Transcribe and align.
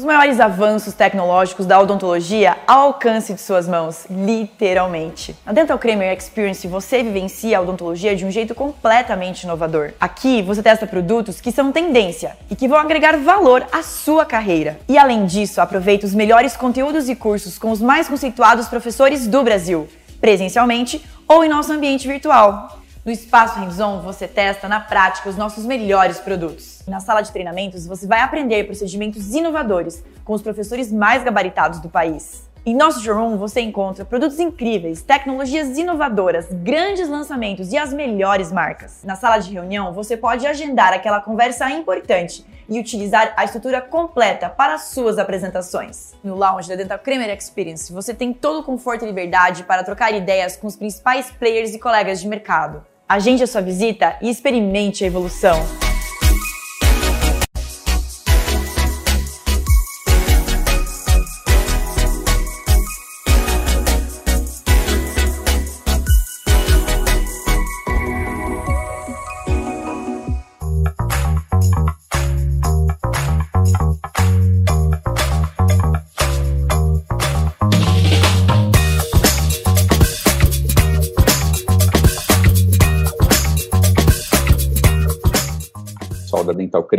Os 0.00 0.06
maiores 0.06 0.40
avanços 0.40 0.94
tecnológicos 0.94 1.66
da 1.66 1.78
odontologia 1.78 2.56
ao 2.66 2.86
alcance 2.86 3.34
de 3.34 3.40
suas 3.42 3.68
mãos, 3.68 4.06
literalmente. 4.08 5.36
Na 5.44 5.52
Dental 5.52 5.78
Kramer 5.78 6.16
Experience 6.16 6.66
você 6.66 7.02
vivencia 7.02 7.58
a 7.58 7.60
odontologia 7.60 8.16
de 8.16 8.24
um 8.24 8.30
jeito 8.30 8.54
completamente 8.54 9.42
inovador. 9.42 9.92
Aqui 10.00 10.40
você 10.40 10.62
testa 10.62 10.86
produtos 10.86 11.38
que 11.38 11.52
são 11.52 11.70
tendência 11.70 12.34
e 12.50 12.56
que 12.56 12.66
vão 12.66 12.78
agregar 12.78 13.18
valor 13.18 13.66
à 13.70 13.82
sua 13.82 14.24
carreira. 14.24 14.80
E 14.88 14.96
além 14.96 15.26
disso, 15.26 15.60
aproveita 15.60 16.06
os 16.06 16.14
melhores 16.14 16.56
conteúdos 16.56 17.10
e 17.10 17.14
cursos 17.14 17.58
com 17.58 17.70
os 17.70 17.82
mais 17.82 18.08
conceituados 18.08 18.68
professores 18.68 19.26
do 19.26 19.42
Brasil, 19.42 19.86
presencialmente 20.18 21.04
ou 21.28 21.44
em 21.44 21.48
nosso 21.50 21.74
ambiente 21.74 22.08
virtual. 22.08 22.79
No 23.10 23.14
Espaço 23.14 23.58
Hands-On, 23.58 24.02
você 24.02 24.28
testa 24.28 24.68
na 24.68 24.78
prática 24.78 25.28
os 25.28 25.36
nossos 25.36 25.66
melhores 25.66 26.20
produtos. 26.20 26.80
Na 26.86 27.00
sala 27.00 27.22
de 27.22 27.32
treinamentos, 27.32 27.84
você 27.84 28.06
vai 28.06 28.20
aprender 28.20 28.62
procedimentos 28.62 29.34
inovadores 29.34 30.04
com 30.24 30.32
os 30.32 30.40
professores 30.40 30.92
mais 30.92 31.24
gabaritados 31.24 31.80
do 31.80 31.88
país. 31.88 32.48
Em 32.64 32.72
nosso 32.72 33.02
showroom 33.02 33.36
você 33.36 33.62
encontra 33.62 34.04
produtos 34.04 34.38
incríveis, 34.38 35.02
tecnologias 35.02 35.76
inovadoras, 35.76 36.46
grandes 36.52 37.08
lançamentos 37.08 37.72
e 37.72 37.76
as 37.76 37.92
melhores 37.92 38.52
marcas. 38.52 39.02
Na 39.02 39.16
sala 39.16 39.38
de 39.38 39.52
reunião 39.52 39.92
você 39.92 40.16
pode 40.16 40.46
agendar 40.46 40.92
aquela 40.92 41.20
conversa 41.20 41.68
importante 41.68 42.46
e 42.68 42.78
utilizar 42.78 43.34
a 43.36 43.44
estrutura 43.44 43.80
completa 43.80 44.48
para 44.48 44.78
suas 44.78 45.18
apresentações. 45.18 46.14
No 46.22 46.36
lounge 46.36 46.68
da 46.68 46.76
Dental 46.76 47.00
Kramer 47.00 47.36
Experience 47.36 47.92
você 47.92 48.14
tem 48.14 48.32
todo 48.32 48.60
o 48.60 48.62
conforto 48.62 49.04
e 49.04 49.08
liberdade 49.08 49.64
para 49.64 49.82
trocar 49.82 50.14
ideias 50.14 50.54
com 50.54 50.68
os 50.68 50.76
principais 50.76 51.28
players 51.28 51.74
e 51.74 51.78
colegas 51.80 52.20
de 52.20 52.28
mercado. 52.28 52.88
Agende 53.10 53.42
a 53.42 53.46
sua 53.48 53.60
visita 53.60 54.16
e 54.22 54.30
experimente 54.30 55.02
a 55.02 55.06
evolução. 55.08 55.58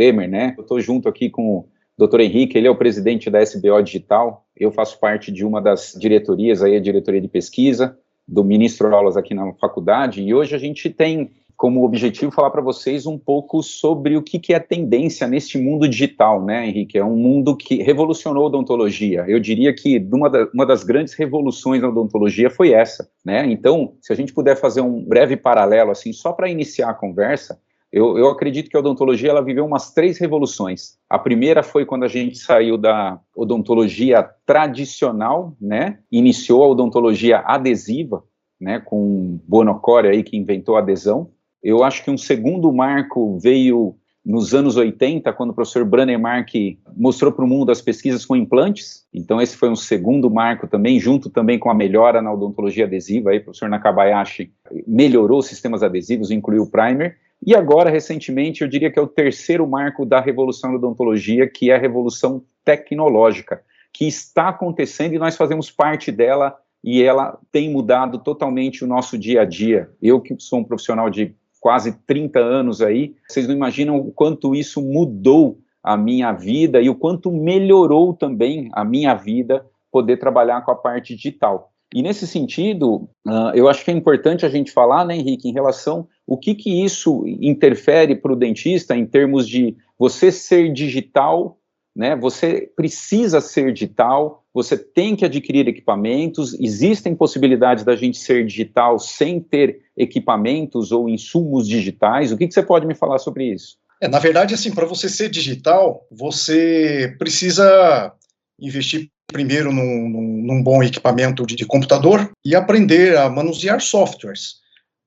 Kremer, 0.02 0.28
né? 0.28 0.54
Eu 0.58 0.62
estou 0.62 0.80
junto 0.80 1.08
aqui 1.08 1.30
com 1.30 1.58
o 1.58 1.68
Dr. 1.96 2.20
Henrique, 2.20 2.58
ele 2.58 2.66
é 2.66 2.70
o 2.70 2.76
presidente 2.76 3.30
da 3.30 3.40
SBO 3.40 3.80
Digital. 3.80 4.44
Eu 4.56 4.72
faço 4.72 4.98
parte 4.98 5.30
de 5.30 5.44
uma 5.44 5.62
das 5.62 5.96
diretorias 5.96 6.60
aí, 6.60 6.74
a 6.74 6.80
diretoria 6.80 7.20
de 7.20 7.28
pesquisa, 7.28 7.96
do 8.26 8.42
ministro 8.42 8.92
aulas 8.92 9.16
aqui 9.16 9.32
na 9.32 9.52
faculdade, 9.54 10.20
e 10.20 10.34
hoje 10.34 10.56
a 10.56 10.58
gente 10.58 10.90
tem 10.90 11.30
como 11.56 11.84
objetivo 11.84 12.32
falar 12.32 12.50
para 12.50 12.62
vocês 12.62 13.06
um 13.06 13.16
pouco 13.16 13.62
sobre 13.62 14.16
o 14.16 14.22
que, 14.22 14.40
que 14.40 14.52
é 14.52 14.58
tendência 14.58 15.28
neste 15.28 15.56
mundo 15.58 15.88
digital, 15.88 16.44
né, 16.44 16.66
Henrique? 16.66 16.98
É 16.98 17.04
um 17.04 17.14
mundo 17.14 17.56
que 17.56 17.80
revolucionou 17.82 18.44
a 18.44 18.46
odontologia. 18.46 19.24
Eu 19.28 19.38
diria 19.38 19.72
que 19.72 20.04
uma, 20.12 20.28
da, 20.28 20.48
uma 20.52 20.66
das 20.66 20.82
grandes 20.82 21.14
revoluções 21.14 21.80
da 21.80 21.88
odontologia 21.88 22.50
foi 22.50 22.72
essa, 22.72 23.08
né? 23.24 23.46
Então, 23.46 23.94
se 24.00 24.12
a 24.12 24.16
gente 24.16 24.32
puder 24.32 24.56
fazer 24.56 24.80
um 24.80 25.04
breve 25.04 25.36
paralelo, 25.36 25.92
assim, 25.92 26.12
só 26.12 26.32
para 26.32 26.50
iniciar 26.50 26.90
a 26.90 26.94
conversa, 26.94 27.60
eu, 27.92 28.16
eu, 28.16 28.28
acredito 28.28 28.70
que 28.70 28.76
a 28.76 28.80
odontologia 28.80 29.28
ela 29.28 29.44
viveu 29.44 29.66
umas 29.66 29.92
três 29.92 30.18
revoluções. 30.18 30.96
A 31.10 31.18
primeira 31.18 31.62
foi 31.62 31.84
quando 31.84 32.04
a 32.04 32.08
gente 32.08 32.38
saiu 32.38 32.78
da 32.78 33.20
odontologia 33.36 34.26
tradicional, 34.46 35.54
né? 35.60 35.98
Iniciou 36.10 36.64
a 36.64 36.68
odontologia 36.68 37.40
adesiva, 37.40 38.24
né? 38.58 38.80
Com 38.80 39.38
Bonocore 39.46 40.08
aí 40.08 40.22
que 40.22 40.38
inventou 40.38 40.76
a 40.76 40.78
adesão. 40.78 41.30
Eu 41.62 41.84
acho 41.84 42.02
que 42.02 42.10
um 42.10 42.16
segundo 42.16 42.72
marco 42.72 43.38
veio 43.38 43.94
nos 44.24 44.54
anos 44.54 44.76
80, 44.76 45.32
quando 45.32 45.50
o 45.50 45.54
professor 45.54 45.84
Brannemark 45.84 46.48
mostrou 46.96 47.32
para 47.32 47.44
o 47.44 47.48
mundo 47.48 47.72
as 47.72 47.82
pesquisas 47.82 48.24
com 48.24 48.36
implantes. 48.36 49.04
Então, 49.12 49.40
esse 49.40 49.56
foi 49.56 49.68
um 49.68 49.76
segundo 49.76 50.30
marco 50.30 50.68
também, 50.68 50.98
junto 50.98 51.28
também 51.28 51.58
com 51.58 51.68
a 51.68 51.74
melhora 51.74 52.22
na 52.22 52.32
odontologia 52.32 52.84
adesiva. 52.86 53.30
Aí, 53.30 53.38
o 53.38 53.44
professor 53.44 53.68
Nakabayashi 53.68 54.52
melhorou 54.86 55.40
os 55.40 55.46
sistemas 55.46 55.82
adesivos, 55.82 56.30
incluiu 56.30 56.62
o 56.62 56.70
primer. 56.70 57.16
E 57.44 57.54
agora, 57.56 57.90
recentemente, 57.90 58.62
eu 58.62 58.68
diria 58.68 58.90
que 58.90 58.98
é 58.98 59.02
o 59.02 59.06
terceiro 59.06 59.66
marco 59.66 60.06
da 60.06 60.20
revolução 60.20 60.70
da 60.70 60.76
odontologia, 60.76 61.48
que 61.48 61.70
é 61.70 61.74
a 61.74 61.78
revolução 61.78 62.44
tecnológica, 62.64 63.62
que 63.92 64.06
está 64.06 64.48
acontecendo 64.48 65.14
e 65.14 65.18
nós 65.18 65.36
fazemos 65.36 65.70
parte 65.70 66.12
dela 66.12 66.56
e 66.84 67.02
ela 67.02 67.38
tem 67.50 67.70
mudado 67.70 68.18
totalmente 68.18 68.84
o 68.84 68.86
nosso 68.86 69.18
dia 69.18 69.42
a 69.42 69.44
dia. 69.44 69.90
Eu 70.00 70.20
que 70.20 70.34
sou 70.38 70.60
um 70.60 70.64
profissional 70.64 71.10
de 71.10 71.34
quase 71.60 71.92
30 72.06 72.38
anos 72.38 72.80
aí, 72.80 73.14
vocês 73.28 73.46
não 73.46 73.54
imaginam 73.54 73.96
o 73.96 74.12
quanto 74.12 74.54
isso 74.54 74.80
mudou 74.80 75.58
a 75.82 75.96
minha 75.96 76.32
vida 76.32 76.80
e 76.80 76.88
o 76.88 76.94
quanto 76.94 77.30
melhorou 77.30 78.14
também 78.14 78.68
a 78.72 78.84
minha 78.84 79.14
vida 79.14 79.66
poder 79.90 80.16
trabalhar 80.16 80.62
com 80.62 80.70
a 80.70 80.76
parte 80.76 81.14
digital. 81.14 81.72
E 81.94 82.02
nesse 82.02 82.26
sentido, 82.26 83.08
uh, 83.26 83.52
eu 83.54 83.68
acho 83.68 83.84
que 83.84 83.90
é 83.90 83.94
importante 83.94 84.46
a 84.46 84.48
gente 84.48 84.72
falar, 84.72 85.04
né, 85.04 85.14
Henrique, 85.14 85.48
em 85.48 85.52
relação 85.52 86.08
o 86.26 86.36
que 86.36 86.54
que 86.54 86.84
isso 86.84 87.24
interfere 87.26 88.14
para 88.14 88.32
o 88.32 88.36
dentista 88.36 88.96
em 88.96 89.06
termos 89.06 89.48
de 89.48 89.76
você 89.98 90.30
ser 90.30 90.72
digital, 90.72 91.58
né? 91.94 92.16
Você 92.16 92.70
precisa 92.74 93.40
ser 93.40 93.72
digital, 93.72 94.44
você 94.54 94.76
tem 94.76 95.14
que 95.14 95.24
adquirir 95.24 95.68
equipamentos, 95.68 96.58
existem 96.60 97.14
possibilidades 97.14 97.84
da 97.84 97.96
gente 97.96 98.18
ser 98.18 98.46
digital 98.46 98.98
sem 98.98 99.40
ter 99.40 99.80
equipamentos 99.96 100.92
ou 100.92 101.08
insumos 101.08 101.68
digitais. 101.68 102.32
O 102.32 102.36
que, 102.36 102.46
que 102.46 102.54
você 102.54 102.62
pode 102.62 102.86
me 102.86 102.94
falar 102.94 103.18
sobre 103.18 103.52
isso? 103.52 103.76
É, 104.00 104.08
na 104.08 104.18
verdade, 104.18 104.54
assim, 104.54 104.72
para 104.72 104.86
você 104.86 105.08
ser 105.08 105.28
digital, 105.28 106.06
você 106.10 107.14
precisa 107.18 108.12
investir 108.58 109.08
primeiro 109.28 109.72
num, 109.72 110.08
num, 110.08 110.42
num 110.44 110.62
bom 110.62 110.82
equipamento 110.82 111.46
de, 111.46 111.56
de, 111.56 111.64
computador 111.64 112.30
e 112.44 112.54
aprender 112.54 113.16
a 113.16 113.30
manusear 113.30 113.80
softwares. 113.80 114.61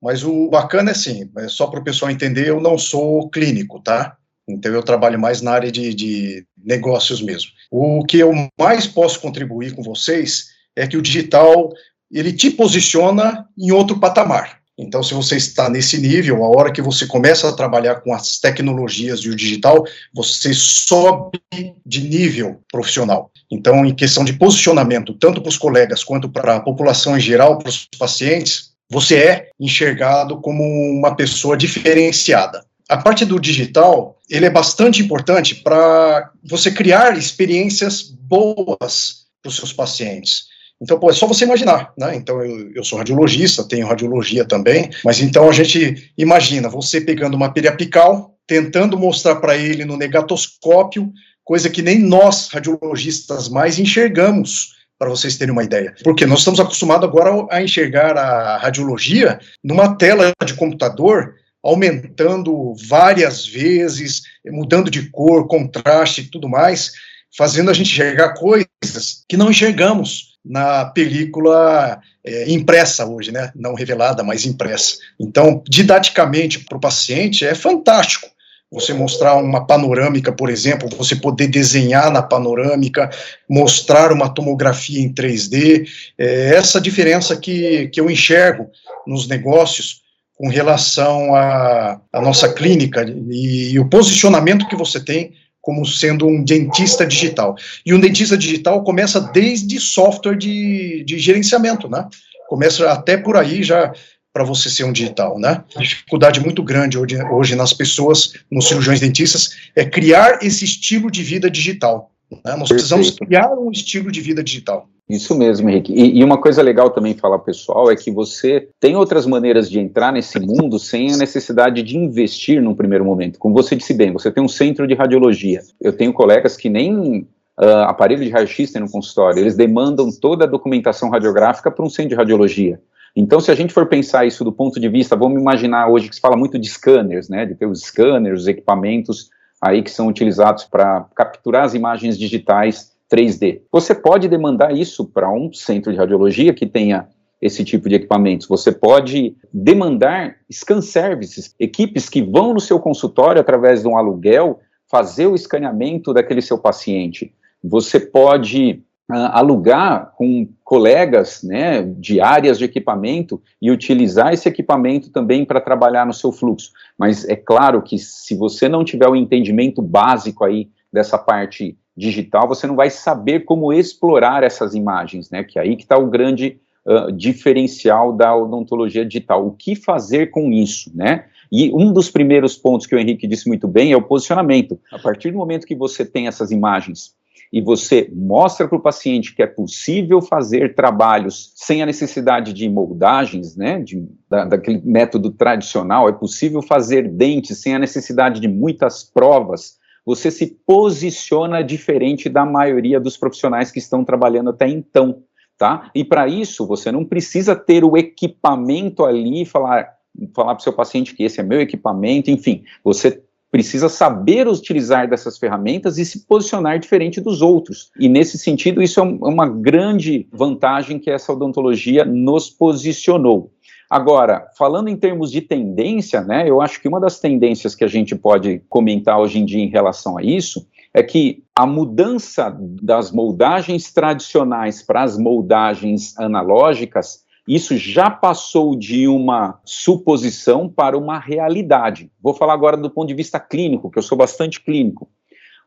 Mas 0.06 0.22
o 0.22 0.48
bacana 0.48 0.90
é 0.90 0.92
assim, 0.92 1.28
é 1.36 1.48
só 1.48 1.66
para 1.66 1.80
o 1.80 1.84
pessoal 1.84 2.12
entender, 2.12 2.46
eu 2.46 2.60
não 2.60 2.78
sou 2.78 3.28
clínico, 3.28 3.80
tá? 3.80 4.16
Então 4.48 4.72
eu 4.72 4.80
trabalho 4.80 5.18
mais 5.18 5.42
na 5.42 5.50
área 5.50 5.72
de, 5.72 5.92
de 5.92 6.46
negócios 6.56 7.20
mesmo. 7.20 7.50
O 7.72 8.04
que 8.04 8.18
eu 8.18 8.32
mais 8.56 8.86
posso 8.86 9.20
contribuir 9.20 9.74
com 9.74 9.82
vocês 9.82 10.50
é 10.76 10.86
que 10.86 10.96
o 10.96 11.02
digital 11.02 11.72
ele 12.08 12.32
te 12.32 12.52
posiciona 12.52 13.48
em 13.58 13.72
outro 13.72 13.98
patamar. 13.98 14.60
Então, 14.78 15.02
se 15.02 15.12
você 15.12 15.38
está 15.38 15.68
nesse 15.68 16.00
nível, 16.00 16.44
a 16.44 16.48
hora 16.50 16.70
que 16.70 16.82
você 16.82 17.04
começa 17.04 17.48
a 17.48 17.52
trabalhar 17.52 17.96
com 17.96 18.14
as 18.14 18.38
tecnologias 18.38 19.20
e 19.20 19.28
o 19.28 19.34
digital, 19.34 19.84
você 20.14 20.54
sobe 20.54 21.40
de 21.84 22.08
nível 22.08 22.60
profissional. 22.70 23.32
Então, 23.50 23.84
em 23.84 23.92
questão 23.92 24.24
de 24.24 24.34
posicionamento, 24.34 25.14
tanto 25.14 25.40
para 25.42 25.48
os 25.48 25.58
colegas 25.58 26.04
quanto 26.04 26.28
para 26.28 26.56
a 26.56 26.60
população 26.60 27.16
em 27.16 27.20
geral, 27.20 27.58
para 27.58 27.70
os 27.70 27.88
pacientes, 27.98 28.75
você 28.90 29.16
é 29.16 29.48
enxergado 29.58 30.40
como 30.40 30.62
uma 30.62 31.14
pessoa 31.14 31.56
diferenciada. 31.56 32.64
A 32.88 32.96
parte 32.96 33.24
do 33.24 33.40
digital, 33.40 34.16
ele 34.30 34.46
é 34.46 34.50
bastante 34.50 35.02
importante 35.02 35.56
para 35.56 36.30
você 36.48 36.70
criar 36.70 37.18
experiências 37.18 38.02
boas 38.02 39.26
para 39.42 39.48
os 39.48 39.56
seus 39.56 39.72
pacientes. 39.72 40.44
Então, 40.80 40.98
pô, 40.98 41.10
é 41.10 41.12
só 41.12 41.26
você 41.26 41.44
imaginar, 41.44 41.92
né? 41.98 42.14
Então, 42.14 42.44
eu, 42.44 42.70
eu 42.74 42.84
sou 42.84 42.98
radiologista, 42.98 43.66
tenho 43.66 43.86
radiologia 43.86 44.44
também, 44.44 44.90
mas 45.04 45.20
então 45.20 45.48
a 45.48 45.52
gente 45.52 46.12
imagina 46.16 46.68
você 46.68 47.00
pegando 47.00 47.34
uma 47.34 47.52
periapical, 47.52 48.36
tentando 48.46 48.98
mostrar 48.98 49.36
para 49.36 49.56
ele 49.56 49.84
no 49.84 49.96
negatoscópio, 49.96 51.10
coisa 51.42 51.70
que 51.70 51.82
nem 51.82 51.98
nós, 51.98 52.48
radiologistas, 52.48 53.48
mais 53.48 53.78
enxergamos, 53.78 54.75
para 54.98 55.10
vocês 55.10 55.36
terem 55.36 55.52
uma 55.52 55.64
ideia. 55.64 55.94
Porque 56.02 56.26
nós 56.26 56.40
estamos 56.40 56.60
acostumados 56.60 57.08
agora 57.08 57.46
a 57.50 57.62
enxergar 57.62 58.16
a 58.16 58.58
radiologia 58.58 59.38
numa 59.62 59.96
tela 59.96 60.32
de 60.44 60.54
computador 60.54 61.34
aumentando 61.62 62.74
várias 62.88 63.44
vezes, 63.46 64.22
mudando 64.46 64.90
de 64.90 65.10
cor, 65.10 65.48
contraste 65.48 66.20
e 66.20 66.30
tudo 66.30 66.48
mais, 66.48 66.92
fazendo 67.36 67.70
a 67.70 67.74
gente 67.74 67.90
enxergar 67.90 68.34
coisas 68.34 69.24
que 69.28 69.36
não 69.36 69.50
enxergamos 69.50 70.36
na 70.44 70.84
película 70.84 72.00
é, 72.24 72.48
impressa 72.50 73.04
hoje, 73.04 73.32
né? 73.32 73.50
Não 73.54 73.74
revelada, 73.74 74.22
mas 74.22 74.46
impressa. 74.46 74.96
Então, 75.18 75.62
didaticamente 75.68 76.60
para 76.60 76.78
o 76.78 76.80
paciente 76.80 77.44
é 77.44 77.54
fantástico. 77.54 78.28
Você 78.76 78.92
mostrar 78.92 79.36
uma 79.36 79.66
panorâmica, 79.66 80.30
por 80.30 80.50
exemplo, 80.50 80.86
você 80.98 81.16
poder 81.16 81.48
desenhar 81.48 82.12
na 82.12 82.20
panorâmica, 82.22 83.08
mostrar 83.48 84.12
uma 84.12 84.28
tomografia 84.28 85.00
em 85.00 85.10
3D, 85.10 85.88
é 86.18 86.54
essa 86.54 86.78
diferença 86.78 87.34
que, 87.38 87.88
que 87.88 87.98
eu 87.98 88.10
enxergo 88.10 88.68
nos 89.06 89.26
negócios 89.26 90.02
com 90.36 90.50
relação 90.50 91.34
à, 91.34 91.98
à 92.12 92.20
nossa 92.20 92.52
clínica 92.52 93.02
e, 93.30 93.72
e 93.72 93.80
o 93.80 93.88
posicionamento 93.88 94.68
que 94.68 94.76
você 94.76 95.02
tem 95.02 95.32
como 95.62 95.86
sendo 95.86 96.26
um 96.26 96.44
dentista 96.44 97.06
digital. 97.06 97.56
E 97.84 97.94
um 97.94 97.98
dentista 97.98 98.36
digital 98.36 98.84
começa 98.84 99.18
desde 99.20 99.80
software 99.80 100.36
de, 100.36 101.02
de 101.04 101.18
gerenciamento, 101.18 101.88
né? 101.88 102.06
Começa 102.46 102.92
até 102.92 103.16
por 103.16 103.38
aí 103.38 103.62
já 103.62 103.90
para 104.36 104.44
você 104.44 104.68
ser 104.68 104.84
um 104.84 104.92
digital, 104.92 105.38
né? 105.38 105.64
Dificuldade 105.78 106.40
muito 106.40 106.62
grande 106.62 106.98
hoje, 106.98 107.16
hoje 107.32 107.56
nas 107.56 107.72
pessoas, 107.72 108.34
nos 108.52 108.68
cirurgiões 108.68 109.00
dentistas, 109.00 109.56
é 109.74 109.82
criar 109.82 110.40
esse 110.42 110.62
estilo 110.62 111.10
de 111.10 111.22
vida 111.22 111.50
digital. 111.50 112.10
Né? 112.30 112.38
Nós 112.44 112.68
Perfeito. 112.68 112.74
precisamos 112.74 113.10
criar 113.12 113.50
um 113.54 113.70
estilo 113.70 114.12
de 114.12 114.20
vida 114.20 114.44
digital. 114.44 114.90
Isso 115.08 115.34
mesmo, 115.34 115.70
Henrique. 115.70 115.90
E, 115.90 116.18
e, 116.18 116.22
uma 116.22 116.36
coisa 116.36 116.60
legal 116.60 116.90
também 116.90 117.14
falar 117.14 117.38
pessoal 117.38 117.90
é 117.90 117.96
que 117.96 118.10
você 118.10 118.68
tem 118.78 118.94
outras 118.94 119.24
maneiras 119.24 119.70
de 119.70 119.80
entrar 119.80 120.12
nesse 120.12 120.38
mundo 120.38 120.78
sem 120.78 121.14
a 121.14 121.16
necessidade 121.16 121.82
de 121.82 121.96
investir 121.96 122.60
num 122.60 122.74
primeiro 122.74 123.06
momento. 123.06 123.38
Como 123.38 123.54
você 123.54 123.74
disse 123.74 123.94
bem, 123.94 124.12
você 124.12 124.30
tem 124.30 124.44
um 124.44 124.48
centro 124.48 124.86
de 124.86 124.92
radiologia. 124.92 125.62
Eu 125.80 125.94
tenho 125.94 126.12
colegas 126.12 126.58
que 126.58 126.68
nem 126.68 127.20
uh, 127.58 127.86
aparelho 127.86 128.22
de 128.22 128.28
raio-x 128.28 128.70
tem 128.70 128.82
no 128.82 128.90
consultório, 128.90 129.38
eles 129.38 129.56
demandam 129.56 130.10
toda 130.12 130.44
a 130.44 130.48
documentação 130.48 131.08
radiográfica 131.08 131.70
para 131.70 131.82
um 131.82 131.88
centro 131.88 132.10
de 132.10 132.16
radiologia. 132.16 132.78
Então, 133.16 133.40
se 133.40 133.50
a 133.50 133.54
gente 133.54 133.72
for 133.72 133.86
pensar 133.86 134.26
isso 134.26 134.44
do 134.44 134.52
ponto 134.52 134.78
de 134.78 134.88
vista, 134.90 135.16
vamos 135.16 135.40
imaginar 135.40 135.88
hoje 135.88 136.10
que 136.10 136.14
se 136.14 136.20
fala 136.20 136.36
muito 136.36 136.58
de 136.58 136.68
scanners, 136.68 137.30
né, 137.30 137.46
de 137.46 137.54
ter 137.54 137.66
os 137.66 137.80
scanners, 137.80 138.42
os 138.42 138.46
equipamentos 138.46 139.30
aí 139.60 139.82
que 139.82 139.90
são 139.90 140.06
utilizados 140.06 140.64
para 140.64 141.06
capturar 141.16 141.64
as 141.64 141.72
imagens 141.72 142.18
digitais 142.18 142.92
3D. 143.10 143.62
Você 143.72 143.94
pode 143.94 144.28
demandar 144.28 144.76
isso 144.76 145.06
para 145.06 145.32
um 145.32 145.50
centro 145.50 145.90
de 145.92 145.98
radiologia 145.98 146.52
que 146.52 146.66
tenha 146.66 147.08
esse 147.40 147.64
tipo 147.64 147.88
de 147.88 147.94
equipamentos. 147.94 148.46
Você 148.48 148.70
pode 148.70 149.34
demandar 149.52 150.36
scan 150.52 150.82
services, 150.82 151.54
equipes 151.58 152.10
que 152.10 152.22
vão 152.22 152.52
no 152.52 152.60
seu 152.60 152.78
consultório 152.78 153.40
através 153.40 153.82
de 153.82 153.88
um 153.88 153.96
aluguel 153.96 154.60
fazer 154.90 155.26
o 155.26 155.34
escaneamento 155.34 156.12
daquele 156.12 156.42
seu 156.42 156.58
paciente. 156.58 157.32
Você 157.62 157.98
pode 157.98 158.82
alugar 159.08 160.12
com 160.16 160.48
colegas 160.64 161.42
né, 161.42 161.82
de 161.82 162.20
áreas 162.20 162.58
de 162.58 162.64
equipamento 162.64 163.40
e 163.62 163.70
utilizar 163.70 164.32
esse 164.32 164.48
equipamento 164.48 165.10
também 165.10 165.44
para 165.44 165.60
trabalhar 165.60 166.04
no 166.04 166.12
seu 166.12 166.32
fluxo. 166.32 166.72
Mas 166.98 167.24
é 167.28 167.36
claro 167.36 167.82
que 167.82 167.98
se 167.98 168.34
você 168.34 168.68
não 168.68 168.84
tiver 168.84 169.08
o 169.08 169.14
entendimento 169.14 169.80
básico 169.80 170.44
aí 170.44 170.68
dessa 170.92 171.16
parte 171.16 171.78
digital, 171.96 172.48
você 172.48 172.66
não 172.66 172.74
vai 172.74 172.90
saber 172.90 173.44
como 173.44 173.72
explorar 173.72 174.42
essas 174.42 174.74
imagens, 174.74 175.30
né? 175.30 175.44
Que 175.44 175.58
é 175.58 175.62
aí 175.62 175.76
que 175.76 175.84
está 175.84 175.96
o 175.96 176.10
grande 176.10 176.60
uh, 176.84 177.10
diferencial 177.12 178.12
da 178.12 178.36
odontologia 178.36 179.04
digital. 179.04 179.46
O 179.46 179.52
que 179.52 179.76
fazer 179.76 180.30
com 180.30 180.52
isso, 180.52 180.90
né? 180.94 181.26
E 181.50 181.70
um 181.72 181.92
dos 181.92 182.10
primeiros 182.10 182.56
pontos 182.56 182.86
que 182.88 182.94
o 182.94 182.98
Henrique 182.98 183.28
disse 183.28 183.46
muito 183.46 183.68
bem 183.68 183.92
é 183.92 183.96
o 183.96 184.02
posicionamento. 184.02 184.80
A 184.92 184.98
partir 184.98 185.30
do 185.30 185.38
momento 185.38 185.64
que 185.64 185.76
você 185.76 186.04
tem 186.04 186.26
essas 186.26 186.50
imagens 186.50 187.14
e 187.56 187.60
você 187.62 188.12
mostra 188.14 188.68
para 188.68 188.76
o 188.76 188.82
paciente 188.82 189.34
que 189.34 189.42
é 189.42 189.46
possível 189.46 190.20
fazer 190.20 190.74
trabalhos 190.74 191.54
sem 191.54 191.82
a 191.82 191.86
necessidade 191.86 192.52
de 192.52 192.68
moldagens, 192.68 193.56
né, 193.56 193.78
de, 193.78 194.06
da, 194.28 194.44
daquele 194.44 194.82
método 194.84 195.30
tradicional, 195.30 196.06
é 196.06 196.12
possível 196.12 196.60
fazer 196.60 197.08
dentes 197.08 197.62
sem 197.62 197.74
a 197.74 197.78
necessidade 197.78 198.40
de 198.40 198.46
muitas 198.46 199.02
provas, 199.02 199.78
você 200.04 200.30
se 200.30 200.48
posiciona 200.66 201.64
diferente 201.64 202.28
da 202.28 202.44
maioria 202.44 203.00
dos 203.00 203.16
profissionais 203.16 203.70
que 203.70 203.78
estão 203.78 204.04
trabalhando 204.04 204.50
até 204.50 204.68
então, 204.68 205.22
tá? 205.56 205.90
E 205.94 206.04
para 206.04 206.28
isso, 206.28 206.66
você 206.66 206.92
não 206.92 207.06
precisa 207.06 207.56
ter 207.56 207.84
o 207.84 207.96
equipamento 207.96 209.02
ali 209.02 209.40
e 209.40 209.46
falar, 209.46 209.94
falar 210.34 210.54
para 210.54 210.60
o 210.60 210.62
seu 210.62 210.74
paciente 210.74 211.14
que 211.14 211.22
esse 211.22 211.40
é 211.40 211.42
meu 211.42 211.62
equipamento, 211.62 212.30
enfim, 212.30 212.64
você 212.84 213.22
precisa 213.56 213.88
saber 213.88 214.46
utilizar 214.46 215.08
dessas 215.08 215.38
ferramentas 215.38 215.96
e 215.96 216.04
se 216.04 216.26
posicionar 216.26 216.78
diferente 216.78 217.22
dos 217.22 217.40
outros. 217.40 217.90
E 217.98 218.06
nesse 218.06 218.36
sentido, 218.36 218.82
isso 218.82 219.00
é, 219.00 219.02
é 219.02 219.06
uma 219.06 219.48
grande 219.48 220.28
vantagem 220.30 220.98
que 220.98 221.10
essa 221.10 221.32
odontologia 221.32 222.04
nos 222.04 222.50
posicionou. 222.50 223.50
Agora, 223.88 224.46
falando 224.58 224.88
em 224.88 224.96
termos 224.96 225.32
de 225.32 225.40
tendência, 225.40 226.20
né, 226.20 226.46
eu 226.46 226.60
acho 226.60 226.82
que 226.82 226.86
uma 226.86 227.00
das 227.00 227.18
tendências 227.18 227.74
que 227.74 227.82
a 227.82 227.88
gente 227.88 228.14
pode 228.14 228.60
comentar 228.68 229.18
hoje 229.18 229.38
em 229.38 229.46
dia 229.46 229.62
em 229.62 229.70
relação 229.70 230.18
a 230.18 230.22
isso 230.22 230.66
é 230.92 231.02
que 231.02 231.42
a 231.54 231.64
mudança 231.66 232.54
das 232.60 233.10
moldagens 233.10 233.90
tradicionais 233.90 234.82
para 234.82 235.02
as 235.02 235.16
moldagens 235.16 236.14
analógicas 236.18 237.24
isso 237.46 237.76
já 237.76 238.10
passou 238.10 238.74
de 238.74 239.06
uma 239.06 239.60
suposição 239.64 240.68
para 240.68 240.98
uma 240.98 241.18
realidade. 241.18 242.10
Vou 242.20 242.34
falar 242.34 242.54
agora 242.54 242.76
do 242.76 242.90
ponto 242.90 243.06
de 243.06 243.14
vista 243.14 243.38
clínico, 243.38 243.90
que 243.90 243.98
eu 243.98 244.02
sou 244.02 244.18
bastante 244.18 244.60
clínico. 244.60 245.08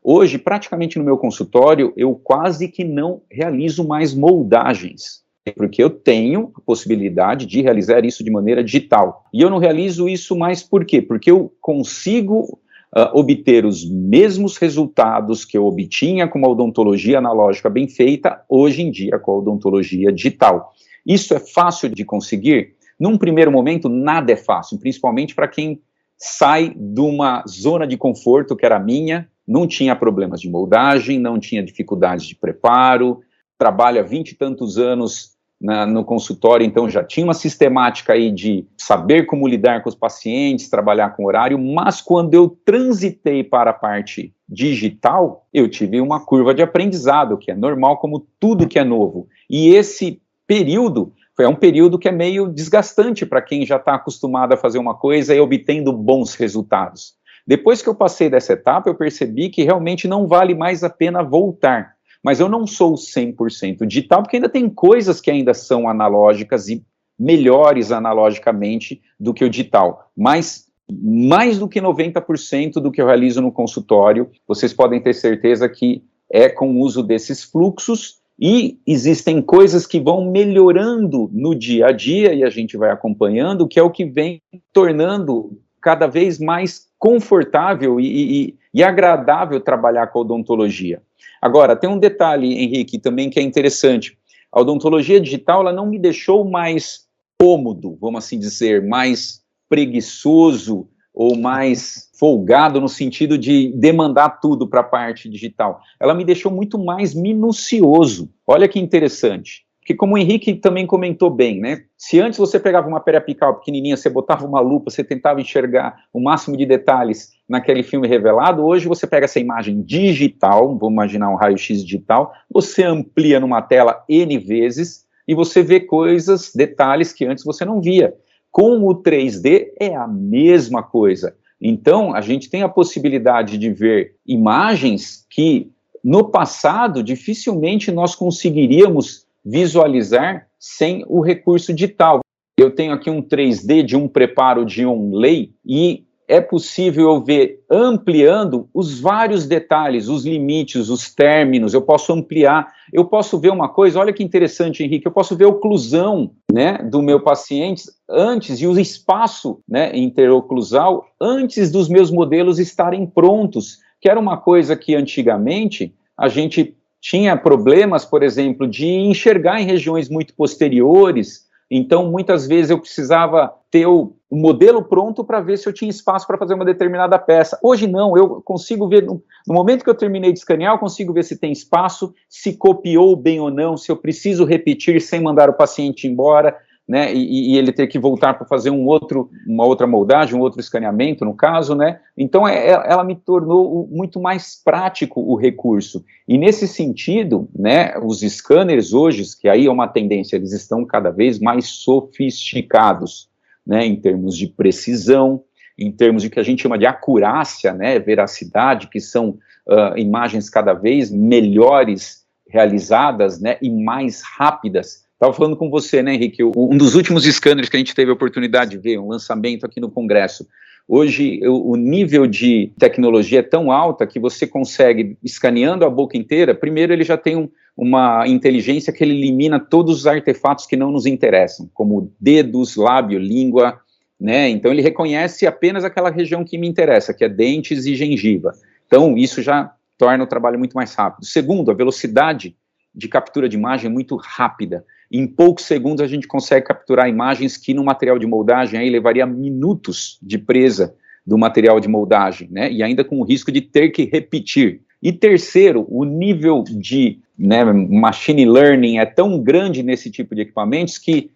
Hoje, 0.02 0.38
praticamente 0.38 0.98
no 0.98 1.04
meu 1.04 1.16
consultório, 1.16 1.92
eu 1.96 2.14
quase 2.14 2.68
que 2.68 2.84
não 2.84 3.22
realizo 3.30 3.86
mais 3.86 4.14
moldagens, 4.14 5.22
porque 5.56 5.82
eu 5.82 5.90
tenho 5.90 6.52
a 6.56 6.60
possibilidade 6.60 7.46
de 7.46 7.62
realizar 7.62 8.04
isso 8.04 8.22
de 8.22 8.30
maneira 8.30 8.62
digital. 8.62 9.24
E 9.32 9.40
eu 9.40 9.48
não 9.48 9.58
realizo 9.58 10.08
isso 10.08 10.36
mais 10.36 10.62
por 10.62 10.84
quê? 10.84 11.00
Porque 11.00 11.30
eu 11.30 11.52
consigo 11.60 12.58
Uh, 12.92 13.06
obter 13.16 13.64
os 13.64 13.88
mesmos 13.88 14.56
resultados 14.56 15.44
que 15.44 15.56
eu 15.56 15.64
obtinha 15.64 16.26
com 16.26 16.40
uma 16.40 16.48
odontologia 16.48 17.18
analógica 17.18 17.70
bem 17.70 17.86
feita, 17.86 18.42
hoje 18.48 18.82
em 18.82 18.90
dia 18.90 19.16
com 19.16 19.30
a 19.30 19.36
odontologia 19.36 20.10
digital. 20.10 20.72
Isso 21.10 21.34
é 21.34 21.40
fácil 21.40 21.88
de 21.88 22.04
conseguir? 22.04 22.74
Num 22.98 23.18
primeiro 23.18 23.50
momento, 23.50 23.88
nada 23.88 24.30
é 24.30 24.36
fácil, 24.36 24.78
principalmente 24.78 25.34
para 25.34 25.48
quem 25.48 25.82
sai 26.16 26.72
de 26.76 27.00
uma 27.00 27.42
zona 27.48 27.84
de 27.84 27.96
conforto 27.96 28.54
que 28.54 28.64
era 28.64 28.78
minha, 28.78 29.28
não 29.44 29.66
tinha 29.66 29.96
problemas 29.96 30.40
de 30.40 30.48
moldagem, 30.48 31.18
não 31.18 31.40
tinha 31.40 31.64
dificuldades 31.64 32.26
de 32.26 32.36
preparo, 32.36 33.22
trabalha 33.58 34.04
vinte 34.04 34.30
e 34.30 34.36
tantos 34.36 34.78
anos 34.78 35.32
na, 35.60 35.84
no 35.84 36.04
consultório, 36.04 36.64
então 36.64 36.88
já 36.88 37.02
tinha 37.02 37.26
uma 37.26 37.34
sistemática 37.34 38.12
aí 38.12 38.30
de 38.30 38.64
saber 38.78 39.26
como 39.26 39.48
lidar 39.48 39.82
com 39.82 39.88
os 39.88 39.96
pacientes, 39.96 40.70
trabalhar 40.70 41.16
com 41.16 41.26
horário, 41.26 41.58
mas 41.58 42.00
quando 42.00 42.34
eu 42.34 42.56
transitei 42.64 43.42
para 43.42 43.70
a 43.70 43.74
parte 43.74 44.32
digital, 44.48 45.48
eu 45.52 45.68
tive 45.68 46.00
uma 46.00 46.24
curva 46.24 46.54
de 46.54 46.62
aprendizado, 46.62 47.36
que 47.36 47.50
é 47.50 47.56
normal 47.56 47.98
como 47.98 48.24
tudo 48.38 48.68
que 48.68 48.78
é 48.78 48.84
novo. 48.84 49.26
E 49.50 49.74
esse 49.74 50.22
período 50.50 51.12
é 51.38 51.46
um 51.46 51.54
período 51.54 51.96
que 51.96 52.08
é 52.08 52.12
meio 52.12 52.48
desgastante 52.48 53.24
para 53.24 53.40
quem 53.40 53.64
já 53.64 53.76
está 53.76 53.94
acostumado 53.94 54.52
a 54.52 54.56
fazer 54.56 54.78
uma 54.78 54.96
coisa 54.96 55.32
e 55.32 55.38
obtendo 55.38 55.92
bons 55.92 56.34
resultados. 56.34 57.14
Depois 57.46 57.80
que 57.80 57.88
eu 57.88 57.94
passei 57.94 58.28
dessa 58.28 58.54
etapa, 58.54 58.90
eu 58.90 58.96
percebi 58.96 59.48
que 59.48 59.62
realmente 59.62 60.08
não 60.08 60.26
vale 60.26 60.52
mais 60.52 60.82
a 60.82 60.90
pena 60.90 61.22
voltar. 61.22 61.94
Mas 62.22 62.40
eu 62.40 62.48
não 62.48 62.66
sou 62.66 62.94
100% 62.94 63.86
digital, 63.86 64.22
porque 64.22 64.38
ainda 64.38 64.48
tem 64.48 64.68
coisas 64.68 65.20
que 65.20 65.30
ainda 65.30 65.54
são 65.54 65.88
analógicas 65.88 66.68
e 66.68 66.84
melhores 67.16 67.92
analogicamente 67.92 69.00
do 69.18 69.32
que 69.32 69.44
o 69.44 69.48
digital. 69.48 70.10
Mas 70.16 70.66
mais 71.00 71.60
do 71.60 71.68
que 71.68 71.80
90% 71.80 72.74
do 72.74 72.90
que 72.90 73.00
eu 73.00 73.06
realizo 73.06 73.40
no 73.40 73.52
consultório, 73.52 74.28
vocês 74.48 74.74
podem 74.74 75.00
ter 75.00 75.14
certeza 75.14 75.68
que 75.68 76.02
é 76.28 76.48
com 76.48 76.74
o 76.74 76.80
uso 76.80 77.04
desses 77.04 77.44
fluxos 77.44 78.19
e 78.40 78.78
existem 78.86 79.42
coisas 79.42 79.86
que 79.86 80.00
vão 80.00 80.30
melhorando 80.30 81.28
no 81.30 81.54
dia 81.54 81.88
a 81.88 81.92
dia 81.92 82.32
e 82.32 82.42
a 82.42 82.48
gente 82.48 82.76
vai 82.76 82.90
acompanhando, 82.90 83.68
que 83.68 83.78
é 83.78 83.82
o 83.82 83.90
que 83.90 84.06
vem 84.06 84.40
tornando 84.72 85.60
cada 85.80 86.06
vez 86.06 86.38
mais 86.38 86.88
confortável 86.98 88.00
e, 88.00 88.06
e, 88.06 88.58
e 88.72 88.82
agradável 88.82 89.60
trabalhar 89.60 90.06
com 90.06 90.18
a 90.18 90.22
odontologia. 90.22 91.02
Agora, 91.40 91.76
tem 91.76 91.88
um 91.88 91.98
detalhe, 91.98 92.54
Henrique, 92.54 92.98
também 92.98 93.28
que 93.28 93.38
é 93.38 93.42
interessante. 93.42 94.16
A 94.50 94.60
odontologia 94.60 95.20
digital 95.20 95.60
ela 95.60 95.72
não 95.72 95.86
me 95.86 95.98
deixou 95.98 96.42
mais 96.44 97.06
cômodo, 97.38 97.96
vamos 98.00 98.24
assim 98.24 98.38
dizer, 98.38 98.86
mais 98.86 99.42
preguiçoso 99.68 100.88
ou 101.14 101.36
mais 101.36 102.10
folgado 102.18 102.80
no 102.80 102.88
sentido 102.88 103.36
de 103.36 103.72
demandar 103.76 104.40
tudo 104.40 104.68
para 104.68 104.80
a 104.80 104.84
parte 104.84 105.28
digital. 105.28 105.80
Ela 105.98 106.14
me 106.14 106.24
deixou 106.24 106.52
muito 106.52 106.78
mais 106.78 107.14
minucioso. 107.14 108.30
Olha 108.46 108.68
que 108.68 108.78
interessante. 108.78 109.64
Porque 109.80 109.94
como 109.94 110.14
o 110.14 110.18
Henrique 110.18 110.54
também 110.54 110.86
comentou 110.86 111.30
bem, 111.30 111.58
né? 111.58 111.82
Se 111.96 112.20
antes 112.20 112.38
você 112.38 112.60
pegava 112.60 112.86
uma 112.86 113.00
periapical 113.00 113.56
pequenininha, 113.56 113.96
você 113.96 114.08
botava 114.08 114.46
uma 114.46 114.60
lupa, 114.60 114.90
você 114.90 115.02
tentava 115.02 115.40
enxergar 115.40 116.04
o 116.12 116.22
máximo 116.22 116.56
de 116.56 116.66
detalhes 116.66 117.30
naquele 117.48 117.82
filme 117.82 118.06
revelado, 118.06 118.64
hoje 118.64 118.86
você 118.86 119.06
pega 119.06 119.24
essa 119.24 119.40
imagem 119.40 119.82
digital, 119.82 120.68
vamos 120.78 120.92
imaginar 120.92 121.30
um 121.30 121.34
raio-x 121.34 121.82
digital, 121.82 122.32
você 122.48 122.84
amplia 122.84 123.40
numa 123.40 123.62
tela 123.62 124.04
N 124.08 124.38
vezes 124.38 125.06
e 125.26 125.34
você 125.34 125.62
vê 125.62 125.80
coisas, 125.80 126.52
detalhes 126.54 127.12
que 127.12 127.24
antes 127.24 127.42
você 127.42 127.64
não 127.64 127.80
via. 127.80 128.14
Com 128.50 128.86
o 128.86 128.94
3D 129.02 129.68
é 129.78 129.94
a 129.94 130.06
mesma 130.06 130.82
coisa. 130.82 131.36
Então, 131.60 132.14
a 132.14 132.20
gente 132.20 132.48
tem 132.48 132.62
a 132.62 132.68
possibilidade 132.68 133.58
de 133.58 133.70
ver 133.70 134.16
imagens 134.26 135.26
que 135.28 135.70
no 136.02 136.30
passado 136.30 137.02
dificilmente 137.02 137.92
nós 137.92 138.14
conseguiríamos 138.14 139.26
visualizar 139.44 140.46
sem 140.58 141.04
o 141.06 141.20
recurso 141.20 141.72
digital. 141.72 142.20
Eu 142.56 142.70
tenho 142.70 142.92
aqui 142.92 143.10
um 143.10 143.22
3D 143.22 143.82
de 143.82 143.96
um 143.96 144.08
preparo 144.08 144.64
de 144.64 144.84
um 144.84 145.14
lei 145.14 145.52
e 145.64 146.04
é 146.30 146.40
possível 146.40 147.08
eu 147.08 147.20
ver 147.20 147.64
ampliando 147.68 148.68
os 148.72 149.00
vários 149.00 149.48
detalhes, 149.48 150.06
os 150.06 150.24
limites, 150.24 150.88
os 150.88 151.12
términos, 151.12 151.74
eu 151.74 151.82
posso 151.82 152.12
ampliar, 152.12 152.72
eu 152.92 153.04
posso 153.04 153.36
ver 153.36 153.50
uma 153.50 153.68
coisa, 153.68 153.98
olha 153.98 154.12
que 154.12 154.22
interessante, 154.22 154.84
Henrique, 154.84 155.04
eu 155.04 155.10
posso 155.10 155.34
ver 155.34 155.46
a 155.46 155.48
oclusão, 155.48 156.30
né, 156.52 156.78
do 156.88 157.02
meu 157.02 157.20
paciente 157.20 157.82
antes 158.08 158.60
e 158.60 158.66
o 158.68 158.78
espaço, 158.78 159.58
né, 159.68 159.90
interoclusal 159.92 161.04
antes 161.20 161.68
dos 161.68 161.88
meus 161.88 162.12
modelos 162.12 162.60
estarem 162.60 163.04
prontos, 163.06 163.78
que 164.00 164.08
era 164.08 164.20
uma 164.20 164.36
coisa 164.36 164.76
que 164.76 164.94
antigamente 164.94 165.92
a 166.16 166.28
gente 166.28 166.76
tinha 167.00 167.36
problemas, 167.36 168.04
por 168.04 168.22
exemplo, 168.22 168.68
de 168.68 168.86
enxergar 168.86 169.60
em 169.60 169.66
regiões 169.66 170.08
muito 170.08 170.32
posteriores, 170.34 171.50
então, 171.70 172.10
muitas 172.10 172.48
vezes 172.48 172.70
eu 172.70 172.80
precisava 172.80 173.52
ter 173.70 173.86
o, 173.86 174.16
modelo 174.36 174.82
pronto 174.82 175.24
para 175.24 175.40
ver 175.40 175.58
se 175.58 175.68
eu 175.68 175.72
tinha 175.72 175.90
espaço 175.90 176.26
para 176.26 176.38
fazer 176.38 176.54
uma 176.54 176.64
determinada 176.64 177.18
peça. 177.18 177.58
Hoje 177.62 177.86
não, 177.86 178.16
eu 178.16 178.40
consigo 178.42 178.88
ver, 178.88 179.04
no, 179.04 179.22
no, 179.46 179.54
momento 179.54 179.82
que 179.82 179.90
eu 179.90 179.94
terminei 179.94 180.32
de 180.32 180.38
escanear, 180.38 180.74
eu 180.74 180.78
consigo 180.78 181.12
ver 181.12 181.24
se 181.24 181.36
tem 181.36 181.50
espaço, 181.50 182.14
se 182.28 182.56
copiou 182.56 183.16
bem 183.16 183.40
ou 183.40 183.50
não, 183.50 183.76
se 183.76 183.90
eu 183.90 183.96
preciso 183.96 184.44
repetir 184.44 185.00
sem 185.00 185.20
mandar 185.20 185.50
o 185.50 185.54
paciente 185.54 186.06
embora 186.06 186.56
né, 186.90 187.14
e, 187.14 187.52
e, 187.52 187.56
ele 187.56 187.70
ter 187.70 187.86
que 187.86 188.00
voltar 188.00 188.34
para 188.34 188.44
fazer 188.44 188.70
um 188.70 188.84
outro, 188.84 189.30
uma 189.46 189.64
outra 189.64 189.86
moldagem, 189.86 190.34
um 190.34 190.40
outro 190.40 190.58
escaneamento, 190.58 191.24
no 191.24 191.32
caso, 191.32 191.72
né, 191.72 192.00
então 192.18 192.48
é, 192.48 192.66
é, 192.66 192.72
ela 192.72 193.04
me 193.04 193.14
tornou 193.14 193.86
muito 193.88 194.20
mais 194.20 194.60
prático 194.60 195.20
o 195.20 195.36
recurso, 195.36 196.04
e 196.26 196.36
nesse 196.36 196.66
sentido, 196.66 197.48
né, 197.56 197.96
os 198.02 198.22
scanners 198.22 198.92
hoje, 198.92 199.22
que 199.40 199.48
aí 199.48 199.66
é 199.66 199.70
uma 199.70 199.86
tendência, 199.86 200.34
eles 200.34 200.52
estão 200.52 200.84
cada 200.84 201.10
vez 201.10 201.38
mais 201.38 201.68
sofisticados, 201.68 203.29
né, 203.66 203.84
em 203.84 203.96
termos 203.96 204.36
de 204.36 204.46
precisão, 204.46 205.42
em 205.78 205.90
termos 205.90 206.22
de 206.22 206.30
que 206.30 206.40
a 206.40 206.42
gente 206.42 206.62
chama 206.62 206.78
de 206.78 206.86
acurácia, 206.86 207.72
né, 207.72 207.98
veracidade, 207.98 208.88
que 208.88 209.00
são 209.00 209.38
uh, 209.66 209.96
imagens 209.96 210.50
cada 210.50 210.72
vez 210.72 211.10
melhores 211.10 212.24
realizadas, 212.48 213.40
né, 213.40 213.56
e 213.62 213.70
mais 213.70 214.22
rápidas, 214.22 215.04
Estava 215.20 215.34
falando 215.34 215.54
com 215.54 215.68
você, 215.68 216.02
né, 216.02 216.14
Henrique? 216.14 216.42
Um 216.42 216.78
dos 216.78 216.94
últimos 216.94 217.24
scanners 217.24 217.68
que 217.68 217.76
a 217.76 217.78
gente 217.78 217.94
teve 217.94 218.10
a 218.10 218.14
oportunidade 218.14 218.70
de 218.70 218.78
ver, 218.78 218.98
um 218.98 219.08
lançamento 219.08 219.66
aqui 219.66 219.78
no 219.78 219.90
Congresso. 219.90 220.48
Hoje, 220.88 221.46
o 221.46 221.76
nível 221.76 222.26
de 222.26 222.72
tecnologia 222.78 223.40
é 223.40 223.42
tão 223.42 223.70
alta 223.70 224.06
que 224.06 224.18
você 224.18 224.46
consegue, 224.46 225.18
escaneando 225.22 225.84
a 225.84 225.90
boca 225.90 226.16
inteira, 226.16 226.54
primeiro 226.54 226.94
ele 226.94 227.04
já 227.04 227.18
tem 227.18 227.36
um, 227.36 227.50
uma 227.76 228.26
inteligência 228.26 228.92
que 228.92 229.02
ele 229.02 229.14
elimina 229.14 229.58
todos 229.58 230.00
os 230.00 230.06
artefatos 230.06 230.66
que 230.66 230.76
não 230.76 230.90
nos 230.90 231.06
interessam, 231.06 231.70
como 231.72 232.12
dedos, 232.20 232.76
lábio, 232.76 233.18
língua, 233.18 233.80
né? 234.20 234.48
Então 234.48 234.70
ele 234.70 234.82
reconhece 234.82 235.46
apenas 235.46 235.84
aquela 235.84 236.10
região 236.10 236.44
que 236.44 236.58
me 236.58 236.68
interessa, 236.68 237.14
que 237.14 237.24
é 237.24 237.28
dentes 237.28 237.86
e 237.86 237.94
gengiva. 237.94 238.52
Então 238.86 239.16
isso 239.16 239.40
já 239.40 239.72
torna 239.96 240.24
o 240.24 240.26
trabalho 240.26 240.58
muito 240.58 240.74
mais 240.74 240.94
rápido. 240.94 241.24
Segundo, 241.24 241.70
a 241.70 241.74
velocidade 241.74 242.56
de 242.94 243.08
captura 243.08 243.48
de 243.48 243.56
imagem 243.56 243.86
é 243.86 243.92
muito 243.92 244.16
rápida. 244.16 244.84
Em 245.10 245.26
poucos 245.26 245.64
segundos 245.64 246.02
a 246.02 246.06
gente 246.06 246.26
consegue 246.26 246.66
capturar 246.66 247.08
imagens 247.08 247.56
que 247.56 247.72
no 247.72 247.84
material 247.84 248.18
de 248.18 248.26
moldagem 248.26 248.78
aí 248.78 248.90
levaria 248.90 249.26
minutos 249.26 250.18
de 250.22 250.38
presa 250.38 250.94
do 251.26 251.38
material 251.38 251.80
de 251.80 251.88
moldagem, 251.88 252.48
né? 252.50 252.70
E 252.70 252.82
ainda 252.82 253.04
com 253.04 253.20
o 253.20 253.24
risco 253.24 253.52
de 253.52 253.60
ter 253.60 253.90
que 253.90 254.04
repetir. 254.04 254.82
E 255.02 255.12
terceiro, 255.12 255.86
o 255.88 256.04
nível 256.04 256.62
de 256.62 257.20
né, 257.38 257.64
machine 257.64 258.44
learning 258.44 258.98
é 258.98 259.06
tão 259.06 259.40
grande 259.40 259.82
nesse 259.82 260.10
tipo 260.10 260.34
de 260.34 260.42
equipamentos 260.42 260.98
que 260.98 261.30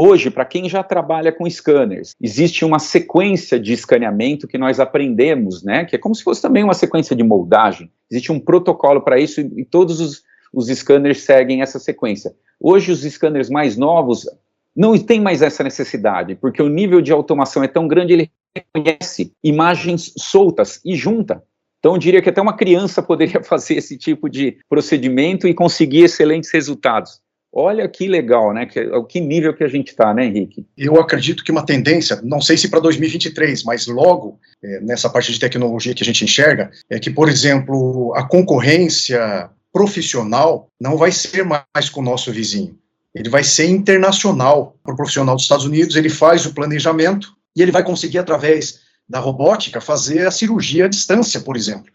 hoje, 0.00 0.30
para 0.30 0.44
quem 0.44 0.68
já 0.68 0.82
trabalha 0.82 1.30
com 1.30 1.48
scanners, 1.48 2.14
existe 2.20 2.64
uma 2.64 2.78
sequência 2.78 3.60
de 3.60 3.72
escaneamento 3.72 4.48
que 4.48 4.58
nós 4.58 4.80
aprendemos, 4.80 5.62
né? 5.62 5.84
Que 5.84 5.96
é 5.96 5.98
como 5.98 6.14
se 6.14 6.24
fosse 6.24 6.40
também 6.40 6.64
uma 6.64 6.74
sequência 6.74 7.14
de 7.14 7.22
moldagem. 7.22 7.90
Existe 8.10 8.32
um 8.32 8.40
protocolo 8.40 9.02
para 9.02 9.18
isso 9.18 9.40
e, 9.40 9.64
todos 9.64 10.00
os, 10.00 10.22
os 10.52 10.68
scanners 10.68 11.20
seguem 11.20 11.62
essa 11.62 11.78
sequência. 11.78 12.34
Hoje, 12.58 12.90
os 12.90 13.02
scanners 13.02 13.50
mais 13.50 13.76
novos 13.76 14.26
não 14.74 14.98
têm 14.98 15.20
mais 15.20 15.42
essa 15.42 15.62
necessidade, 15.62 16.34
porque 16.34 16.62
o 16.62 16.68
nível 16.68 17.00
de 17.00 17.12
automação 17.12 17.62
é 17.62 17.68
tão 17.68 17.86
grande, 17.86 18.12
ele 18.12 18.30
reconhece 18.56 19.32
imagens 19.42 20.12
soltas 20.16 20.80
e 20.84 20.96
junta. 20.96 21.42
Então, 21.84 21.92
eu 21.92 21.98
diria 21.98 22.22
que 22.22 22.30
até 22.30 22.40
uma 22.40 22.56
criança 22.56 23.02
poderia 23.04 23.42
fazer 23.42 23.74
esse 23.74 23.98
tipo 23.98 24.30
de 24.30 24.56
procedimento 24.70 25.46
e 25.46 25.52
conseguir 25.52 26.04
excelentes 26.04 26.50
resultados. 26.50 27.20
Olha 27.52 27.86
que 27.86 28.08
legal, 28.08 28.54
né? 28.54 28.64
Que, 28.64 28.88
que 29.02 29.20
nível 29.20 29.54
que 29.54 29.62
a 29.62 29.68
gente 29.68 29.88
está, 29.88 30.12
né, 30.14 30.24
Henrique? 30.24 30.66
Eu 30.76 30.98
acredito 30.98 31.44
que 31.44 31.52
uma 31.52 31.64
tendência, 31.64 32.20
não 32.24 32.40
sei 32.40 32.56
se 32.56 32.70
para 32.70 32.80
2023, 32.80 33.62
mas 33.64 33.86
logo 33.86 34.40
é, 34.62 34.80
nessa 34.80 35.10
parte 35.10 35.30
de 35.30 35.38
tecnologia 35.38 35.94
que 35.94 36.02
a 36.02 36.06
gente 36.06 36.24
enxerga, 36.24 36.70
é 36.88 36.98
que, 36.98 37.10
por 37.10 37.28
exemplo, 37.28 38.12
a 38.16 38.26
concorrência 38.26 39.50
profissional 39.70 40.68
não 40.80 40.96
vai 40.96 41.12
ser 41.12 41.44
mais 41.44 41.90
com 41.90 42.00
o 42.00 42.04
nosso 42.04 42.32
vizinho. 42.32 42.76
Ele 43.14 43.28
vai 43.28 43.44
ser 43.44 43.66
internacional. 43.66 44.74
Para 44.82 44.94
o 44.94 44.96
profissional 44.96 45.36
dos 45.36 45.44
Estados 45.44 45.66
Unidos, 45.66 45.96
ele 45.96 46.08
faz 46.08 46.46
o 46.46 46.54
planejamento 46.54 47.36
e 47.54 47.62
ele 47.62 47.70
vai 47.70 47.84
conseguir, 47.84 48.18
através 48.18 48.83
da 49.08 49.18
robótica, 49.18 49.80
fazer 49.80 50.26
a 50.26 50.30
cirurgia 50.30 50.86
à 50.86 50.88
distância, 50.88 51.40
por 51.40 51.56
exemplo. 51.56 51.92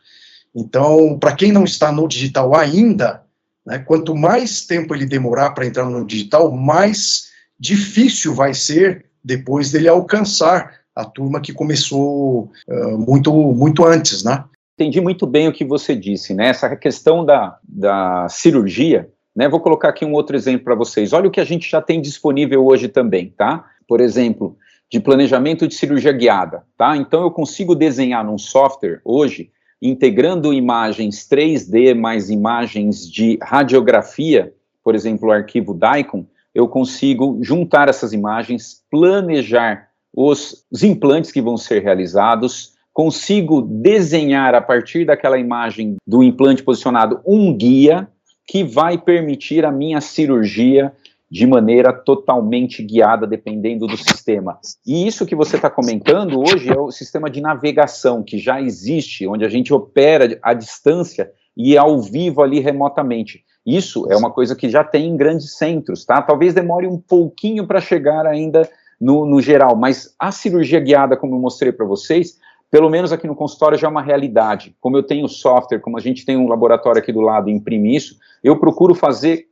Então, 0.55 1.17
para 1.19 1.35
quem 1.35 1.51
não 1.51 1.63
está 1.63 1.91
no 1.91 2.07
digital 2.07 2.55
ainda, 2.55 3.23
né, 3.65 3.79
quanto 3.79 4.15
mais 4.15 4.65
tempo 4.65 4.95
ele 4.95 5.05
demorar 5.05 5.51
para 5.51 5.65
entrar 5.65 5.85
no 5.85 6.05
digital, 6.05 6.51
mais 6.51 7.29
difícil 7.59 8.33
vai 8.33 8.53
ser 8.53 9.05
depois 9.23 9.71
dele 9.71 9.87
alcançar 9.87 10.79
a 10.95 11.05
turma 11.05 11.41
que 11.41 11.53
começou 11.53 12.51
uh, 12.67 12.97
muito, 12.97 13.31
muito 13.33 13.85
antes, 13.85 14.23
né? 14.23 14.43
entendi 14.79 15.01
muito 15.01 15.27
bem 15.27 15.49
o 15.49 15.51
que 15.51 15.65
você 15.65 15.93
disse, 15.93 16.33
né? 16.33 16.47
Essa 16.47 16.73
questão 16.73 17.25
da, 17.25 17.57
da 17.61 18.27
cirurgia, 18.29 19.09
né? 19.35 19.49
Vou 19.49 19.59
colocar 19.59 19.89
aqui 19.89 20.05
um 20.05 20.13
outro 20.13 20.37
exemplo 20.37 20.63
para 20.63 20.75
vocês. 20.75 21.11
Olha 21.11 21.27
o 21.27 21.31
que 21.31 21.41
a 21.41 21.45
gente 21.45 21.69
já 21.69 21.81
tem 21.81 21.99
disponível 21.99 22.65
hoje 22.65 22.87
também, 22.87 23.33
tá? 23.37 23.65
Por 23.85 23.99
exemplo, 23.99 24.57
de 24.91 24.99
planejamento 24.99 25.67
de 25.67 25.75
cirurgia 25.75 26.11
guiada, 26.11 26.63
tá? 26.77 26.97
Então 26.97 27.21
eu 27.21 27.31
consigo 27.31 27.75
desenhar 27.75 28.25
num 28.25 28.37
software 28.37 29.01
hoje, 29.05 29.51
integrando 29.81 30.53
imagens 30.53 31.27
3D 31.29 31.93
mais 31.93 32.29
imagens 32.29 33.09
de 33.09 33.37
radiografia, 33.41 34.53
por 34.83 34.95
exemplo, 34.95 35.29
o 35.29 35.31
arquivo 35.31 35.73
DICOM, 35.73 36.25
eu 36.53 36.67
consigo 36.67 37.37
juntar 37.41 37.87
essas 37.87 38.11
imagens, 38.11 38.83
planejar 38.89 39.89
os, 40.15 40.65
os 40.71 40.83
implantes 40.83 41.31
que 41.31 41.41
vão 41.41 41.55
ser 41.55 41.83
realizados, 41.83 42.73
consigo 42.91 43.61
desenhar 43.61 44.55
a 44.55 44.61
partir 44.61 45.05
daquela 45.05 45.37
imagem 45.37 45.97
do 46.05 46.23
implante 46.23 46.63
posicionado 46.63 47.21
um 47.25 47.55
guia 47.55 48.07
que 48.45 48.63
vai 48.63 48.97
permitir 48.97 49.63
a 49.63 49.71
minha 49.71 50.01
cirurgia 50.01 50.91
de 51.29 51.45
maneira 51.45 51.93
totalmente 51.93 52.81
guiada, 52.83 53.27
dependendo 53.27 53.85
do 53.85 53.97
sistema. 53.97 54.59
E 54.85 55.07
isso 55.07 55.25
que 55.25 55.35
você 55.35 55.57
está 55.57 55.69
comentando 55.69 56.39
hoje 56.39 56.71
é 56.71 56.79
o 56.79 56.91
sistema 56.91 57.29
de 57.29 57.39
navegação 57.39 58.23
que 58.23 58.39
já 58.39 58.59
existe, 58.61 59.27
onde 59.27 59.45
a 59.45 59.49
gente 59.49 59.73
opera 59.73 60.39
à 60.41 60.53
distância 60.53 61.31
e 61.55 61.77
ao 61.77 62.01
vivo 62.01 62.41
ali 62.41 62.59
remotamente. 62.59 63.43
Isso 63.65 64.07
é 64.09 64.17
uma 64.17 64.31
coisa 64.31 64.55
que 64.55 64.69
já 64.69 64.83
tem 64.83 65.07
em 65.07 65.17
grandes 65.17 65.55
centros, 65.55 66.03
tá? 66.03 66.21
Talvez 66.21 66.53
demore 66.53 66.87
um 66.87 66.97
pouquinho 66.97 67.67
para 67.67 67.79
chegar 67.79 68.25
ainda 68.25 68.67
no, 68.99 69.25
no 69.25 69.41
geral, 69.41 69.75
mas 69.75 70.15
a 70.17 70.31
cirurgia 70.31 70.79
guiada, 70.79 71.15
como 71.15 71.35
eu 71.35 71.39
mostrei 71.39 71.71
para 71.71 71.85
vocês, 71.85 72.37
pelo 72.71 72.89
menos 72.89 73.11
aqui 73.11 73.27
no 73.27 73.35
consultório 73.35 73.77
já 73.77 73.87
é 73.87 73.89
uma 73.89 74.01
realidade. 74.01 74.75
Como 74.79 74.97
eu 74.97 75.03
tenho 75.03 75.27
software, 75.27 75.79
como 75.79 75.97
a 75.97 76.01
gente 76.01 76.25
tem 76.25 76.37
um 76.37 76.47
laboratório 76.47 77.01
aqui 77.01 77.11
do 77.11 77.21
lado 77.21 77.49
e 77.49 77.53
imprime 77.53 77.95
isso, 77.95 78.17
eu 78.43 78.59
procuro 78.59 78.93
fazer 78.93 79.47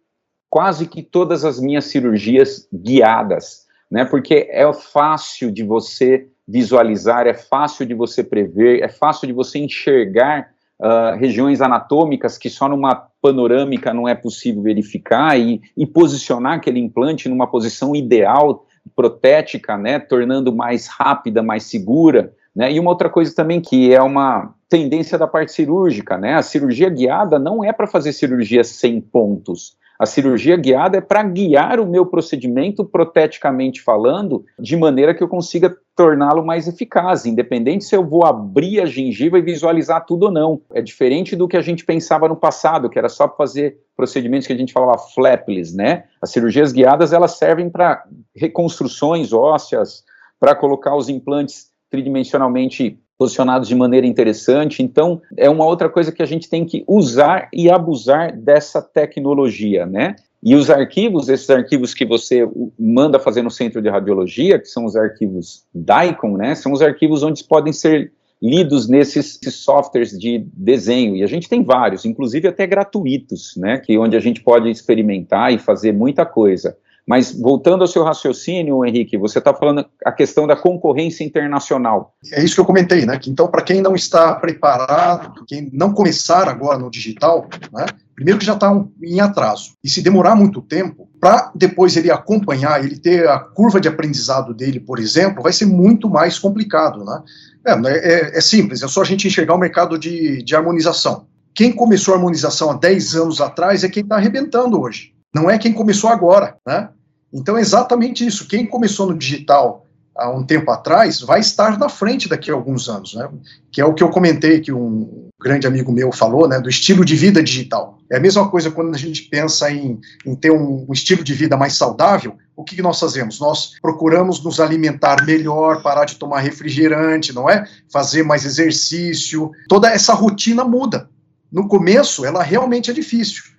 quase 0.49 0.87
que 0.87 1.01
todas 1.03 1.43
as 1.43 1.59
minhas 1.59 1.85
cirurgias 1.85 2.67
guiadas, 2.73 3.65
né? 3.89 4.05
Porque 4.05 4.47
é 4.49 4.71
fácil 4.73 5.51
de 5.51 5.63
você 5.63 6.27
visualizar, 6.47 7.27
é 7.27 7.33
fácil 7.33 7.85
de 7.85 7.93
você 7.93 8.23
prever, 8.23 8.81
é 8.81 8.87
fácil 8.87 9.27
de 9.27 9.33
você 9.33 9.59
enxergar 9.59 10.49
uh, 10.79 11.17
regiões 11.17 11.61
anatômicas 11.61 12.37
que 12.37 12.49
só 12.49 12.69
numa 12.69 12.95
panorâmica 13.21 13.93
não 13.93 14.07
é 14.07 14.15
possível 14.15 14.61
verificar 14.61 15.37
e, 15.37 15.61
e 15.75 15.85
posicionar 15.85 16.53
aquele 16.53 16.79
implante 16.79 17.27
numa 17.27 17.47
posição 17.47 17.95
ideal, 17.95 18.65
protética, 18.95 19.77
né? 19.77 19.99
Tornando 19.99 20.55
mais 20.55 20.87
rápida, 20.87 21.43
mais 21.43 21.63
segura. 21.63 22.33
Né? 22.55 22.71
E 22.71 22.79
uma 22.79 22.89
outra 22.89 23.09
coisa 23.09 23.35
também 23.35 23.61
que 23.61 23.93
é 23.93 24.01
uma 24.01 24.53
tendência 24.69 25.17
da 25.17 25.27
parte 25.27 25.51
cirúrgica, 25.51 26.17
né? 26.17 26.35
A 26.35 26.41
cirurgia 26.41 26.89
guiada 26.89 27.37
não 27.37 27.63
é 27.63 27.71
para 27.71 27.87
fazer 27.87 28.13
cirurgia 28.13 28.63
sem 28.63 28.99
pontos. 29.01 29.77
A 29.99 30.05
cirurgia 30.05 30.55
guiada 30.55 30.97
é 30.97 31.01
para 31.01 31.23
guiar 31.23 31.79
o 31.79 31.87
meu 31.87 32.05
procedimento, 32.05 32.85
proteticamente 32.85 33.81
falando, 33.81 34.45
de 34.59 34.77
maneira 34.77 35.13
que 35.13 35.23
eu 35.23 35.27
consiga 35.27 35.75
torná-lo 35.95 36.45
mais 36.45 36.67
eficaz, 36.67 37.25
independente 37.25 37.83
se 37.83 37.95
eu 37.95 38.05
vou 38.05 38.23
abrir 38.23 38.79
a 38.79 38.85
gengiva 38.85 39.39
e 39.39 39.41
visualizar 39.41 40.05
tudo 40.05 40.27
ou 40.27 40.31
não. 40.31 40.61
É 40.71 40.81
diferente 40.81 41.35
do 41.35 41.47
que 41.47 41.57
a 41.57 41.61
gente 41.61 41.83
pensava 41.83 42.27
no 42.27 42.35
passado, 42.35 42.89
que 42.89 42.99
era 42.99 43.09
só 43.09 43.27
fazer 43.27 43.79
procedimentos 43.95 44.45
que 44.45 44.53
a 44.53 44.57
gente 44.57 44.71
falava 44.71 44.99
flapless, 44.99 45.75
né? 45.75 46.03
As 46.21 46.29
cirurgias 46.29 46.71
guiadas, 46.71 47.11
elas 47.11 47.37
servem 47.37 47.67
para 47.67 48.03
reconstruções 48.35 49.33
ósseas, 49.33 50.03
para 50.39 50.53
colocar 50.53 50.95
os 50.95 51.09
implantes 51.09 51.71
tridimensionalmente 51.89 52.99
posicionados 53.17 53.67
de 53.67 53.75
maneira 53.75 54.05
interessante. 54.05 54.83
Então, 54.83 55.21
é 55.35 55.49
uma 55.49 55.65
outra 55.65 55.89
coisa 55.89 56.11
que 56.11 56.21
a 56.21 56.25
gente 56.25 56.49
tem 56.49 56.65
que 56.65 56.83
usar 56.87 57.49
e 57.51 57.69
abusar 57.69 58.35
dessa 58.37 58.81
tecnologia, 58.81 59.85
né? 59.85 60.15
E 60.43 60.55
os 60.55 60.69
arquivos, 60.69 61.29
esses 61.29 61.49
arquivos 61.49 61.93
que 61.93 62.05
você 62.05 62.47
manda 62.79 63.19
fazer 63.19 63.41
no 63.41 63.49
centro 63.49 63.81
de 63.81 63.89
radiologia, 63.89 64.59
que 64.59 64.67
são 64.67 64.85
os 64.85 64.95
arquivos 64.95 65.65
DICOM, 65.73 66.37
né? 66.37 66.53
São 66.53 66.71
os 66.71 66.81
arquivos 66.81 67.23
onde 67.23 67.43
podem 67.43 67.73
ser 67.73 68.11
lidos 68.41 68.87
nesses 68.87 69.39
softwares 69.51 70.17
de 70.17 70.45
desenho, 70.53 71.15
e 71.15 71.23
a 71.23 71.27
gente 71.27 71.49
tem 71.49 71.63
vários, 71.63 72.05
inclusive 72.05 72.47
até 72.47 72.67
gratuitos, 72.67 73.55
né, 73.57 73.79
que 73.79 73.97
onde 73.97 74.15
a 74.15 74.19
gente 74.19 74.43
pode 74.43 74.69
experimentar 74.69 75.51
e 75.51 75.57
fazer 75.57 75.91
muita 75.91 76.25
coisa. 76.25 76.77
Mas 77.07 77.31
voltando 77.31 77.83
ao 77.83 77.87
seu 77.87 78.03
raciocínio, 78.03 78.85
Henrique, 78.85 79.17
você 79.17 79.39
está 79.39 79.53
falando 79.53 79.85
a 80.05 80.11
questão 80.11 80.45
da 80.45 80.57
concorrência 80.57 81.23
internacional. 81.23 82.13
É 82.33 82.43
isso 82.43 82.55
que 82.55 82.59
eu 82.59 82.65
comentei, 82.65 83.05
né? 83.05 83.17
Que, 83.17 83.29
então, 83.29 83.47
para 83.47 83.61
quem 83.61 83.81
não 83.81 83.95
está 83.95 84.35
preparado, 84.35 85.45
quem 85.47 85.69
não 85.71 85.93
começar 85.93 86.49
agora 86.49 86.77
no 86.77 86.91
digital, 86.91 87.47
né? 87.71 87.85
Primeiro 88.13 88.39
que 88.39 88.45
já 88.45 88.55
está 88.55 88.69
um, 88.69 88.91
em 89.01 89.21
atraso. 89.21 89.71
E 89.81 89.89
se 89.89 90.01
demorar 90.01 90.35
muito 90.35 90.61
tempo, 90.61 91.07
para 91.21 91.49
depois 91.55 91.95
ele 91.95 92.11
acompanhar, 92.11 92.83
ele 92.83 92.97
ter 92.97 93.29
a 93.29 93.39
curva 93.39 93.79
de 93.79 93.87
aprendizado 93.87 94.53
dele, 94.53 94.79
por 94.79 94.99
exemplo, 94.99 95.41
vai 95.41 95.53
ser 95.53 95.65
muito 95.65 96.09
mais 96.09 96.37
complicado, 96.37 97.05
né? 97.05 97.23
É, 97.65 97.71
é, 97.71 98.37
é 98.37 98.41
simples, 98.41 98.83
é 98.83 98.87
só 98.87 99.01
a 99.01 99.05
gente 99.05 99.27
enxergar 99.27 99.55
o 99.55 99.59
mercado 99.59 99.97
de, 99.97 100.43
de 100.43 100.55
harmonização. 100.55 101.27
Quem 101.55 101.71
começou 101.71 102.13
a 102.13 102.17
harmonização 102.17 102.69
há 102.69 102.73
10 102.73 103.15
anos 103.15 103.39
atrás 103.39 103.83
é 103.83 103.89
quem 103.89 104.03
está 104.03 104.15
arrebentando 104.15 104.81
hoje. 104.81 105.13
Não 105.33 105.49
é 105.49 105.57
quem 105.57 105.71
começou 105.73 106.09
agora, 106.09 106.57
né? 106.65 106.89
Então 107.33 107.57
é 107.57 107.61
exatamente 107.61 108.25
isso. 108.25 108.47
Quem 108.47 108.65
começou 108.65 109.07
no 109.07 109.17
digital 109.17 109.85
há 110.17 110.29
um 110.29 110.43
tempo 110.43 110.71
atrás 110.71 111.21
vai 111.21 111.39
estar 111.39 111.77
na 111.77 111.87
frente 111.87 112.27
daqui 112.27 112.49
a 112.49 112.53
alguns 112.53 112.89
anos, 112.89 113.13
né? 113.13 113.29
Que 113.71 113.79
é 113.79 113.85
o 113.85 113.93
que 113.93 114.03
eu 114.03 114.09
comentei 114.09 114.59
que 114.59 114.71
um 114.73 115.29
grande 115.39 115.67
amigo 115.67 115.91
meu 115.91 116.11
falou, 116.11 116.47
né? 116.47 116.59
Do 116.59 116.69
estilo 116.69 117.05
de 117.05 117.15
vida 117.15 117.43
digital. 117.43 117.99
É 118.11 118.17
a 118.17 118.19
mesma 118.19 118.49
coisa 118.49 118.71
quando 118.71 118.95
a 118.95 118.97
gente 118.97 119.23
pensa 119.23 119.69
em, 119.69 119.99
em 120.25 120.35
ter 120.35 120.51
um, 120.51 120.85
um, 120.89 120.93
estilo 120.93 121.23
de 121.23 121.33
vida 121.33 121.55
mais 121.55 121.73
saudável. 121.73 122.35
O 122.55 122.63
que, 122.63 122.75
que 122.75 122.81
nós 122.81 122.99
fazemos? 122.99 123.39
Nós 123.39 123.73
procuramos 123.79 124.43
nos 124.43 124.59
alimentar 124.59 125.23
melhor, 125.23 125.83
parar 125.83 126.05
de 126.05 126.15
tomar 126.15 126.39
refrigerante, 126.39 127.33
não 127.33 127.47
é? 127.47 127.65
Fazer 127.91 128.23
mais 128.23 128.45
exercício. 128.45 129.51
Toda 129.69 129.91
essa 129.91 130.13
rotina 130.13 130.63
muda. 130.63 131.09
No 131.51 131.67
começo, 131.67 132.25
ela 132.25 132.41
realmente 132.41 132.89
é 132.89 132.93
difícil 132.93 133.56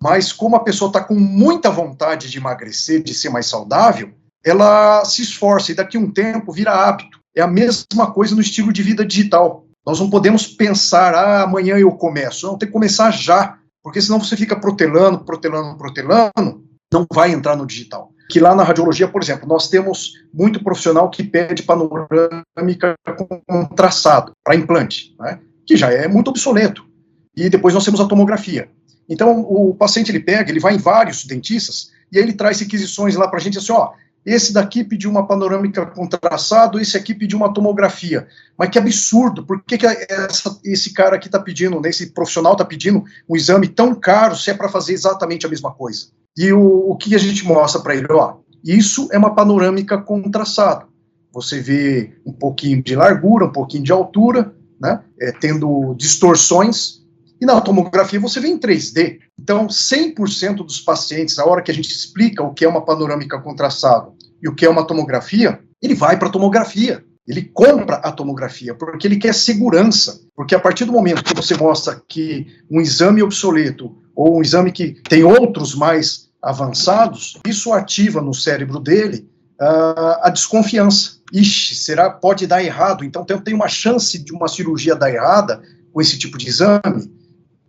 mas 0.00 0.32
como 0.32 0.56
a 0.56 0.60
pessoa 0.60 0.88
está 0.88 1.02
com 1.02 1.14
muita 1.14 1.70
vontade 1.70 2.30
de 2.30 2.38
emagrecer, 2.38 3.02
de 3.02 3.14
ser 3.14 3.30
mais 3.30 3.46
saudável, 3.46 4.12
ela 4.44 5.04
se 5.04 5.22
esforça 5.22 5.72
e 5.72 5.74
daqui 5.74 5.96
a 5.96 6.00
um 6.00 6.10
tempo 6.10 6.52
vira 6.52 6.72
hábito. 6.72 7.18
É 7.36 7.42
a 7.42 7.46
mesma 7.46 8.10
coisa 8.12 8.34
no 8.34 8.40
estilo 8.40 8.72
de 8.72 8.82
vida 8.82 9.04
digital. 9.04 9.64
Nós 9.84 9.98
não 10.00 10.10
podemos 10.10 10.46
pensar, 10.46 11.14
ah, 11.14 11.42
amanhã 11.42 11.76
eu 11.76 11.90
começo. 11.92 12.46
Não, 12.46 12.58
tem 12.58 12.68
que 12.68 12.72
começar 12.72 13.10
já, 13.10 13.58
porque 13.82 14.00
senão 14.00 14.20
você 14.20 14.36
fica 14.36 14.54
protelando, 14.54 15.24
protelando, 15.24 15.76
protelando, 15.76 16.64
não 16.92 17.06
vai 17.12 17.32
entrar 17.32 17.56
no 17.56 17.66
digital. 17.66 18.12
Que 18.30 18.40
lá 18.40 18.54
na 18.54 18.62
radiologia, 18.62 19.08
por 19.08 19.22
exemplo, 19.22 19.48
nós 19.48 19.68
temos 19.68 20.12
muito 20.32 20.62
profissional 20.62 21.08
que 21.10 21.24
pede 21.24 21.62
panorâmica 21.62 22.94
com 23.16 23.64
traçado 23.74 24.32
para 24.44 24.54
implante, 24.54 25.14
né, 25.18 25.40
que 25.66 25.76
já 25.76 25.90
é 25.90 26.06
muito 26.06 26.28
obsoleto. 26.28 26.86
E 27.34 27.48
depois 27.48 27.72
nós 27.72 27.84
temos 27.84 28.00
a 28.00 28.06
tomografia. 28.06 28.70
Então, 29.08 29.40
o 29.40 29.74
paciente 29.74 30.10
ele 30.10 30.20
pega, 30.20 30.50
ele 30.50 30.60
vai 30.60 30.74
em 30.74 30.78
vários 30.78 31.24
dentistas, 31.24 31.90
e 32.12 32.18
aí 32.18 32.24
ele 32.24 32.34
traz 32.34 32.60
requisições 32.60 33.16
lá 33.16 33.28
para 33.28 33.38
a 33.38 33.42
gente 33.42 33.58
assim, 33.58 33.72
ó, 33.72 33.92
esse 34.28 34.52
daqui 34.52 34.84
pediu 34.84 35.10
uma 35.10 35.26
panorâmica 35.26 35.86
com 35.86 36.06
traçado, 36.06 36.78
esse 36.78 36.96
aqui 36.96 37.14
pediu 37.14 37.38
uma 37.38 37.52
tomografia. 37.52 38.26
Mas 38.58 38.68
que 38.68 38.78
absurdo, 38.78 39.42
por 39.44 39.62
que, 39.62 39.78
que 39.78 39.86
essa, 39.86 40.60
esse 40.64 40.92
cara 40.92 41.16
aqui 41.16 41.28
está 41.28 41.38
pedindo, 41.38 41.80
né, 41.80 41.88
esse 41.88 42.10
profissional 42.10 42.52
está 42.52 42.64
pedindo 42.64 43.02
um 43.26 43.34
exame 43.34 43.68
tão 43.68 43.94
caro 43.94 44.36
se 44.36 44.50
é 44.50 44.54
para 44.54 44.68
fazer 44.68 44.92
exatamente 44.92 45.46
a 45.46 45.48
mesma 45.48 45.72
coisa? 45.72 46.08
E 46.36 46.52
o, 46.52 46.90
o 46.90 46.96
que 46.96 47.14
a 47.14 47.18
gente 47.18 47.44
mostra 47.44 47.80
para 47.80 47.96
ele? 47.96 48.06
Ó, 48.10 48.36
isso 48.62 49.08
é 49.10 49.16
uma 49.16 49.34
panorâmica 49.34 49.96
com 49.96 50.30
traçado. 50.30 50.88
Você 51.32 51.60
vê 51.60 52.12
um 52.26 52.32
pouquinho 52.32 52.82
de 52.82 52.94
largura, 52.94 53.46
um 53.46 53.52
pouquinho 53.52 53.84
de 53.84 53.92
altura, 53.92 54.54
né, 54.80 55.00
é, 55.20 55.32
tendo 55.32 55.94
distorções, 55.94 56.97
e 57.40 57.46
na 57.46 57.60
tomografia 57.60 58.18
você 58.18 58.40
vê 58.40 58.48
em 58.48 58.58
3D. 58.58 59.18
Então, 59.38 59.66
100% 59.68 60.56
dos 60.56 60.80
pacientes, 60.80 61.36
na 61.36 61.44
hora 61.44 61.62
que 61.62 61.70
a 61.70 61.74
gente 61.74 61.90
explica 61.90 62.42
o 62.42 62.52
que 62.52 62.64
é 62.64 62.68
uma 62.68 62.84
panorâmica 62.84 63.40
com 63.40 63.54
traçado 63.54 64.14
e 64.42 64.48
o 64.48 64.54
que 64.54 64.66
é 64.66 64.70
uma 64.70 64.86
tomografia, 64.86 65.60
ele 65.80 65.94
vai 65.94 66.18
para 66.18 66.28
a 66.28 66.32
tomografia. 66.32 67.04
Ele 67.26 67.42
compra 67.42 67.96
a 67.96 68.10
tomografia 68.10 68.74
porque 68.74 69.06
ele 69.06 69.18
quer 69.18 69.34
segurança. 69.34 70.20
Porque 70.34 70.54
a 70.54 70.60
partir 70.60 70.84
do 70.84 70.92
momento 70.92 71.22
que 71.22 71.34
você 71.34 71.54
mostra 71.54 72.02
que 72.08 72.46
um 72.70 72.80
exame 72.80 73.22
obsoleto 73.22 73.96
ou 74.16 74.38
um 74.38 74.42
exame 74.42 74.72
que 74.72 75.00
tem 75.08 75.22
outros 75.22 75.74
mais 75.74 76.30
avançados, 76.42 77.38
isso 77.46 77.72
ativa 77.72 78.20
no 78.20 78.32
cérebro 78.32 78.80
dele 78.80 79.28
uh, 79.60 80.22
a 80.22 80.30
desconfiança. 80.30 81.18
Ixi, 81.32 81.74
será 81.74 82.08
pode 82.08 82.46
dar 82.46 82.64
errado? 82.64 83.04
Então 83.04 83.24
tem 83.24 83.54
uma 83.54 83.68
chance 83.68 84.18
de 84.18 84.32
uma 84.32 84.48
cirurgia 84.48 84.96
dar 84.96 85.12
errada 85.12 85.62
com 85.92 86.00
esse 86.00 86.18
tipo 86.18 86.38
de 86.38 86.48
exame 86.48 87.17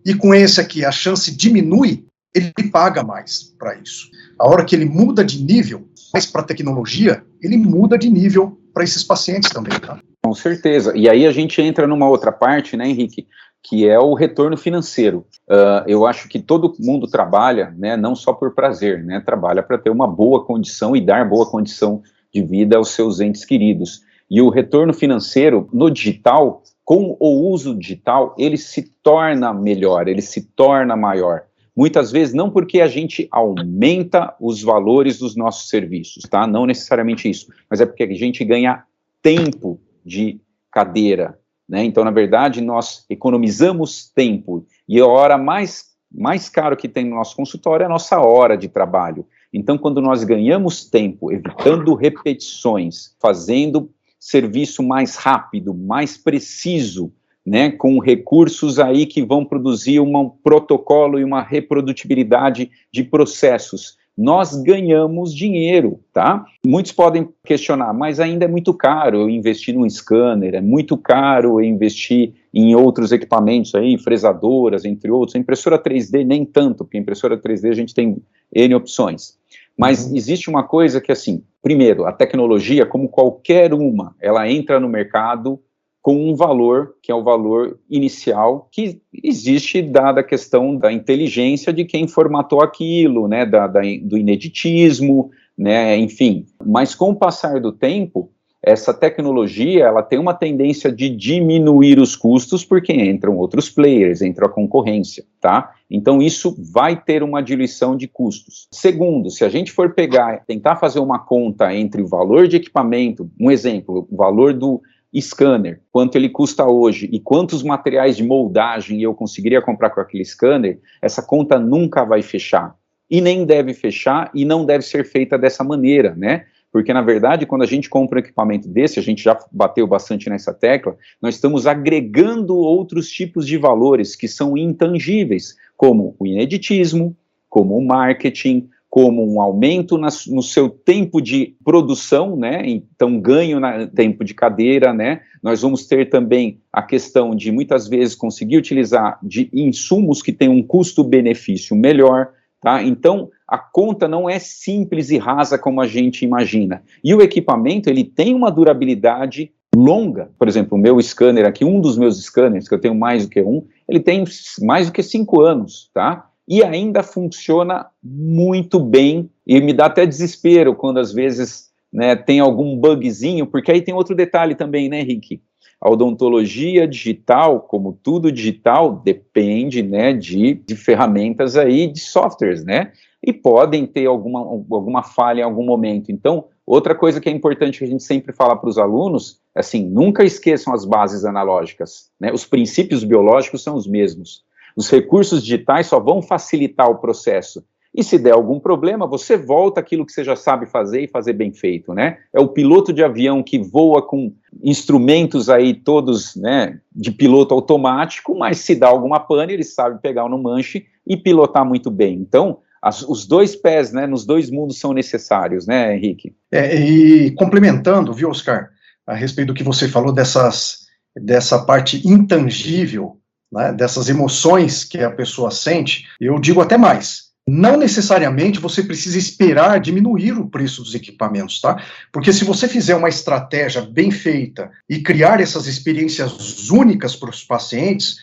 e 0.10 0.16
com 0.16 0.34
esse 0.34 0.60
aqui 0.60 0.84
a 0.84 0.92
chance 0.92 1.30
diminui, 1.38 2.04
ele 2.34 2.52
paga 2.72 3.04
mais 3.04 3.54
para 3.60 3.76
isso. 3.78 4.10
A 4.40 4.50
hora 4.50 4.66
que 4.66 4.76
ele 4.76 4.86
muda 4.86 5.24
de 5.24 5.44
nível, 5.44 5.88
mais 6.12 6.26
para 6.26 6.42
tecnologia, 6.42 7.24
ele 7.40 7.56
muda 7.58 7.96
de 7.96 8.10
nível 8.10 8.58
para 8.74 8.84
esses 8.84 9.04
pacientes 9.04 9.52
também, 9.52 9.80
tá? 9.80 10.00
Com 10.26 10.34
certeza. 10.34 10.94
E 10.98 11.08
aí 11.08 11.28
a 11.28 11.32
gente 11.32 11.62
entra 11.62 11.86
numa 11.86 12.10
outra 12.10 12.32
parte, 12.32 12.76
né, 12.76 12.90
Henrique, 12.90 13.28
que 13.62 13.88
é 13.88 14.00
o 14.00 14.16
retorno 14.16 14.58
financeiro. 14.58 15.28
Uh, 15.48 15.86
eu 15.86 16.08
acho 16.08 16.28
que 16.28 16.40
todo 16.40 16.74
mundo 16.80 17.06
trabalha, 17.06 17.72
né, 17.78 17.96
não 17.96 18.16
só 18.16 18.34
por 18.34 18.56
prazer, 18.56 19.04
né, 19.04 19.22
trabalha 19.24 19.62
para 19.62 19.78
ter 19.78 19.92
uma 19.92 20.08
boa 20.08 20.44
condição 20.44 20.96
e 20.96 21.02
dar 21.02 21.30
boa 21.30 21.48
condição 21.48 22.02
de 22.34 22.42
vida 22.42 22.78
aos 22.78 22.90
seus 22.96 23.20
entes 23.20 23.46
queridos. 23.46 24.02
E 24.28 24.42
o 24.42 24.50
retorno 24.50 24.92
financeiro 24.92 25.70
no 25.72 25.92
digital 25.92 26.64
com 26.90 27.16
o 27.20 27.52
uso 27.52 27.76
digital, 27.76 28.34
ele 28.36 28.58
se 28.58 28.82
torna 29.04 29.54
melhor, 29.54 30.08
ele 30.08 30.24
se 30.24 30.42
torna 30.42 30.96
maior. 30.96 31.44
Muitas 31.76 32.12
vezes 32.12 32.34
não 32.34 32.50
porque 32.50 32.82
a 32.82 32.88
gente 32.88 33.28
aumenta 33.30 34.36
os 34.42 34.64
valores 34.64 35.20
dos 35.20 35.36
nossos 35.36 35.70
serviços, 35.70 36.24
tá? 36.24 36.48
Não 36.48 36.66
necessariamente 36.66 37.30
isso, 37.30 37.46
mas 37.70 37.80
é 37.80 37.86
porque 37.86 38.02
a 38.02 38.12
gente 38.16 38.44
ganha 38.44 38.86
tempo 39.22 39.80
de 40.04 40.42
cadeira, 40.72 41.38
né? 41.70 41.84
Então, 41.84 42.04
na 42.04 42.10
verdade, 42.10 42.60
nós 42.60 43.06
economizamos 43.08 44.12
tempo 44.12 44.66
e 44.88 45.00
a 45.00 45.06
hora 45.06 45.38
mais 45.38 45.90
mais 46.12 46.50
caro 46.50 46.76
que 46.76 46.90
tem 46.90 47.06
no 47.06 47.18
nosso 47.18 47.36
consultório 47.36 47.84
é 47.84 47.86
a 47.86 47.90
nossa 47.90 48.20
hora 48.20 48.58
de 48.58 48.68
trabalho. 48.68 49.28
Então, 49.54 49.78
quando 49.78 50.02
nós 50.02 50.24
ganhamos 50.24 50.90
tempo, 50.90 51.32
evitando 51.32 51.94
repetições, 51.94 53.16
fazendo 53.22 53.92
serviço 54.20 54.84
mais 54.84 55.16
rápido, 55.16 55.74
mais 55.74 56.18
preciso, 56.18 57.12
né, 57.46 57.72
com 57.72 58.00
recursos 58.00 58.78
aí 58.78 59.06
que 59.06 59.24
vão 59.24 59.46
produzir 59.46 60.00
um 60.00 60.30
protocolo 60.30 61.18
e 61.18 61.24
uma 61.24 61.42
reprodutibilidade 61.42 62.70
de 62.92 63.04
processos. 63.04 63.98
Nós 64.22 64.54
ganhamos 64.62 65.34
dinheiro, 65.34 66.02
tá? 66.12 66.46
Muitos 66.68 66.92
podem 66.92 67.30
questionar, 67.42 67.94
mas 67.94 68.20
ainda 68.20 68.44
é 68.44 68.48
muito 68.50 68.74
caro 68.74 69.22
eu 69.22 69.30
investir 69.30 69.74
num 69.74 69.90
scanner, 69.90 70.56
é 70.56 70.62
muito 70.62 70.98
caro 70.98 71.62
eu 71.62 71.64
investir 71.64 72.34
em 72.54 72.76
outros 72.76 73.14
equipamentos 73.14 73.74
aí, 73.74 73.98
fresadoras, 73.98 74.84
entre 74.84 75.10
outros. 75.10 75.38
A 75.38 75.40
impressora 75.40 75.82
3D 75.82 76.26
nem 76.26 76.44
tanto, 76.44 76.84
porque 76.84 76.98
impressora 76.98 77.38
3D 77.40 77.70
a 77.70 77.74
gente 77.74 77.94
tem 77.94 78.22
N 78.54 78.76
opções. 78.76 79.39
Mas 79.80 80.06
uhum. 80.06 80.18
existe 80.18 80.50
uma 80.50 80.62
coisa 80.62 81.00
que, 81.00 81.10
assim, 81.10 81.42
primeiro, 81.62 82.06
a 82.06 82.12
tecnologia, 82.12 82.86
como 82.86 83.08
qualquer 83.08 83.74
uma, 83.74 84.14
ela 84.20 84.46
entra 84.52 84.78
no 84.78 84.90
mercado 84.90 85.58
com 86.02 86.30
um 86.30 86.36
valor, 86.36 86.96
que 87.02 87.10
é 87.10 87.16
o 87.16 87.24
valor 87.24 87.80
inicial, 87.90 88.68
que 88.74 89.02
existe 89.24 89.82
dada 89.82 90.20
a 90.20 90.24
questão 90.24 90.76
da 90.76 90.92
inteligência 90.92 91.72
de 91.72 91.86
quem 91.86 92.10
formatou 92.10 92.62
aquilo, 92.62 93.28
né, 93.28 93.46
da, 93.46 93.68
da, 93.68 93.80
do 94.04 94.18
ineditismo, 94.18 95.32
né, 95.58 95.98
enfim. 95.98 96.46
Mas 96.66 96.94
com 96.94 97.12
o 97.12 97.16
passar 97.16 97.62
do 97.62 97.72
tempo, 97.72 98.32
essa 98.62 98.94
tecnologia 98.94 99.86
ela 99.86 100.04
tem 100.04 100.20
uma 100.20 100.34
tendência 100.34 100.92
de 100.92 101.10
diminuir 101.10 102.00
os 102.00 102.16
custos 102.16 102.66
porque 102.66 102.94
entram 102.94 103.38
outros 103.38 103.70
players, 103.70 104.22
entra 104.22 104.48
a 104.48 104.50
concorrência, 104.50 105.24
tá? 105.40 105.74
Então 105.90 106.22
isso 106.22 106.56
vai 106.72 107.02
ter 107.02 107.24
uma 107.24 107.42
diluição 107.42 107.96
de 107.96 108.08
custos. 108.08 108.68
Segundo, 108.72 109.30
se 109.30 109.46
a 109.46 109.50
gente 109.50 109.72
for 109.72 109.94
pegar, 109.94 110.44
tentar 110.46 110.76
fazer 110.76 111.00
uma 111.00 111.20
conta 111.20 111.74
entre 111.74 112.02
o 112.02 112.08
valor 112.08 112.48
de 112.48 112.58
equipamento, 112.58 113.32
um 113.40 113.50
exemplo, 113.50 114.08
o 114.12 114.16
valor 114.16 114.54
do 114.54 114.82
scanner, 115.18 115.82
quanto 115.92 116.18
ele 116.18 116.30
custa 116.30 116.66
hoje 116.66 117.10
e 117.12 117.20
quantos 117.20 117.64
materiais 117.64 118.18
de 118.18 118.24
moldagem 118.24 119.02
eu 119.02 119.16
conseguiria 119.16 119.62
comprar 119.62 119.90
com 119.90 120.02
aquele 120.02 120.24
scanner, 120.24 120.80
essa 121.02 121.22
conta 121.22 121.58
nunca 121.58 122.04
vai 122.04 122.22
fechar. 122.22 122.76
E 123.10 123.22
nem 123.22 123.44
deve 123.44 123.74
fechar 123.74 124.30
e 124.36 124.46
não 124.46 124.64
deve 124.64 124.84
ser 124.84 125.04
feita 125.04 125.36
dessa 125.36 125.64
maneira, 125.64 126.14
né? 126.16 126.46
Porque, 126.72 126.94
na 126.94 127.02
verdade, 127.02 127.46
quando 127.46 127.64
a 127.64 127.68
gente 127.68 127.90
compra 127.90 128.18
um 128.18 128.22
equipamento 128.22 128.68
desse, 128.68 129.00
a 129.00 129.04
gente 129.04 129.24
já 129.24 129.38
bateu 129.52 129.88
bastante 129.88 130.30
nessa 130.30 130.54
tecla, 130.54 130.96
nós 131.22 131.36
estamos 131.36 131.66
agregando 131.66 132.56
outros 132.56 133.10
tipos 133.10 133.48
de 133.48 133.58
valores 133.58 134.16
que 134.16 134.28
são 134.28 134.56
intangíveis, 134.56 135.56
como 135.76 136.16
o 136.20 136.28
ineditismo, 136.28 137.16
como 137.50 137.76
o 137.76 137.86
marketing, 137.86 138.70
como 138.90 139.24
um 139.32 139.40
aumento 139.40 139.98
na, 139.98 140.08
no 140.28 140.42
seu 140.42 140.68
tempo 140.68 141.22
de 141.22 141.56
produção, 141.64 142.36
né? 142.36 142.64
Então, 142.66 143.20
ganho 143.20 143.60
no 143.60 143.88
tempo 143.88 144.24
de 144.24 144.34
cadeira, 144.34 144.92
né? 144.92 145.22
Nós 145.44 145.62
vamos 145.62 145.86
ter 145.86 146.10
também 146.10 146.60
a 146.74 146.82
questão 146.82 147.36
de 147.36 147.52
muitas 147.52 147.88
vezes 147.88 148.16
conseguir 148.16 148.58
utilizar 148.58 149.20
de 149.22 149.50
insumos 149.54 150.22
que 150.24 150.34
têm 150.34 150.50
um 150.50 150.64
custo-benefício 150.64 151.76
melhor, 151.76 152.30
tá? 152.60 152.82
Então, 152.82 153.30
a 153.50 153.58
conta 153.58 154.08
não 154.08 154.30
é 154.30 154.40
simples 154.40 155.10
e 155.10 155.18
rasa 155.18 155.58
como 155.58 155.82
a 155.82 155.88
gente 155.88 156.24
imagina. 156.24 156.84
E 157.04 157.14
o 157.14 157.22
equipamento, 157.22 157.90
ele 157.90 158.04
tem 158.04 158.34
uma 158.34 158.52
durabilidade 158.52 159.52
longa. 159.76 160.32
Por 160.38 160.48
exemplo, 160.48 160.78
o 160.78 160.82
meu 160.82 161.02
scanner 161.02 161.46
aqui, 161.46 161.66
um 161.66 161.82
dos 161.82 161.98
meus 161.98 162.24
scanners, 162.24 162.68
que 162.68 162.74
eu 162.76 162.82
tenho 162.82 162.96
mais 162.96 163.26
do 163.26 163.30
que 163.30 163.42
um, 163.42 163.66
ele 163.88 164.00
tem 164.00 164.24
mais 164.62 164.88
do 164.88 164.94
que 164.94 165.04
cinco 165.04 165.42
anos, 165.42 165.90
tá? 165.94 166.30
e 166.50 166.64
ainda 166.64 167.04
funciona 167.04 167.86
muito 168.04 168.80
bem. 168.80 169.30
E 169.46 169.62
me 169.62 169.72
dá 169.72 169.86
até 169.86 170.04
desespero 170.04 170.74
quando 170.74 171.00
às 171.00 171.14
vezes 171.14 171.70
né, 171.94 172.16
tem 172.16 172.40
algum 172.40 172.76
bugzinho, 172.76 173.46
porque 173.46 173.72
aí 173.72 173.82
tem 173.82 173.94
outro 173.94 174.16
detalhe 174.16 174.56
também, 174.56 174.90
né, 174.90 175.04
Rick? 175.04 175.40
A 175.80 175.90
odontologia 175.90 176.88
digital, 176.88 177.62
como 177.62 177.98
tudo 178.04 178.32
digital, 178.32 179.00
depende 179.06 179.84
né, 179.84 180.12
de, 180.12 180.56
de 180.56 180.76
ferramentas 180.76 181.56
aí, 181.56 181.88
de 181.88 182.00
softwares, 182.00 182.66
né? 182.66 182.92
E 183.22 183.34
podem 183.34 183.86
ter 183.86 184.06
alguma, 184.06 184.40
alguma 184.40 185.04
falha 185.04 185.42
em 185.42 185.44
algum 185.44 185.66
momento. 185.66 186.12
Então, 186.12 186.46
outra 186.66 186.96
coisa 186.96 187.20
que 187.20 187.28
é 187.28 187.32
importante 187.32 187.80
que 187.80 187.86
a 187.86 187.88
gente 187.88 188.04
sempre 188.04 188.34
fala 188.34 188.56
para 188.56 188.70
os 188.70 188.78
alunos 188.78 189.40
assim, 189.54 189.86
nunca 189.86 190.24
esqueçam 190.24 190.74
as 190.74 190.86
bases 190.86 191.26
analógicas. 191.26 192.10
Né? 192.20 192.32
Os 192.32 192.46
princípios 192.46 193.04
biológicos 193.04 193.62
são 193.62 193.76
os 193.76 193.86
mesmos. 193.86 194.44
Os 194.76 194.90
recursos 194.90 195.44
digitais 195.44 195.88
só 195.88 196.00
vão 196.00 196.22
facilitar 196.22 196.90
o 196.90 197.00
processo. 197.00 197.64
E 197.94 198.04
se 198.04 198.20
der 198.20 198.34
algum 198.34 198.60
problema, 198.60 199.08
você 199.08 199.36
volta 199.36 199.80
aquilo 199.80 200.06
que 200.06 200.12
você 200.12 200.24
já 200.24 200.36
sabe 200.36 200.68
fazer 200.68 201.02
e 201.02 201.08
fazer 201.08 201.34
bem 201.34 201.52
feito, 201.52 201.92
né? 201.92 202.20
É 202.32 202.40
o 202.40 202.48
piloto 202.48 202.94
de 202.94 203.04
avião 203.04 203.42
que 203.42 203.58
voa 203.58 204.02
com 204.02 204.32
instrumentos 204.64 205.50
aí 205.50 205.74
todos, 205.74 206.36
né, 206.36 206.80
de 206.96 207.12
piloto 207.12 207.54
automático, 207.54 208.38
mas 208.38 208.60
se 208.60 208.76
dá 208.76 208.88
alguma 208.88 209.20
pane, 209.20 209.54
ele 209.54 209.64
sabe 209.64 210.00
pegar 210.02 210.30
no 210.30 210.42
manche 210.42 210.86
e 211.06 211.18
pilotar 211.18 211.66
muito 211.66 211.90
bem. 211.90 212.14
Então, 212.20 212.60
as, 212.82 213.02
os 213.02 213.28
dois 213.28 213.56
pés, 213.56 213.92
né, 213.92 214.08
nos 214.08 214.26
dois 214.26 214.50
mundos 214.50 214.80
são 214.80 214.94
necessários, 214.94 215.68
né, 215.68 215.96
Henrique? 215.96 216.36
É, 216.52 216.76
e 216.76 217.32
complementando, 217.32 218.14
viu, 218.14 218.30
Oscar, 218.30 218.70
a 219.06 219.16
respeito 219.16 219.50
do 219.50 219.54
que 219.54 219.64
você 219.64 219.88
falou 219.88 220.14
dessas, 220.14 220.88
dessa 221.16 221.66
parte 221.66 222.08
intangível 222.08 223.20
né, 223.52 223.74
dessas 223.74 224.10
emoções 224.10 224.84
que 224.84 225.00
a 225.00 225.12
pessoa 225.12 225.52
sente, 225.52 226.08
eu 226.20 226.40
digo 226.40 226.62
até 226.62 226.78
mais. 226.78 227.30
Não 227.48 227.78
necessariamente 227.78 228.60
você 228.60 228.84
precisa 228.84 229.18
esperar 229.18 229.80
diminuir 229.80 230.34
o 230.34 230.48
preço 230.48 230.84
dos 230.84 230.94
equipamentos, 230.94 231.60
tá? 231.60 231.84
Porque 232.12 232.32
se 232.32 232.46
você 232.46 232.68
fizer 232.68 232.96
uma 232.96 233.10
estratégia 233.10 233.82
bem 233.82 234.12
feita 234.12 234.70
e 234.88 235.02
criar 235.02 235.42
essas 235.42 235.66
experiências 235.66 236.70
únicas 236.70 237.16
para 237.16 237.32
os 237.32 237.44
pacientes, 237.44 238.18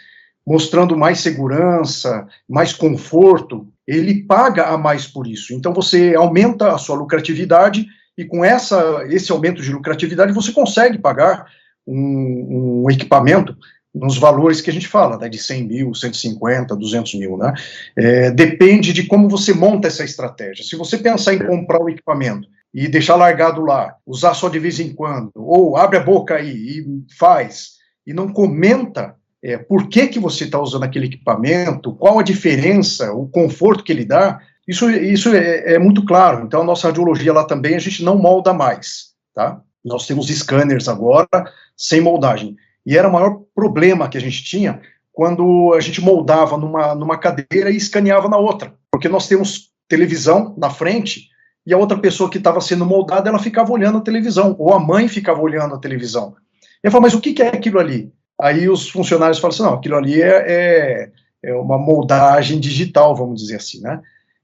mostrando 0.46 0.96
mais 0.96 1.18
segurança, 1.18 2.28
mais 2.48 2.72
conforto, 2.72 3.66
ele 3.86 4.24
paga 4.24 4.66
a 4.66 4.78
mais 4.78 5.06
por 5.06 5.26
isso. 5.26 5.54
Então 5.54 5.72
você 5.72 6.14
aumenta 6.14 6.74
a 6.74 6.78
sua 6.78 6.96
lucratividade 6.96 7.86
e 8.18 8.24
com 8.24 8.44
essa, 8.44 9.04
esse 9.08 9.30
aumento 9.30 9.62
de 9.62 9.72
lucratividade 9.72 10.32
você 10.32 10.52
consegue 10.52 10.98
pagar 10.98 11.46
um, 11.86 12.84
um 12.84 12.90
equipamento 12.90 13.56
nos 13.94 14.18
valores 14.18 14.60
que 14.60 14.68
a 14.68 14.72
gente 14.72 14.88
fala, 14.88 15.16
né, 15.16 15.28
de 15.28 15.38
100 15.38 15.66
mil, 15.66 15.94
150, 15.94 16.76
200 16.76 17.14
mil, 17.14 17.38
né? 17.38 17.54
É, 17.96 18.30
depende 18.30 18.92
de 18.92 19.06
como 19.06 19.28
você 19.28 19.54
monta 19.54 19.88
essa 19.88 20.04
estratégia. 20.04 20.64
Se 20.64 20.76
você 20.76 20.98
pensar 20.98 21.32
em 21.32 21.46
comprar 21.46 21.80
o 21.80 21.88
equipamento 21.88 22.46
e 22.74 22.88
deixar 22.88 23.16
largado 23.16 23.62
lá, 23.62 23.94
usar 24.06 24.34
só 24.34 24.50
de 24.50 24.58
vez 24.58 24.78
em 24.80 24.94
quando, 24.94 25.30
ou 25.34 25.78
abre 25.78 25.96
a 25.96 26.02
boca 26.02 26.34
aí 26.34 26.50
e 26.50 26.84
faz, 27.18 27.76
e 28.06 28.12
não 28.12 28.28
comenta 28.28 29.16
é, 29.42 29.58
por 29.58 29.88
que, 29.88 30.08
que 30.08 30.18
você 30.18 30.44
está 30.44 30.60
usando 30.60 30.84
aquele 30.84 31.06
equipamento, 31.06 31.94
qual 31.94 32.18
a 32.18 32.22
diferença, 32.22 33.12
o 33.12 33.28
conforto 33.28 33.84
que 33.84 33.92
ele 33.92 34.04
dá, 34.04 34.40
isso, 34.66 34.90
isso 34.90 35.34
é, 35.34 35.74
é 35.74 35.78
muito 35.78 36.04
claro. 36.04 36.44
Então, 36.44 36.62
a 36.62 36.64
nossa 36.64 36.88
radiologia 36.88 37.32
lá 37.32 37.44
também, 37.44 37.76
a 37.76 37.80
gente 37.80 38.02
não 38.02 38.18
molda 38.18 38.52
mais, 38.52 39.12
tá? 39.34 39.60
Nós 39.84 40.06
temos 40.06 40.28
scanners 40.28 40.88
agora, 40.88 41.28
sem 41.76 42.00
moldagem. 42.00 42.56
E 42.84 42.96
era 42.96 43.08
o 43.08 43.12
maior 43.12 43.42
problema 43.54 44.08
que 44.08 44.18
a 44.18 44.20
gente 44.20 44.42
tinha 44.42 44.80
quando 45.12 45.72
a 45.74 45.80
gente 45.80 46.00
moldava 46.00 46.58
numa, 46.58 46.94
numa 46.94 47.16
cadeira 47.16 47.70
e 47.70 47.76
escaneava 47.76 48.28
na 48.28 48.36
outra. 48.36 48.74
Porque 48.90 49.08
nós 49.08 49.28
temos 49.28 49.70
televisão 49.88 50.54
na 50.58 50.68
frente 50.68 51.28
e 51.66 51.72
a 51.72 51.78
outra 51.78 51.98
pessoa 51.98 52.30
que 52.30 52.38
estava 52.38 52.60
sendo 52.60 52.84
moldada, 52.84 53.28
ela 53.28 53.38
ficava 53.38 53.72
olhando 53.72 53.98
a 53.98 54.02
televisão, 54.02 54.54
ou 54.58 54.72
a 54.72 54.78
mãe 54.78 55.08
ficava 55.08 55.40
olhando 55.40 55.74
a 55.74 55.78
televisão. 55.78 56.36
E 56.82 56.86
eu 56.86 56.90
falei, 56.92 57.02
mas 57.02 57.14
o 57.14 57.20
que, 57.20 57.32
que 57.32 57.42
é 57.42 57.48
aquilo 57.48 57.80
ali? 57.80 58.12
Aí 58.40 58.68
os 58.68 58.88
funcionários 58.88 59.38
falam 59.38 59.54
assim, 59.54 59.62
não, 59.62 59.74
aquilo 59.74 59.96
ali 59.96 60.20
é, 60.20 60.44
é, 60.46 61.10
é 61.42 61.54
uma 61.54 61.78
moldagem 61.78 62.60
digital, 62.60 63.16
vamos 63.16 63.40
dizer 63.40 63.56
assim, 63.56 63.80
né? 63.80 64.00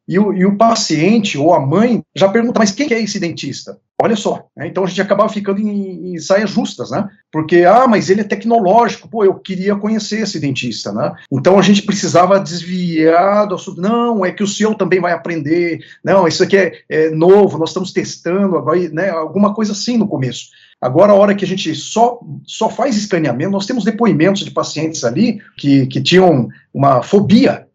E 0.07 0.18
o, 0.18 0.33
e 0.33 0.44
o 0.44 0.57
paciente 0.57 1.38
ou 1.38 1.55
a 1.55 1.61
mãe 1.61 2.02
já 2.14 2.28
pergunta, 2.28 2.59
mas 2.59 2.72
quem 2.72 2.92
é 2.92 3.00
esse 3.00 3.20
dentista? 3.20 3.78
Olha 4.02 4.16
só, 4.16 4.46
né? 4.57 4.66
então 4.66 4.83
a 4.83 4.87
gente 4.88 5.00
acabava 5.00 5.33
ficando 5.33 5.61
em, 5.61 6.12
em, 6.12 6.18
saias 6.18 6.50
justas, 6.50 6.90
né? 6.90 7.09
Porque, 7.31 7.59
ah, 7.64 7.87
mas 7.87 8.11
ele 8.11 8.20
é 8.20 8.24
tecnológico, 8.24 9.09
pô, 9.09 9.24
eu 9.24 9.35
queria 9.35 9.76
conhecer 9.76 10.22
esse 10.22 10.40
dentista, 10.40 10.90
né? 10.92 11.14
Então 11.31 11.57
a 11.57 11.62
gente 11.62 11.83
precisava 11.83 12.40
desviar 12.40 13.46
do 13.46 13.55
assunto, 13.55 13.81
não, 13.81 14.26
é 14.26 14.33
que 14.33 14.42
o 14.42 14.46
seu 14.46 14.74
também 14.74 14.98
vai 14.98 15.12
aprender, 15.12 15.85
não, 16.02 16.26
isso 16.26 16.42
aqui 16.42 16.57
é, 16.57 16.83
é 16.88 17.11
novo, 17.11 17.59
nós 17.59 17.70
estamos 17.70 17.92
testando, 17.92 18.57
agora, 18.57 18.81
né? 18.88 19.09
Alguma 19.11 19.55
coisa 19.55 19.70
assim 19.70 19.96
no 19.96 20.09
começo. 20.09 20.46
Agora, 20.83 21.12
a 21.12 21.14
hora 21.14 21.35
que 21.37 21.45
a 21.45 21.49
gente 21.49 21.73
só, 21.77 22.18
só 22.45 22.68
faz 22.68 22.97
escaneamento, 22.97 23.53
nós 23.53 23.66
temos 23.66 23.85
depoimentos 23.85 24.45
de 24.45 24.51
pacientes 24.51 25.05
ali 25.05 25.40
que, 25.57 25.87
que 25.87 26.03
tinham 26.03 26.49
uma 26.75 27.03
fobia 27.03 27.68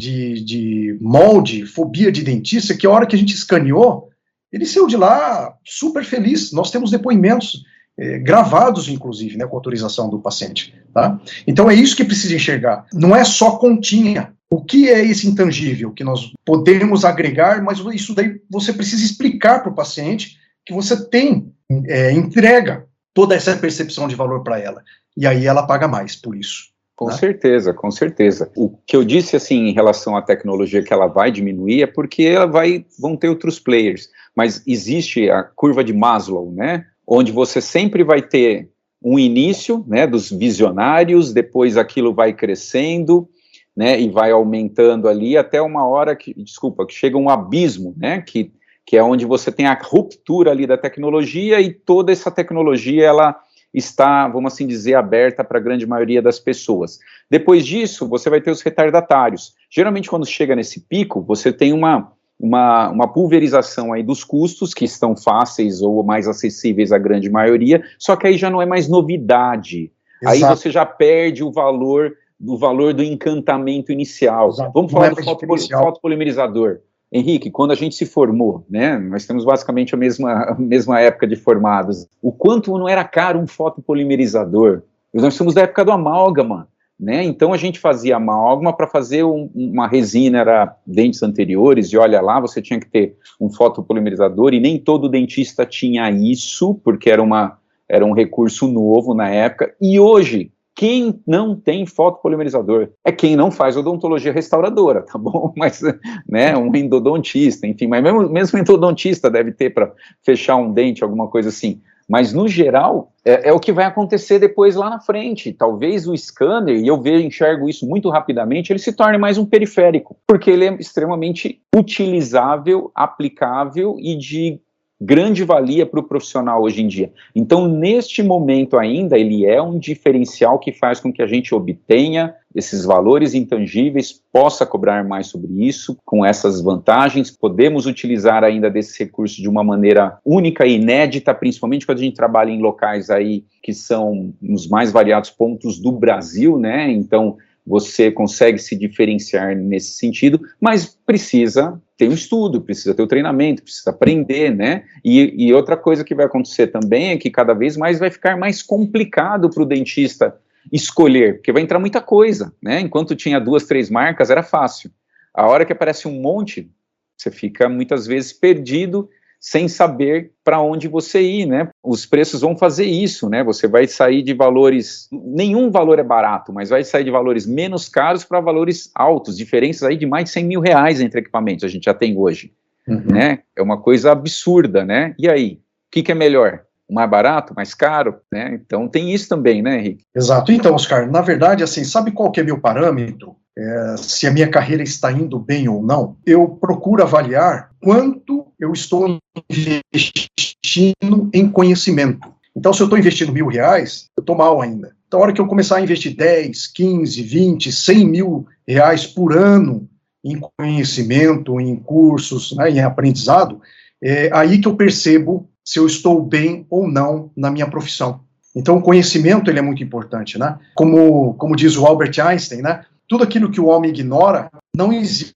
de, 0.00 0.42
de 0.42 0.98
molde, 0.98 1.66
fobia 1.66 2.10
de 2.10 2.22
dentista, 2.22 2.74
que 2.74 2.86
a 2.86 2.90
hora 2.90 3.06
que 3.06 3.14
a 3.14 3.18
gente 3.18 3.34
escaneou, 3.34 4.08
ele 4.50 4.64
saiu 4.64 4.86
de 4.86 4.96
lá 4.96 5.54
super 5.66 6.02
feliz. 6.02 6.50
Nós 6.50 6.70
temos 6.70 6.90
depoimentos 6.90 7.62
é, 7.98 8.18
gravados, 8.20 8.88
inclusive, 8.88 9.36
né, 9.36 9.46
com 9.46 9.56
autorização 9.56 10.08
do 10.08 10.18
paciente. 10.18 10.74
Tá? 10.94 11.20
Então 11.46 11.70
é 11.70 11.74
isso 11.74 11.94
que 11.94 12.04
precisa 12.06 12.34
enxergar. 12.34 12.86
Não 12.90 13.14
é 13.14 13.22
só 13.22 13.58
continha. 13.58 14.32
O 14.48 14.64
que 14.64 14.88
é 14.88 15.04
esse 15.04 15.28
intangível 15.28 15.92
que 15.92 16.04
nós 16.04 16.32
podemos 16.42 17.04
agregar, 17.04 17.62
mas 17.62 17.80
isso 17.92 18.14
daí 18.14 18.40
você 18.48 18.72
precisa 18.72 19.04
explicar 19.04 19.60
para 19.60 19.72
o 19.72 19.74
paciente 19.74 20.38
que 20.66 20.74
você 20.74 21.08
tem, 21.08 21.52
é, 21.86 22.12
entrega 22.12 22.86
toda 23.14 23.34
essa 23.34 23.56
percepção 23.56 24.08
de 24.08 24.14
valor 24.14 24.42
para 24.42 24.58
ela. 24.58 24.82
E 25.16 25.26
aí 25.26 25.46
ela 25.46 25.66
paga 25.66 25.88
mais 25.88 26.16
por 26.16 26.36
isso. 26.36 26.74
Com 26.94 27.06
né? 27.06 27.12
certeza, 27.12 27.72
com 27.72 27.90
certeza. 27.90 28.50
O 28.56 28.70
que 28.86 28.96
eu 28.96 29.04
disse 29.04 29.36
assim 29.36 29.68
em 29.68 29.72
relação 29.72 30.16
à 30.16 30.22
tecnologia 30.22 30.82
que 30.82 30.92
ela 30.92 31.06
vai 31.06 31.30
diminuir 31.30 31.82
é 31.82 31.86
porque 31.86 32.22
ela 32.24 32.46
vai 32.46 32.84
vão 32.98 33.16
ter 33.16 33.28
outros 33.28 33.58
players 33.58 34.10
mas 34.36 34.62
existe 34.66 35.30
a 35.30 35.42
curva 35.42 35.82
de 35.82 35.94
Maslow, 35.94 36.52
né, 36.52 36.84
onde 37.06 37.32
você 37.32 37.62
sempre 37.62 38.04
vai 38.04 38.20
ter 38.20 38.68
um 39.02 39.18
início, 39.18 39.82
né, 39.88 40.06
dos 40.06 40.30
visionários, 40.30 41.32
depois 41.32 41.76
aquilo 41.78 42.12
vai 42.12 42.34
crescendo, 42.34 43.28
né, 43.74 43.98
e 43.98 44.10
vai 44.10 44.30
aumentando 44.30 45.08
ali 45.08 45.36
até 45.36 45.62
uma 45.62 45.86
hora 45.86 46.14
que, 46.14 46.34
desculpa, 46.34 46.86
que 46.86 46.92
chega 46.92 47.16
um 47.16 47.30
abismo, 47.30 47.94
né, 47.96 48.20
que, 48.20 48.52
que 48.86 48.96
é 48.96 49.02
onde 49.02 49.26
você 49.26 49.50
tem 49.50 49.66
a 49.66 49.74
ruptura 49.74 50.52
ali 50.52 50.64
da 50.64 50.78
tecnologia 50.78 51.60
e 51.60 51.74
toda 51.74 52.12
essa 52.12 52.30
tecnologia, 52.30 53.04
ela 53.04 53.36
está, 53.74 54.28
vamos 54.28 54.52
assim 54.52 54.66
dizer, 54.66 54.94
aberta 54.94 55.42
para 55.42 55.58
a 55.58 55.62
grande 55.62 55.84
maioria 55.84 56.22
das 56.22 56.38
pessoas. 56.38 57.00
Depois 57.28 57.66
disso, 57.66 58.08
você 58.08 58.30
vai 58.30 58.40
ter 58.40 58.50
os 58.50 58.62
retardatários. 58.62 59.54
Geralmente, 59.68 60.08
quando 60.08 60.24
chega 60.24 60.54
nesse 60.54 60.80
pico, 60.80 61.20
você 61.20 61.52
tem 61.52 61.72
uma, 61.72 62.12
uma, 62.38 62.88
uma 62.90 63.12
pulverização 63.12 63.92
aí 63.92 64.04
dos 64.04 64.22
custos, 64.22 64.72
que 64.72 64.84
estão 64.84 65.16
fáceis 65.16 65.82
ou 65.82 66.04
mais 66.04 66.28
acessíveis 66.28 66.92
à 66.92 66.98
grande 66.98 67.28
maioria, 67.28 67.82
só 67.98 68.14
que 68.14 68.28
aí 68.28 68.38
já 68.38 68.48
não 68.48 68.62
é 68.62 68.66
mais 68.66 68.88
novidade. 68.88 69.90
Exato. 70.22 70.34
Aí 70.34 70.40
você 70.40 70.70
já 70.70 70.86
perde 70.86 71.42
o 71.42 71.50
valor 71.50 72.16
do 72.38 72.56
valor 72.56 72.94
do 72.94 73.02
encantamento 73.02 73.90
inicial. 73.90 74.50
Exato. 74.50 74.72
Vamos 74.72 74.92
falar 74.92 75.08
é 75.08 75.10
do 75.10 75.22
fotopol 75.22 75.58
fotopolimerizador. 75.58 76.80
Henrique, 77.16 77.50
quando 77.50 77.72
a 77.72 77.74
gente 77.74 77.94
se 77.94 78.06
formou, 78.06 78.64
né, 78.68 78.98
nós 78.98 79.26
temos 79.26 79.44
basicamente 79.44 79.94
a 79.94 79.98
mesma, 79.98 80.50
a 80.50 80.54
mesma 80.54 81.00
época 81.00 81.26
de 81.26 81.36
formados, 81.36 82.06
o 82.22 82.30
quanto 82.30 82.76
não 82.78 82.88
era 82.88 83.04
caro 83.04 83.38
um 83.38 83.46
fotopolimerizador? 83.46 84.82
Nós 85.12 85.34
somos 85.34 85.54
da 85.54 85.62
época 85.62 85.84
do 85.84 85.92
amálgama, 85.92 86.68
né? 86.98 87.22
Então 87.24 87.52
a 87.52 87.56
gente 87.56 87.78
fazia 87.78 88.16
amálgama 88.16 88.72
para 88.72 88.86
fazer 88.86 89.22
um, 89.24 89.50
uma 89.54 89.86
resina, 89.86 90.38
era 90.38 90.76
dentes 90.86 91.22
anteriores, 91.22 91.92
e 91.92 91.96
olha 91.96 92.20
lá, 92.20 92.40
você 92.40 92.62
tinha 92.62 92.80
que 92.80 92.88
ter 92.88 93.16
um 93.40 93.50
fotopolimerizador, 93.50 94.54
e 94.54 94.60
nem 94.60 94.78
todo 94.78 95.08
dentista 95.08 95.66
tinha 95.66 96.10
isso, 96.10 96.74
porque 96.82 97.10
era, 97.10 97.22
uma, 97.22 97.58
era 97.88 98.04
um 98.04 98.12
recurso 98.12 98.66
novo 98.66 99.14
na 99.14 99.28
época, 99.28 99.74
e 99.80 100.00
hoje, 100.00 100.50
quem 100.76 101.22
não 101.26 101.56
tem 101.56 101.86
fotopolimerizador 101.86 102.90
é 103.02 103.10
quem 103.10 103.34
não 103.34 103.50
faz 103.50 103.78
odontologia 103.78 104.30
restauradora, 104.30 105.00
tá 105.00 105.18
bom? 105.18 105.52
Mas, 105.56 105.80
né, 106.28 106.54
um 106.54 106.72
endodontista, 106.76 107.66
enfim, 107.66 107.86
mas 107.86 108.02
mesmo, 108.02 108.28
mesmo 108.28 108.58
endodontista 108.58 109.30
deve 109.30 109.52
ter 109.52 109.70
para 109.70 109.90
fechar 110.22 110.56
um 110.56 110.70
dente, 110.70 111.02
alguma 111.02 111.28
coisa 111.28 111.48
assim. 111.48 111.80
Mas, 112.08 112.32
no 112.32 112.46
geral, 112.46 113.12
é, 113.24 113.48
é, 113.48 113.52
o 113.52 113.58
que 113.58 113.72
vai 113.72 113.84
acontecer 113.84 114.38
depois 114.38 114.76
lá 114.76 114.88
na 114.88 115.00
frente. 115.00 115.52
Talvez 115.52 116.06
o 116.06 116.16
scanner, 116.16 116.76
e 116.76 116.86
eu 116.86 117.00
vejo, 117.00 117.26
enxergo 117.26 117.68
isso 117.68 117.86
muito 117.86 118.08
rapidamente, 118.10 118.70
ele 118.70 118.78
se 118.78 118.92
torne 118.92 119.18
mais 119.18 119.38
um 119.38 119.46
periférico, 119.46 120.16
porque 120.26 120.50
ele 120.50 120.66
é 120.66 120.74
extremamente 120.74 121.60
utilizável, 121.74 122.92
aplicável 122.94 123.96
e 123.98 124.16
de 124.16 124.60
grande 125.00 125.44
valia 125.44 125.84
para 125.84 126.00
o 126.00 126.02
profissional 126.02 126.62
hoje 126.62 126.82
em 126.82 126.88
dia. 126.88 127.12
Então, 127.34 127.68
neste 127.68 128.22
momento 128.22 128.78
ainda, 128.78 129.18
ele 129.18 129.44
é 129.44 129.60
um 129.60 129.78
diferencial 129.78 130.58
que 130.58 130.72
faz 130.72 131.00
com 131.00 131.12
que 131.12 131.22
a 131.22 131.26
gente 131.26 131.54
obtenha 131.54 132.34
esses 132.54 132.86
valores 132.86 133.34
intangíveis, 133.34 134.22
possa 134.32 134.64
cobrar 134.64 135.06
mais 135.06 135.26
sobre 135.26 135.66
isso, 135.66 135.98
com 136.06 136.24
essas 136.24 136.62
vantagens. 136.62 137.30
Podemos 137.30 137.84
utilizar 137.84 138.42
ainda 138.42 138.70
desse 138.70 138.98
recurso 138.98 139.42
de 139.42 139.48
uma 139.48 139.62
maneira 139.62 140.18
única 140.24 140.66
e 140.66 140.76
inédita, 140.76 141.34
principalmente 141.34 141.84
quando 141.84 141.98
a 141.98 142.02
gente 142.02 142.16
trabalha 142.16 142.50
em 142.50 142.62
locais 142.62 143.10
aí 143.10 143.44
que 143.62 143.74
são 143.74 144.32
nos 144.40 144.66
mais 144.66 144.90
variados 144.90 145.28
pontos 145.28 145.78
do 145.78 145.92
Brasil, 145.92 146.58
né? 146.58 146.90
Então, 146.90 147.36
você 147.66 148.12
consegue 148.12 148.58
se 148.58 148.76
diferenciar 148.76 149.56
nesse 149.56 149.92
sentido, 149.92 150.40
mas 150.60 150.86
precisa 150.86 151.80
ter 151.96 152.08
um 152.08 152.12
estudo, 152.12 152.60
precisa 152.60 152.94
ter 152.94 153.02
o 153.02 153.06
um 153.06 153.08
treinamento, 153.08 153.62
precisa 153.62 153.90
aprender, 153.90 154.54
né? 154.54 154.84
E, 155.04 155.46
e, 155.46 155.52
outra 155.52 155.76
coisa 155.76 156.04
que 156.04 156.14
vai 156.14 156.26
acontecer 156.26 156.68
também 156.68 157.10
é 157.10 157.16
que 157.16 157.30
cada 157.30 157.54
vez 157.54 157.76
mais 157.76 157.98
vai 157.98 158.10
ficar 158.10 158.36
mais 158.36 158.62
complicado 158.62 159.50
para 159.50 159.62
o 159.62 159.66
dentista 159.66 160.36
escolher, 160.72 161.36
porque 161.36 161.52
vai 161.52 161.62
entrar 161.62 161.78
muita 161.78 162.00
coisa, 162.00 162.54
né? 162.62 162.80
Enquanto 162.80 163.16
tinha 163.16 163.40
duas, 163.40 163.64
três 163.64 163.90
marcas, 163.90 164.30
era 164.30 164.42
fácil. 164.42 164.90
A 165.34 165.46
hora 165.46 165.64
que 165.64 165.72
aparece 165.72 166.06
um 166.06 166.20
monte, 166.20 166.70
você 167.16 167.30
fica 167.30 167.68
muitas 167.68 168.06
vezes 168.06 168.32
perdido 168.32 169.08
sem 169.40 169.68
saber 169.68 170.32
para 170.44 170.60
onde 170.60 170.88
você 170.88 171.20
ir, 171.20 171.46
né? 171.46 171.68
Os 171.82 172.06
preços 172.06 172.40
vão 172.40 172.56
fazer 172.56 172.84
isso, 172.84 173.28
né? 173.28 173.44
Você 173.44 173.68
vai 173.68 173.86
sair 173.86 174.22
de 174.22 174.34
valores, 174.34 175.08
nenhum 175.12 175.70
valor 175.70 175.98
é 175.98 176.02
barato, 176.02 176.52
mas 176.52 176.70
vai 176.70 176.82
sair 176.84 177.04
de 177.04 177.10
valores 177.10 177.46
menos 177.46 177.88
caros 177.88 178.24
para 178.24 178.40
valores 178.40 178.90
altos, 178.94 179.36
diferenças 179.36 179.82
aí 179.82 179.96
de 179.96 180.06
mais 180.06 180.24
de 180.24 180.30
100 180.30 180.44
mil 180.44 180.60
reais 180.60 181.00
entre 181.00 181.20
equipamentos 181.20 181.64
a 181.64 181.68
gente 181.68 181.84
já 181.84 181.94
tem 181.94 182.16
hoje, 182.16 182.52
uhum. 182.88 183.04
né? 183.06 183.40
É 183.54 183.62
uma 183.62 183.80
coisa 183.80 184.12
absurda, 184.12 184.84
né? 184.84 185.14
E 185.18 185.28
aí, 185.28 185.54
o 185.54 185.90
que, 185.90 186.02
que 186.02 186.12
é 186.12 186.14
melhor? 186.14 186.62
mais 186.88 187.10
barato, 187.10 187.52
mais 187.54 187.74
caro, 187.74 188.16
né? 188.32 188.60
Então 188.64 188.88
tem 188.88 189.12
isso 189.12 189.28
também, 189.28 189.60
né, 189.60 189.78
Henrique? 189.78 190.04
Exato. 190.14 190.52
Então, 190.52 190.74
Oscar, 190.74 191.10
na 191.10 191.20
verdade, 191.20 191.64
assim, 191.64 191.84
sabe 191.84 192.12
qual 192.12 192.30
que 192.30 192.40
é 192.40 192.44
meu 192.44 192.60
parâmetro? 192.60 193.36
É, 193.58 193.94
se 193.98 194.26
a 194.26 194.30
minha 194.30 194.48
carreira 194.48 194.82
está 194.82 195.10
indo 195.10 195.38
bem 195.38 195.68
ou 195.68 195.82
não? 195.82 196.16
Eu 196.26 196.48
procuro 196.48 197.02
avaliar 197.02 197.70
quanto 197.82 198.45
eu 198.58 198.72
estou 198.72 199.18
investindo 199.50 201.30
em 201.32 201.48
conhecimento. 201.48 202.28
Então, 202.56 202.72
se 202.72 202.80
eu 202.80 202.86
estou 202.86 202.98
investindo 202.98 203.32
mil 203.32 203.48
reais, 203.48 204.08
eu 204.16 204.22
estou 204.22 204.34
mal 204.34 204.62
ainda. 204.62 204.94
Então, 205.06 205.20
a 205.20 205.24
hora 205.24 205.32
que 205.32 205.40
eu 205.40 205.46
começar 205.46 205.76
a 205.76 205.82
investir 205.82 206.16
10, 206.16 206.66
15, 206.68 207.22
20, 207.22 207.70
100 207.70 208.06
mil 208.06 208.46
reais 208.66 209.06
por 209.06 209.36
ano 209.36 209.88
em 210.24 210.40
conhecimento, 210.58 211.60
em 211.60 211.76
cursos, 211.76 212.56
né, 212.56 212.70
em 212.70 212.80
aprendizado, 212.80 213.60
é 214.02 214.30
aí 214.32 214.58
que 214.58 214.66
eu 214.66 214.74
percebo 214.74 215.48
se 215.64 215.78
eu 215.78 215.86
estou 215.86 216.22
bem 216.22 216.66
ou 216.70 216.88
não 216.88 217.30
na 217.36 217.50
minha 217.50 217.66
profissão. 217.68 218.20
Então, 218.54 218.78
o 218.78 218.82
conhecimento 218.82 219.50
ele 219.50 219.58
é 219.58 219.62
muito 219.62 219.82
importante, 219.82 220.38
né? 220.38 220.58
Como, 220.74 221.34
como 221.34 221.54
diz 221.54 221.76
o 221.76 221.84
Albert 221.84 222.18
Einstein, 222.18 222.62
né? 222.62 222.86
Tudo 223.06 223.22
aquilo 223.22 223.50
que 223.50 223.60
o 223.60 223.66
homem 223.66 223.90
ignora 223.90 224.50
não 224.74 224.92
existe 224.92 225.34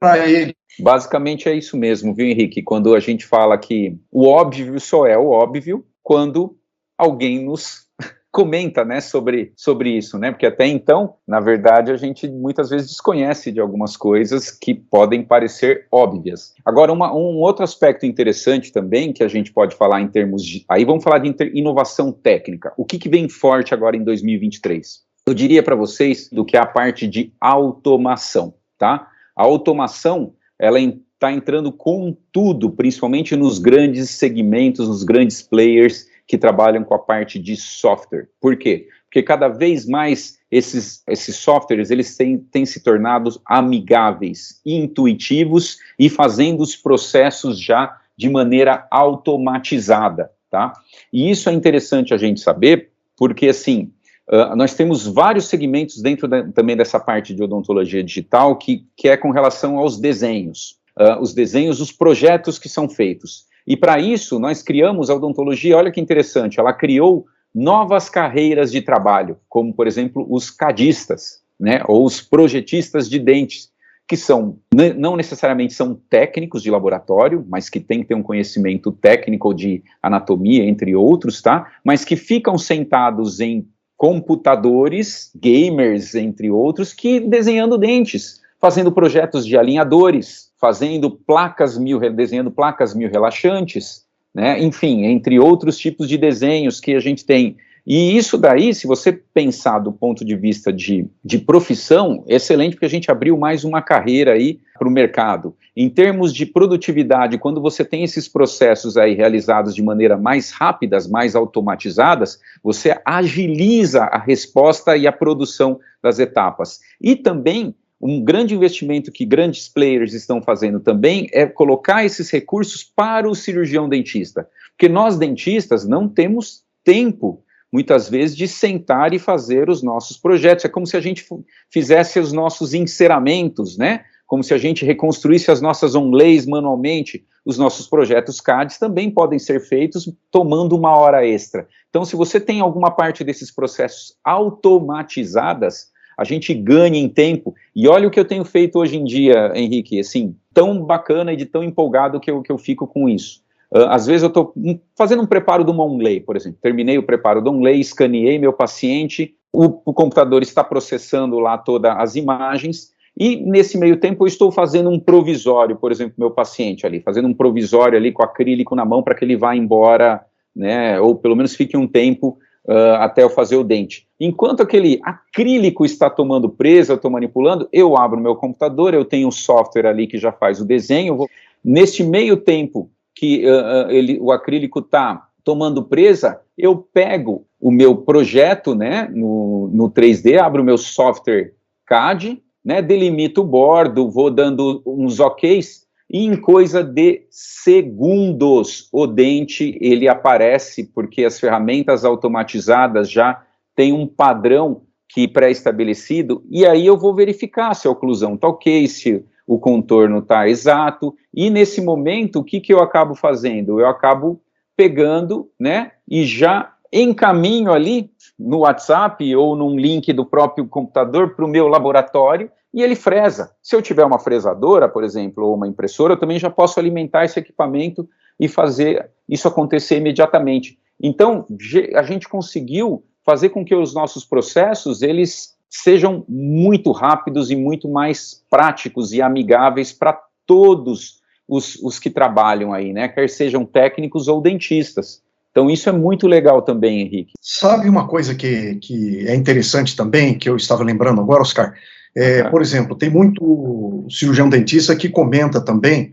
para 0.00 0.26
ele. 0.26 0.54
Basicamente 0.80 1.48
é 1.48 1.54
isso 1.54 1.76
mesmo, 1.76 2.14
viu, 2.14 2.26
Henrique? 2.26 2.62
Quando 2.62 2.94
a 2.94 3.00
gente 3.00 3.26
fala 3.26 3.58
que 3.58 3.96
o 4.10 4.26
óbvio 4.26 4.78
só 4.80 5.06
é 5.06 5.16
o 5.16 5.30
óbvio 5.30 5.84
quando 6.02 6.56
alguém 6.96 7.44
nos 7.44 7.86
comenta, 8.32 8.84
né, 8.84 9.00
sobre, 9.00 9.52
sobre 9.56 9.90
isso, 9.90 10.18
né, 10.18 10.30
porque 10.30 10.46
até 10.46 10.66
então, 10.66 11.14
na 11.26 11.40
verdade, 11.40 11.90
a 11.90 11.96
gente 11.96 12.28
muitas 12.28 12.70
vezes 12.70 12.88
desconhece 12.88 13.52
de 13.52 13.60
algumas 13.60 13.96
coisas 13.96 14.50
que 14.50 14.74
podem 14.74 15.22
parecer 15.22 15.86
óbvias. 15.90 16.54
Agora, 16.64 16.92
uma, 16.92 17.12
um 17.12 17.38
outro 17.38 17.64
aspecto 17.64 18.06
interessante 18.06 18.72
também, 18.72 19.12
que 19.12 19.22
a 19.22 19.28
gente 19.28 19.52
pode 19.52 19.76
falar 19.76 20.00
em 20.00 20.08
termos 20.08 20.44
de, 20.44 20.64
aí 20.68 20.84
vamos 20.84 21.04
falar 21.04 21.18
de 21.18 21.34
inovação 21.54 22.12
técnica, 22.12 22.72
o 22.76 22.84
que, 22.84 22.98
que 22.98 23.08
vem 23.08 23.28
forte 23.28 23.74
agora 23.74 23.96
em 23.96 24.04
2023? 24.04 25.08
Eu 25.26 25.34
diria 25.34 25.62
para 25.62 25.76
vocês 25.76 26.30
do 26.30 26.42
que 26.42 26.56
é 26.56 26.60
a 26.60 26.64
parte 26.64 27.06
de 27.06 27.34
automação, 27.38 28.54
tá? 28.78 29.08
A 29.36 29.42
automação, 29.42 30.32
ela 30.58 30.80
está 30.80 31.32
entrando 31.32 31.72
com 31.72 32.16
tudo, 32.32 32.70
principalmente 32.70 33.36
nos 33.36 33.58
grandes 33.58 34.10
segmentos, 34.10 34.88
nos 34.88 35.02
grandes 35.02 35.42
players, 35.42 36.06
que 36.26 36.36
trabalham 36.36 36.84
com 36.84 36.94
a 36.94 36.98
parte 36.98 37.38
de 37.38 37.56
software. 37.56 38.28
Por 38.40 38.56
quê? 38.56 38.88
Porque 39.04 39.22
cada 39.22 39.48
vez 39.48 39.86
mais 39.86 40.38
esses, 40.50 41.02
esses 41.08 41.36
softwares 41.36 41.90
eles 41.90 42.16
têm, 42.16 42.38
têm 42.38 42.66
se 42.66 42.82
tornado 42.82 43.40
amigáveis, 43.46 44.60
intuitivos 44.64 45.78
e 45.98 46.08
fazendo 46.10 46.62
os 46.62 46.76
processos 46.76 47.58
já 47.58 47.98
de 48.16 48.28
maneira 48.28 48.86
automatizada, 48.90 50.30
tá? 50.50 50.72
E 51.12 51.30
isso 51.30 51.48
é 51.48 51.52
interessante 51.52 52.12
a 52.12 52.18
gente 52.18 52.40
saber, 52.40 52.90
porque 53.16 53.48
assim, 53.48 53.90
uh, 54.30 54.56
nós 54.56 54.74
temos 54.74 55.06
vários 55.06 55.46
segmentos 55.46 56.00
dentro 56.00 56.28
da, 56.28 56.42
também 56.52 56.76
dessa 56.76 57.00
parte 57.00 57.34
de 57.34 57.42
odontologia 57.42 58.02
digital 58.02 58.56
que, 58.56 58.86
que 58.96 59.08
é 59.08 59.16
com 59.16 59.30
relação 59.30 59.78
aos 59.78 59.98
desenhos. 59.98 60.76
Uh, 60.98 61.20
os 61.20 61.32
desenhos, 61.32 61.80
os 61.80 61.92
projetos 61.92 62.58
que 62.58 62.68
são 62.68 62.88
feitos. 62.88 63.44
E 63.66 63.76
para 63.76 64.00
isso, 64.00 64.38
nós 64.38 64.62
criamos 64.62 65.10
a 65.10 65.14
odontologia, 65.14 65.76
olha 65.76 65.90
que 65.92 66.00
interessante, 66.00 66.58
ela 66.58 66.72
criou 66.72 67.26
novas 67.54 68.08
carreiras 68.08 68.72
de 68.72 68.80
trabalho, 68.80 69.36
como, 69.48 69.74
por 69.74 69.86
exemplo, 69.86 70.26
os 70.28 70.50
cadistas, 70.50 71.40
né, 71.58 71.82
ou 71.86 72.04
os 72.04 72.20
projetistas 72.20 73.08
de 73.08 73.18
dentes, 73.18 73.70
que 74.08 74.16
são, 74.16 74.58
não 74.96 75.16
necessariamente 75.16 75.74
são 75.74 75.94
técnicos 76.08 76.62
de 76.62 76.70
laboratório, 76.70 77.44
mas 77.46 77.68
que 77.68 77.78
têm 77.78 78.00
que 78.00 78.08
ter 78.08 78.14
um 78.14 78.22
conhecimento 78.22 78.90
técnico 78.90 79.52
de 79.52 79.82
anatomia, 80.02 80.64
entre 80.64 80.96
outros, 80.96 81.42
tá? 81.42 81.70
Mas 81.84 82.06
que 82.06 82.16
ficam 82.16 82.56
sentados 82.56 83.38
em 83.38 83.68
computadores, 83.98 85.30
gamers, 85.34 86.14
entre 86.14 86.48
outros, 86.50 86.94
que 86.94 87.18
desenhando 87.18 87.76
dentes, 87.76 88.40
fazendo 88.60 88.92
projetos 88.92 89.44
de 89.44 89.58
alinhadores, 89.58 90.52
fazendo 90.56 91.10
placas 91.10 91.76
mil, 91.76 91.98
desenhando 92.12 92.50
placas 92.50 92.94
mil 92.94 93.10
relaxantes, 93.10 94.06
né? 94.32 94.62
Enfim, 94.62 95.04
entre 95.04 95.38
outros 95.40 95.76
tipos 95.76 96.08
de 96.08 96.16
desenhos 96.16 96.80
que 96.80 96.94
a 96.94 97.00
gente 97.00 97.26
tem. 97.26 97.56
E 97.90 98.18
isso 98.18 98.36
daí, 98.36 98.74
se 98.74 98.86
você 98.86 99.10
pensar 99.10 99.78
do 99.78 99.90
ponto 99.90 100.22
de 100.22 100.36
vista 100.36 100.70
de, 100.70 101.06
de 101.24 101.38
profissão, 101.38 102.22
excelente, 102.28 102.72
porque 102.72 102.84
a 102.84 102.90
gente 102.90 103.10
abriu 103.10 103.34
mais 103.38 103.64
uma 103.64 103.80
carreira 103.80 104.32
aí 104.34 104.60
para 104.78 104.86
o 104.86 104.90
mercado. 104.90 105.56
Em 105.74 105.88
termos 105.88 106.34
de 106.34 106.44
produtividade, 106.44 107.38
quando 107.38 107.62
você 107.62 107.82
tem 107.82 108.04
esses 108.04 108.28
processos 108.28 108.98
aí 108.98 109.14
realizados 109.14 109.74
de 109.74 109.82
maneira 109.82 110.18
mais 110.18 110.50
rápidas, 110.50 111.08
mais 111.08 111.34
automatizadas, 111.34 112.38
você 112.62 112.94
agiliza 113.06 114.02
a 114.04 114.18
resposta 114.18 114.94
e 114.94 115.06
a 115.06 115.12
produção 115.12 115.80
das 116.02 116.18
etapas. 116.18 116.80
E 117.00 117.16
também 117.16 117.74
um 117.98 118.22
grande 118.22 118.54
investimento 118.54 119.10
que 119.10 119.24
grandes 119.24 119.66
players 119.66 120.12
estão 120.12 120.42
fazendo 120.42 120.78
também 120.78 121.26
é 121.32 121.46
colocar 121.46 122.04
esses 122.04 122.30
recursos 122.30 122.84
para 122.84 123.26
o 123.26 123.34
cirurgião 123.34 123.88
dentista. 123.88 124.46
Porque 124.72 124.90
nós, 124.90 125.16
dentistas, 125.16 125.88
não 125.88 126.06
temos 126.06 126.62
tempo, 126.84 127.42
muitas 127.72 128.08
vezes, 128.08 128.36
de 128.36 128.48
sentar 128.48 129.12
e 129.12 129.18
fazer 129.18 129.68
os 129.68 129.82
nossos 129.82 130.16
projetos. 130.16 130.64
É 130.64 130.68
como 130.68 130.86
se 130.86 130.96
a 130.96 131.00
gente 131.00 131.26
fizesse 131.70 132.18
os 132.18 132.32
nossos 132.32 132.74
enceramentos, 132.74 133.76
né? 133.76 134.04
Como 134.26 134.42
se 134.42 134.52
a 134.52 134.58
gente 134.58 134.84
reconstruísse 134.84 135.50
as 135.50 135.60
nossas 135.60 135.94
onlays 135.94 136.46
manualmente. 136.46 137.24
Os 137.44 137.56
nossos 137.56 137.86
projetos 137.86 138.40
CADs 138.40 138.78
também 138.78 139.10
podem 139.10 139.38
ser 139.38 139.60
feitos 139.60 140.12
tomando 140.30 140.76
uma 140.76 140.94
hora 140.96 141.26
extra. 141.26 141.66
Então, 141.88 142.04
se 142.04 142.14
você 142.14 142.38
tem 142.38 142.60
alguma 142.60 142.90
parte 142.90 143.24
desses 143.24 143.50
processos 143.50 144.14
automatizadas, 144.22 145.90
a 146.18 146.24
gente 146.24 146.52
ganha 146.52 146.98
em 146.98 147.08
tempo. 147.08 147.54
E 147.74 147.88
olha 147.88 148.08
o 148.08 148.10
que 148.10 148.18
eu 148.18 148.24
tenho 148.24 148.44
feito 148.44 148.78
hoje 148.78 148.96
em 148.96 149.04
dia, 149.04 149.52
Henrique, 149.54 150.00
assim, 150.00 150.36
tão 150.52 150.84
bacana 150.84 151.32
e 151.32 151.36
de 151.36 151.46
tão 151.46 151.62
empolgado 151.62 152.20
que 152.20 152.30
eu, 152.30 152.42
que 152.42 152.50
eu 152.50 152.58
fico 152.58 152.86
com 152.86 153.08
isso. 153.08 153.40
Uh, 153.74 153.88
às 153.88 154.06
vezes 154.06 154.22
eu 154.22 154.28
estou 154.28 154.54
fazendo 154.96 155.22
um 155.22 155.26
preparo 155.26 155.64
de 155.64 155.70
uma 155.70 155.84
onlay, 155.84 156.20
por 156.20 156.36
exemplo. 156.36 156.58
Terminei 156.62 156.96
o 156.96 157.02
preparo 157.02 157.42
da 157.42 157.50
onlay, 157.50 157.78
escaneei 157.78 158.38
meu 158.38 158.52
paciente, 158.52 159.34
o, 159.52 159.64
o 159.84 159.92
computador 159.92 160.42
está 160.42 160.64
processando 160.64 161.38
lá 161.38 161.58
todas 161.58 161.94
as 161.96 162.16
imagens, 162.16 162.92
e 163.18 163.36
nesse 163.36 163.76
meio 163.76 163.98
tempo 163.98 164.24
eu 164.24 164.28
estou 164.28 164.52
fazendo 164.52 164.88
um 164.88 165.00
provisório, 165.00 165.76
por 165.76 165.90
exemplo, 165.90 166.14
meu 166.16 166.30
paciente 166.30 166.86
ali, 166.86 167.00
fazendo 167.00 167.26
um 167.26 167.34
provisório 167.34 167.98
ali 167.98 168.12
com 168.12 168.22
acrílico 168.22 168.76
na 168.76 168.84
mão 168.84 169.02
para 169.02 169.14
que 169.14 169.24
ele 169.24 169.36
vá 169.36 169.56
embora, 169.56 170.24
né, 170.54 171.00
ou 171.00 171.16
pelo 171.16 171.34
menos 171.34 171.54
fique 171.54 171.76
um 171.76 171.86
tempo 171.86 172.38
uh, 172.68 172.94
até 173.00 173.24
eu 173.24 173.30
fazer 173.30 173.56
o 173.56 173.64
dente. 173.64 174.06
Enquanto 174.20 174.62
aquele 174.62 175.00
acrílico 175.02 175.84
está 175.84 176.08
tomando 176.08 176.48
presa, 176.48 176.92
eu 176.92 176.96
estou 176.96 177.10
manipulando, 177.10 177.68
eu 177.72 177.96
abro 177.96 178.20
meu 178.20 178.36
computador, 178.36 178.94
eu 178.94 179.04
tenho 179.04 179.28
um 179.28 179.32
software 179.32 179.86
ali 179.86 180.06
que 180.06 180.16
já 180.16 180.30
faz 180.30 180.60
o 180.60 180.64
desenho, 180.64 181.16
vou... 181.16 181.28
neste 181.64 182.04
meio 182.04 182.36
tempo 182.36 182.88
que 183.18 183.44
uh, 183.44 183.90
ele, 183.90 184.16
o 184.20 184.30
acrílico 184.30 184.78
está 184.78 185.26
tomando 185.42 185.82
presa, 185.82 186.40
eu 186.56 186.76
pego 186.76 187.44
o 187.60 187.68
meu 187.68 187.96
projeto, 187.96 188.76
né, 188.76 189.10
no, 189.12 189.68
no 189.74 189.90
3D, 189.90 190.38
abro 190.38 190.62
o 190.62 190.64
meu 190.64 190.78
software 190.78 191.52
CAD, 191.84 192.40
né, 192.64 192.80
delimito 192.80 193.40
o 193.40 193.44
bordo, 193.44 194.08
vou 194.08 194.30
dando 194.30 194.80
uns 194.86 195.18
OKs, 195.18 195.84
e 196.08 196.24
em 196.24 196.40
coisa 196.40 196.84
de 196.84 197.26
segundos 197.28 198.88
o 198.92 199.04
dente 199.04 199.76
ele 199.80 200.06
aparece, 200.08 200.84
porque 200.84 201.24
as 201.24 201.40
ferramentas 201.40 202.04
automatizadas 202.04 203.10
já 203.10 203.42
têm 203.74 203.92
um 203.92 204.06
padrão 204.06 204.82
que 205.08 205.26
pré-estabelecido, 205.26 206.44
e 206.48 206.64
aí 206.64 206.86
eu 206.86 206.96
vou 206.96 207.12
verificar 207.12 207.74
se 207.74 207.88
a 207.88 207.90
oclusão 207.90 208.34
está 208.34 208.46
ok, 208.46 208.86
se 208.86 209.24
o 209.48 209.58
contorno 209.58 210.18
está 210.18 210.46
exato, 210.46 211.16
e 211.34 211.48
nesse 211.48 211.80
momento, 211.80 212.40
o 212.40 212.44
que, 212.44 212.60
que 212.60 212.72
eu 212.72 212.80
acabo 212.80 213.14
fazendo? 213.14 213.80
Eu 213.80 213.88
acabo 213.88 214.42
pegando, 214.76 215.50
né, 215.58 215.92
e 216.06 216.24
já 216.24 216.74
encaminho 216.92 217.72
ali 217.72 218.10
no 218.38 218.58
WhatsApp 218.58 219.34
ou 219.34 219.56
num 219.56 219.74
link 219.74 220.12
do 220.12 220.24
próprio 220.24 220.68
computador 220.68 221.34
para 221.34 221.44
o 221.46 221.48
meu 221.48 221.66
laboratório 221.66 222.50
e 222.72 222.82
ele 222.82 222.94
fresa. 222.94 223.52
Se 223.62 223.74
eu 223.74 223.80
tiver 223.80 224.04
uma 224.04 224.18
fresadora, 224.18 224.86
por 224.86 225.02
exemplo, 225.02 225.46
ou 225.46 225.54
uma 225.54 225.66
impressora, 225.66 226.12
eu 226.12 226.18
também 226.18 226.38
já 226.38 226.50
posso 226.50 226.78
alimentar 226.78 227.24
esse 227.24 227.38
equipamento 227.38 228.06
e 228.38 228.48
fazer 228.48 229.10
isso 229.26 229.48
acontecer 229.48 229.96
imediatamente. 229.96 230.78
Então, 231.02 231.46
a 231.94 232.02
gente 232.02 232.28
conseguiu 232.28 233.02
fazer 233.24 233.48
com 233.48 233.64
que 233.64 233.74
os 233.74 233.94
nossos 233.94 234.24
processos, 234.24 235.02
eles 235.02 235.57
sejam 235.70 236.24
muito 236.28 236.92
rápidos 236.92 237.50
e 237.50 237.56
muito 237.56 237.88
mais 237.88 238.42
práticos 238.50 239.12
e 239.12 239.20
amigáveis 239.20 239.92
para 239.92 240.18
todos 240.46 241.18
os, 241.48 241.76
os 241.76 241.98
que 241.98 242.10
trabalham 242.10 242.72
aí, 242.72 242.92
né, 242.92 243.08
quer 243.08 243.28
sejam 243.28 243.64
técnicos 243.64 244.28
ou 244.28 244.40
dentistas. 244.40 245.22
Então, 245.50 245.68
isso 245.68 245.88
é 245.88 245.92
muito 245.92 246.26
legal 246.28 246.62
também, 246.62 247.00
Henrique. 247.00 247.32
Sabe 247.40 247.88
uma 247.88 248.06
coisa 248.06 248.34
que, 248.34 248.76
que 248.76 249.26
é 249.26 249.34
interessante 249.34 249.96
também, 249.96 250.38
que 250.38 250.48
eu 250.48 250.56
estava 250.56 250.84
lembrando 250.84 251.20
agora, 251.20 251.42
Oscar? 251.42 251.74
É, 252.16 252.44
Por 252.44 252.62
exemplo, 252.62 252.96
tem 252.96 253.10
muito 253.10 254.06
cirurgião 254.10 254.48
dentista 254.48 254.94
que 254.94 255.08
comenta 255.08 255.60
também, 255.60 256.12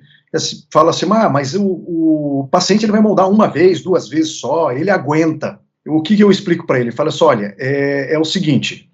fala 0.72 0.90
assim, 0.90 1.06
ah, 1.12 1.30
mas 1.30 1.54
o, 1.56 1.66
o 1.66 2.48
paciente 2.50 2.86
ele 2.86 2.92
vai 2.92 3.02
moldar 3.02 3.30
uma 3.30 3.48
vez, 3.48 3.82
duas 3.82 4.08
vezes 4.08 4.40
só, 4.40 4.72
ele 4.72 4.90
aguenta. 4.90 5.60
O 5.88 6.02
que, 6.02 6.16
que 6.16 6.24
eu 6.24 6.32
explico 6.32 6.66
para 6.66 6.80
ele? 6.80 6.92
Fala 6.92 7.10
assim, 7.10 7.24
olha, 7.24 7.56
é, 7.60 8.16
é 8.16 8.20
o 8.20 8.26
seguinte, 8.26 8.90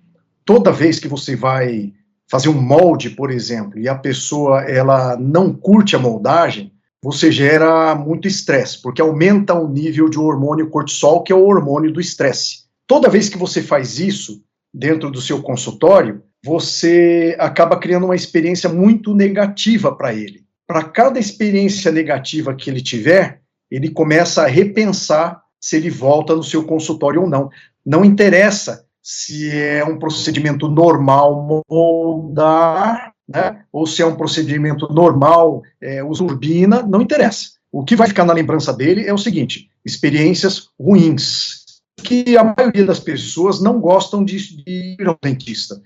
toda 0.45 0.71
vez 0.71 0.99
que 0.99 1.07
você 1.07 1.35
vai 1.35 1.93
fazer 2.29 2.49
um 2.49 2.61
molde, 2.61 3.09
por 3.09 3.29
exemplo, 3.29 3.77
e 3.77 3.89
a 3.89 3.95
pessoa 3.95 4.61
ela 4.61 5.17
não 5.17 5.53
curte 5.53 5.95
a 5.95 5.99
moldagem, 5.99 6.71
você 7.03 7.31
gera 7.31 7.93
muito 7.95 8.27
estresse, 8.27 8.81
porque 8.81 9.01
aumenta 9.01 9.53
o 9.53 9.67
nível 9.67 10.07
de 10.07 10.19
hormônio 10.19 10.69
cortisol, 10.69 11.23
que 11.23 11.33
é 11.33 11.35
o 11.35 11.45
hormônio 11.45 11.91
do 11.91 11.99
estresse. 11.99 12.65
Toda 12.87 13.09
vez 13.09 13.27
que 13.27 13.37
você 13.37 13.61
faz 13.61 13.99
isso 13.99 14.43
dentro 14.73 15.09
do 15.09 15.19
seu 15.19 15.41
consultório, 15.41 16.21
você 16.43 17.35
acaba 17.39 17.77
criando 17.77 18.05
uma 18.05 18.15
experiência 18.15 18.69
muito 18.69 19.13
negativa 19.13 19.93
para 19.93 20.13
ele. 20.13 20.43
Para 20.67 20.83
cada 20.83 21.19
experiência 21.19 21.91
negativa 21.91 22.53
que 22.53 22.69
ele 22.69 22.81
tiver, 22.81 23.41
ele 23.69 23.89
começa 23.89 24.43
a 24.43 24.47
repensar 24.47 25.41
se 25.59 25.77
ele 25.77 25.89
volta 25.89 26.35
no 26.35 26.43
seu 26.43 26.63
consultório 26.63 27.21
ou 27.21 27.29
não. 27.29 27.49
Não 27.85 28.05
interessa 28.05 28.85
se 29.01 29.49
é 29.51 29.83
um 29.83 29.97
procedimento 29.97 30.67
normal 30.67 31.63
moldar, 31.69 33.13
né, 33.27 33.63
ou 33.71 33.85
se 33.85 34.01
é 34.01 34.05
um 34.05 34.15
procedimento 34.15 34.91
normal 34.93 35.63
é, 35.81 36.03
uso 36.03 36.27
turbina, 36.27 36.83
não 36.83 37.01
interessa. 37.01 37.51
O 37.71 37.83
que 37.83 37.95
vai 37.95 38.07
ficar 38.07 38.25
na 38.25 38.33
lembrança 38.33 38.73
dele 38.73 39.07
é 39.07 39.13
o 39.13 39.17
seguinte: 39.17 39.69
experiências 39.85 40.69
ruins, 40.79 41.81
que 42.03 42.37
a 42.37 42.43
maioria 42.43 42.85
das 42.85 42.99
pessoas 42.99 43.61
não 43.61 43.79
gostam 43.79 44.23
de, 44.23 44.63
de 44.63 44.97
ir 44.99 45.07
ao 45.07 45.17
dentista 45.21 45.81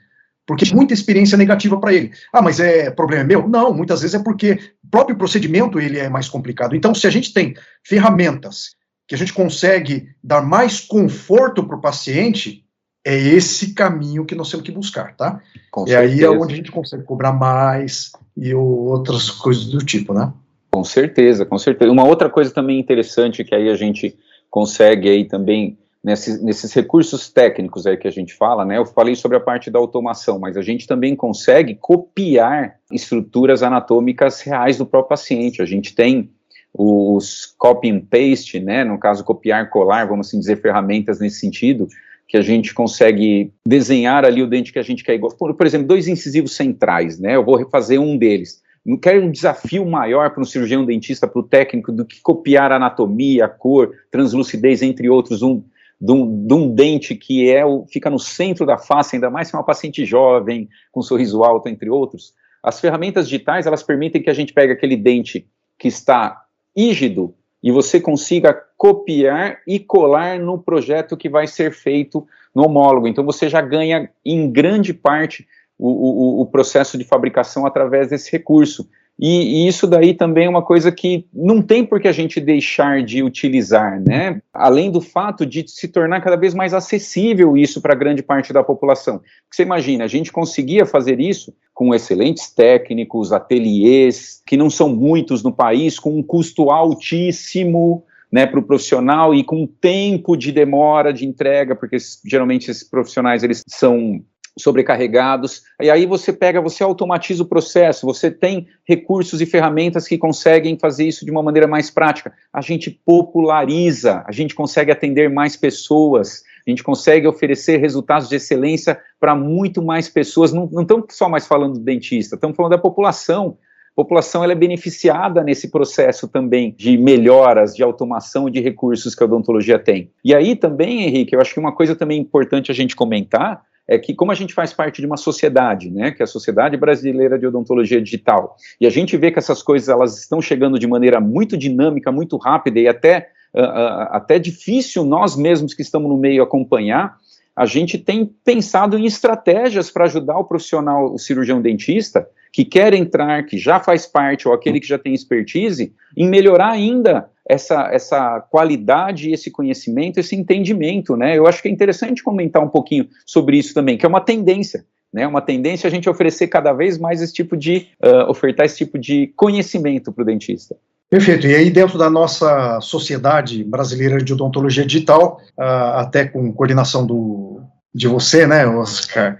porque 0.46 0.74
muita 0.74 0.94
experiência 0.94 1.38
negativa 1.38 1.80
para 1.80 1.94
ele. 1.94 2.12
Ah, 2.32 2.42
mas 2.42 2.60
é 2.60 2.92
problema 2.92 3.24
meu? 3.24 3.48
Não, 3.48 3.74
muitas 3.74 4.02
vezes 4.02 4.20
é 4.20 4.24
porque 4.24 4.60
o 4.84 4.90
próprio 4.90 5.18
procedimento 5.18 5.80
ele 5.80 5.98
é 5.98 6.08
mais 6.08 6.30
complicado. 6.30 6.76
Então, 6.76 6.94
se 6.94 7.08
a 7.08 7.10
gente 7.10 7.34
tem 7.34 7.56
ferramentas 7.84 8.76
que 9.08 9.16
a 9.16 9.18
gente 9.18 9.34
consegue 9.34 10.10
dar 10.24 10.42
mais 10.42 10.80
conforto 10.80 11.66
para 11.66 11.76
o 11.76 11.82
paciente, 11.82 12.65
é 13.06 13.16
esse 13.16 13.74
caminho 13.74 14.26
que 14.26 14.34
nós 14.34 14.50
temos 14.50 14.66
que 14.66 14.72
buscar, 14.72 15.16
tá? 15.16 15.40
Com 15.70 15.84
e 15.84 15.90
certeza. 15.90 16.14
aí 16.14 16.24
é 16.24 16.30
onde 16.30 16.54
a 16.54 16.58
gente 16.58 16.72
consegue 16.72 17.04
cobrar 17.04 17.32
mais 17.32 18.12
e 18.36 18.54
outras 18.54 19.30
coisas 19.30 19.66
do 19.66 19.78
tipo, 19.78 20.14
né? 20.14 20.34
Com 20.72 20.84
certeza, 20.84 21.46
com 21.46 21.58
certeza. 21.58 21.92
Uma 21.92 22.06
outra 22.06 22.30
coisa 22.30 22.52
também 22.52 22.80
interessante 22.80 23.44
que 23.44 23.54
aí 23.54 23.70
a 23.70 23.76
gente 23.76 24.18
consegue 24.50 25.08
aí 25.08 25.24
também 25.24 25.78
nesses, 26.04 26.42
nesses 26.42 26.74
recursos 26.74 27.30
técnicos 27.30 27.86
aí 27.86 27.96
que 27.96 28.08
a 28.08 28.12
gente 28.12 28.34
fala, 28.34 28.66
né? 28.66 28.78
Eu 28.78 28.86
falei 28.86 29.16
sobre 29.16 29.38
a 29.38 29.42
parte 29.42 29.70
da 29.70 29.78
automação, 29.78 30.40
mas 30.40 30.58
a 30.58 30.62
gente 30.62 30.88
também 30.88 31.16
consegue 31.16 31.76
copiar 31.76 32.76
estruturas 32.92 33.62
anatômicas 33.62 34.42
reais 34.42 34.78
do 34.78 34.86
próprio 34.86 35.10
paciente. 35.10 35.62
A 35.62 35.66
gente 35.66 35.94
tem 35.94 36.32
os 36.74 37.54
copy 37.58 37.90
and 37.90 38.02
paste, 38.02 38.60
né? 38.60 38.84
No 38.84 38.98
caso, 38.98 39.24
copiar, 39.24 39.70
colar, 39.70 40.08
vamos 40.08 40.28
assim 40.28 40.40
dizer, 40.40 40.62
ferramentas 40.62 41.20
nesse 41.20 41.40
sentido, 41.40 41.88
que 42.28 42.38
a 42.38 42.42
gente 42.42 42.74
consegue 42.74 43.54
desenhar 43.68 44.26
ali 44.26 44.42
o 44.42 44.48
dente 44.48 44.74
que 44.74 44.80
a 44.80 44.84
gente 44.84 45.04
quer 45.04 45.16
igual. 45.16 45.36
Por, 45.36 45.54
por 45.54 45.66
exemplo, 45.66 45.88
dois 45.88 46.08
incisivos 46.08 46.56
centrais, 46.56 47.20
né? 47.20 47.36
Eu 47.36 47.46
vou 47.46 47.56
refazer 47.56 48.00
um 48.00 48.18
deles. 48.18 48.64
Não 48.86 48.98
quero 48.98 49.24
um 49.24 49.32
desafio 49.32 49.86
maior 49.86 50.32
para 50.32 50.42
um 50.42 50.46
cirurgião 50.46 50.86
dentista, 50.86 51.28
para 51.28 51.40
o 51.40 51.44
técnico, 51.44 51.92
do 51.92 52.06
que 52.06 52.22
copiar 52.22 52.72
anatomia, 52.72 53.48
cor, 53.48 53.92
translucidez, 54.12 54.82
entre 54.82 55.10
outros, 55.10 55.42
um, 55.42 55.64
de 56.00 56.12
um, 56.12 56.46
de 56.46 56.54
um 56.54 56.74
dente 56.74 57.16
que 57.16 57.50
é 57.50 57.66
o, 57.66 57.86
fica 57.88 58.10
no 58.10 58.20
centro 58.20 58.66
da 58.66 58.78
face, 58.78 59.16
ainda 59.16 59.30
mais 59.30 59.48
se 59.48 59.56
é 59.56 59.58
uma 59.58 59.66
paciente 59.66 60.06
jovem, 60.06 60.70
com 60.92 61.02
sorriso 61.02 61.44
alto, 61.44 61.68
entre 61.68 61.90
outros, 61.90 62.34
as 62.62 62.80
ferramentas 62.80 63.30
digitais, 63.30 63.68
elas 63.68 63.84
permitem 63.84 64.22
que 64.22 64.30
a 64.30 64.34
gente 64.34 64.52
pegue 64.52 64.74
aquele 64.74 64.98
dente 64.98 65.48
que 65.78 65.88
está 65.88 66.44
rígido 66.76 67.36
e 67.62 67.72
você 67.72 68.00
consiga 68.00 68.60
copiar 68.78 69.60
e 69.68 69.80
colar 69.80 70.40
no 70.40 70.58
projeto 70.58 71.18
que 71.18 71.30
vai 71.30 71.48
ser 71.48 71.72
feito 71.72 72.28
no 72.54 72.66
homólogo. 72.66 73.08
Então, 73.08 73.26
você 73.26 73.50
já 73.50 73.62
ganha, 73.62 74.10
em 74.26 74.50
grande 74.52 74.94
parte, 74.94 75.48
o, 75.78 75.90
o, 75.90 76.42
o 76.42 76.46
processo 76.46 76.98
de 76.98 77.04
fabricação 77.04 77.66
através 77.66 78.10
desse 78.10 78.32
recurso. 78.32 78.88
E, 79.18 79.64
e, 79.64 79.68
isso 79.68 79.88
daí 79.88 80.14
também 80.14 80.46
é 80.46 80.50
uma 80.50 80.62
coisa 80.62 80.92
que 80.92 81.26
não 81.34 81.62
tem 81.62 81.86
por 81.86 82.02
que 82.02 82.08
a 82.08 82.12
gente 82.12 82.40
deixar 82.42 83.02
de 83.02 83.24
utilizar, 83.24 84.02
né? 84.02 84.42
Além 84.54 84.92
do 84.92 85.00
fato 85.00 85.46
de 85.46 85.66
se 85.68 85.88
tornar 85.88 86.20
cada 86.22 86.36
vez 86.36 86.54
mais 86.54 86.74
acessível 86.74 87.56
isso 87.56 87.82
para 87.82 87.96
grande 87.96 88.22
parte 88.22 88.52
da 88.52 88.62
população. 88.62 89.22
Você 89.50 89.64
imagina, 89.64 90.04
a 90.04 90.08
gente 90.08 90.34
conseguia 90.34 90.86
fazer 90.86 91.22
isso 91.22 91.54
com 91.74 91.96
excelentes 91.96 92.50
técnicos, 92.52 93.32
ateliês, 93.32 94.42
que 94.46 94.58
não 94.58 94.70
são 94.70 94.90
muitos 94.90 95.42
no 95.44 95.52
país, 95.52 95.98
com 95.98 96.18
um 96.18 96.24
custo 96.24 96.70
altíssimo, 96.70 98.04
né, 98.32 98.46
para 98.46 98.60
o 98.60 98.64
profissional 98.64 99.34
e 99.34 99.44
com 99.44 99.68
tempo 99.68 100.36
de 100.36 100.52
demora 100.52 101.14
de 101.14 101.26
entrega, 101.26 101.76
porque 101.76 101.98
geralmente 102.26 102.70
esses 102.70 102.84
profissionais 102.84 103.44
eles 103.44 103.64
são 103.68 104.22
sobrecarregados. 104.58 105.64
E 105.82 105.90
aí 105.90 106.06
você 106.06 106.32
pega, 106.32 106.62
você 106.62 106.84
automatiza 106.84 107.44
o 107.44 107.48
processo, 107.48 108.06
você 108.06 108.32
tem 108.32 108.68
recursos 108.88 109.42
e 109.42 109.46
ferramentas 109.46 110.08
que 110.08 110.18
conseguem 110.18 110.78
fazer 110.80 111.06
isso 111.06 111.26
de 111.26 111.32
uma 111.32 111.44
maneira 111.44 111.68
mais 111.68 111.92
prática. 111.92 112.34
A 112.54 112.62
gente 112.62 112.90
populariza, 112.90 114.24
a 114.26 114.32
gente 114.32 114.56
consegue 114.56 114.92
atender 114.92 115.30
mais 115.30 115.58
pessoas, 115.58 116.44
a 116.66 116.70
gente 116.70 116.84
consegue 116.84 117.28
oferecer 117.28 117.78
resultados 117.78 118.30
de 118.30 118.36
excelência 118.36 119.00
para 119.20 119.36
muito 119.36 119.84
mais 119.84 120.08
pessoas. 120.08 120.54
Não, 120.54 120.70
estamos 120.82 121.06
só 121.12 121.28
mais 121.28 121.46
falando 121.46 121.74
do 121.74 121.80
dentista, 121.80 122.36
estamos 122.36 122.56
falando 122.56 122.72
da 122.72 122.78
população. 122.78 123.58
População 123.96 124.44
ela 124.44 124.52
é 124.52 124.56
beneficiada 124.56 125.42
nesse 125.42 125.72
processo 125.72 126.28
também 126.28 126.76
de 126.78 126.98
melhoras, 126.98 127.74
de 127.74 127.82
automação 127.82 128.50
de 128.50 128.60
recursos 128.60 129.16
que 129.16 129.24
a 129.24 129.26
odontologia 129.26 129.80
tem. 129.80 130.12
E 130.24 130.36
aí 130.36 130.56
também, 130.56 131.04
Henrique, 131.04 131.34
eu 131.34 131.40
acho 131.40 131.54
que 131.54 131.60
uma 131.60 131.72
coisa 131.72 131.96
também 131.96 132.20
importante 132.20 132.70
a 132.70 132.76
gente 132.76 132.96
comentar 132.96 133.64
é 133.88 133.98
que 133.98 134.14
como 134.14 134.32
a 134.32 134.36
gente 134.36 134.54
faz 134.54 134.74
parte 134.74 135.00
de 135.00 135.08
uma 135.08 135.16
sociedade, 135.16 135.90
né, 135.90 136.12
que 136.12 136.22
é 136.22 136.26
a 136.26 136.28
Sociedade 136.28 136.76
Brasileira 136.76 137.38
de 137.38 137.48
Odontologia 137.48 138.02
Digital, 138.02 138.58
e 138.82 138.88
a 138.88 138.90
gente 138.90 139.16
vê 139.16 139.32
que 139.32 139.40
essas 139.40 139.62
coisas 139.62 139.88
elas 139.88 140.18
estão 140.20 140.42
chegando 140.42 140.80
de 140.80 140.88
maneira 140.88 141.22
muito 141.22 141.56
dinâmica, 141.56 142.12
muito 142.12 142.36
rápida 142.36 142.80
e 142.80 142.88
até, 142.88 143.30
uh, 143.54 144.10
até 144.10 144.40
difícil 144.40 145.06
nós 145.06 145.36
mesmos 145.38 145.74
que 145.74 145.84
estamos 145.84 146.10
no 146.10 146.18
meio 146.18 146.44
acompanhar, 146.44 147.18
a 147.56 147.66
gente 147.66 147.98
tem 147.98 148.26
pensado 148.44 148.98
em 148.98 149.06
estratégias 149.06 149.90
para 149.90 150.06
ajudar 150.06 150.38
o 150.38 150.44
profissional, 150.44 151.14
o 151.14 151.18
cirurgião 151.18 151.62
dentista, 151.62 152.28
que 152.56 152.64
quer 152.64 152.94
entrar, 152.94 153.46
que 153.46 153.58
já 153.58 153.82
faz 153.82 154.06
parte, 154.06 154.48
ou 154.48 154.54
aquele 154.54 154.80
que 154.80 154.88
já 154.88 154.98
tem 154.98 155.14
expertise, 155.14 155.94
em 156.16 156.30
melhorar 156.30 156.70
ainda 156.70 157.30
essa, 157.46 157.90
essa 157.92 158.40
qualidade, 158.50 159.30
esse 159.30 159.52
conhecimento, 159.52 160.22
esse 160.22 160.38
entendimento, 160.38 161.18
né? 161.18 161.38
Eu 161.38 161.48
acho 161.48 161.62
que 161.62 161.68
é 161.68 161.72
interessante 161.72 162.24
comentar 162.24 162.64
um 162.64 162.70
pouquinho 162.70 163.10
sobre 163.26 163.58
isso 163.58 163.74
também, 163.74 163.98
que 163.98 164.06
é 164.06 164.10
uma 164.10 164.22
tendência, 164.22 164.86
né? 165.14 165.28
Uma 165.28 165.42
tendência 165.42 165.86
a 165.86 165.92
gente 165.92 166.10
oferecer 166.10 166.48
cada 166.48 166.72
vez 166.72 166.98
mais 166.98 167.22
esse 167.22 167.34
tipo 167.34 167.58
de, 167.58 167.88
uh, 168.02 168.32
ofertar 168.32 168.66
esse 168.66 168.78
tipo 168.78 168.98
de 168.98 169.34
conhecimento 169.36 170.14
para 170.14 170.22
o 170.22 170.26
dentista. 170.26 170.78
Perfeito. 171.10 171.48
E 171.48 171.56
aí, 171.56 171.70
dentro 171.70 171.98
da 171.98 172.10
nossa 172.10 172.80
Sociedade 172.80 173.66
Brasileira 173.66 174.24
de 174.24 174.32
Odontologia 174.32 174.86
Digital, 174.86 175.42
uh, 175.60 176.00
até 176.00 176.24
com 176.24 176.54
coordenação 176.54 177.06
do, 177.06 177.62
de 177.94 178.08
você, 178.08 178.48
né, 178.48 178.66
Oscar, 178.66 179.38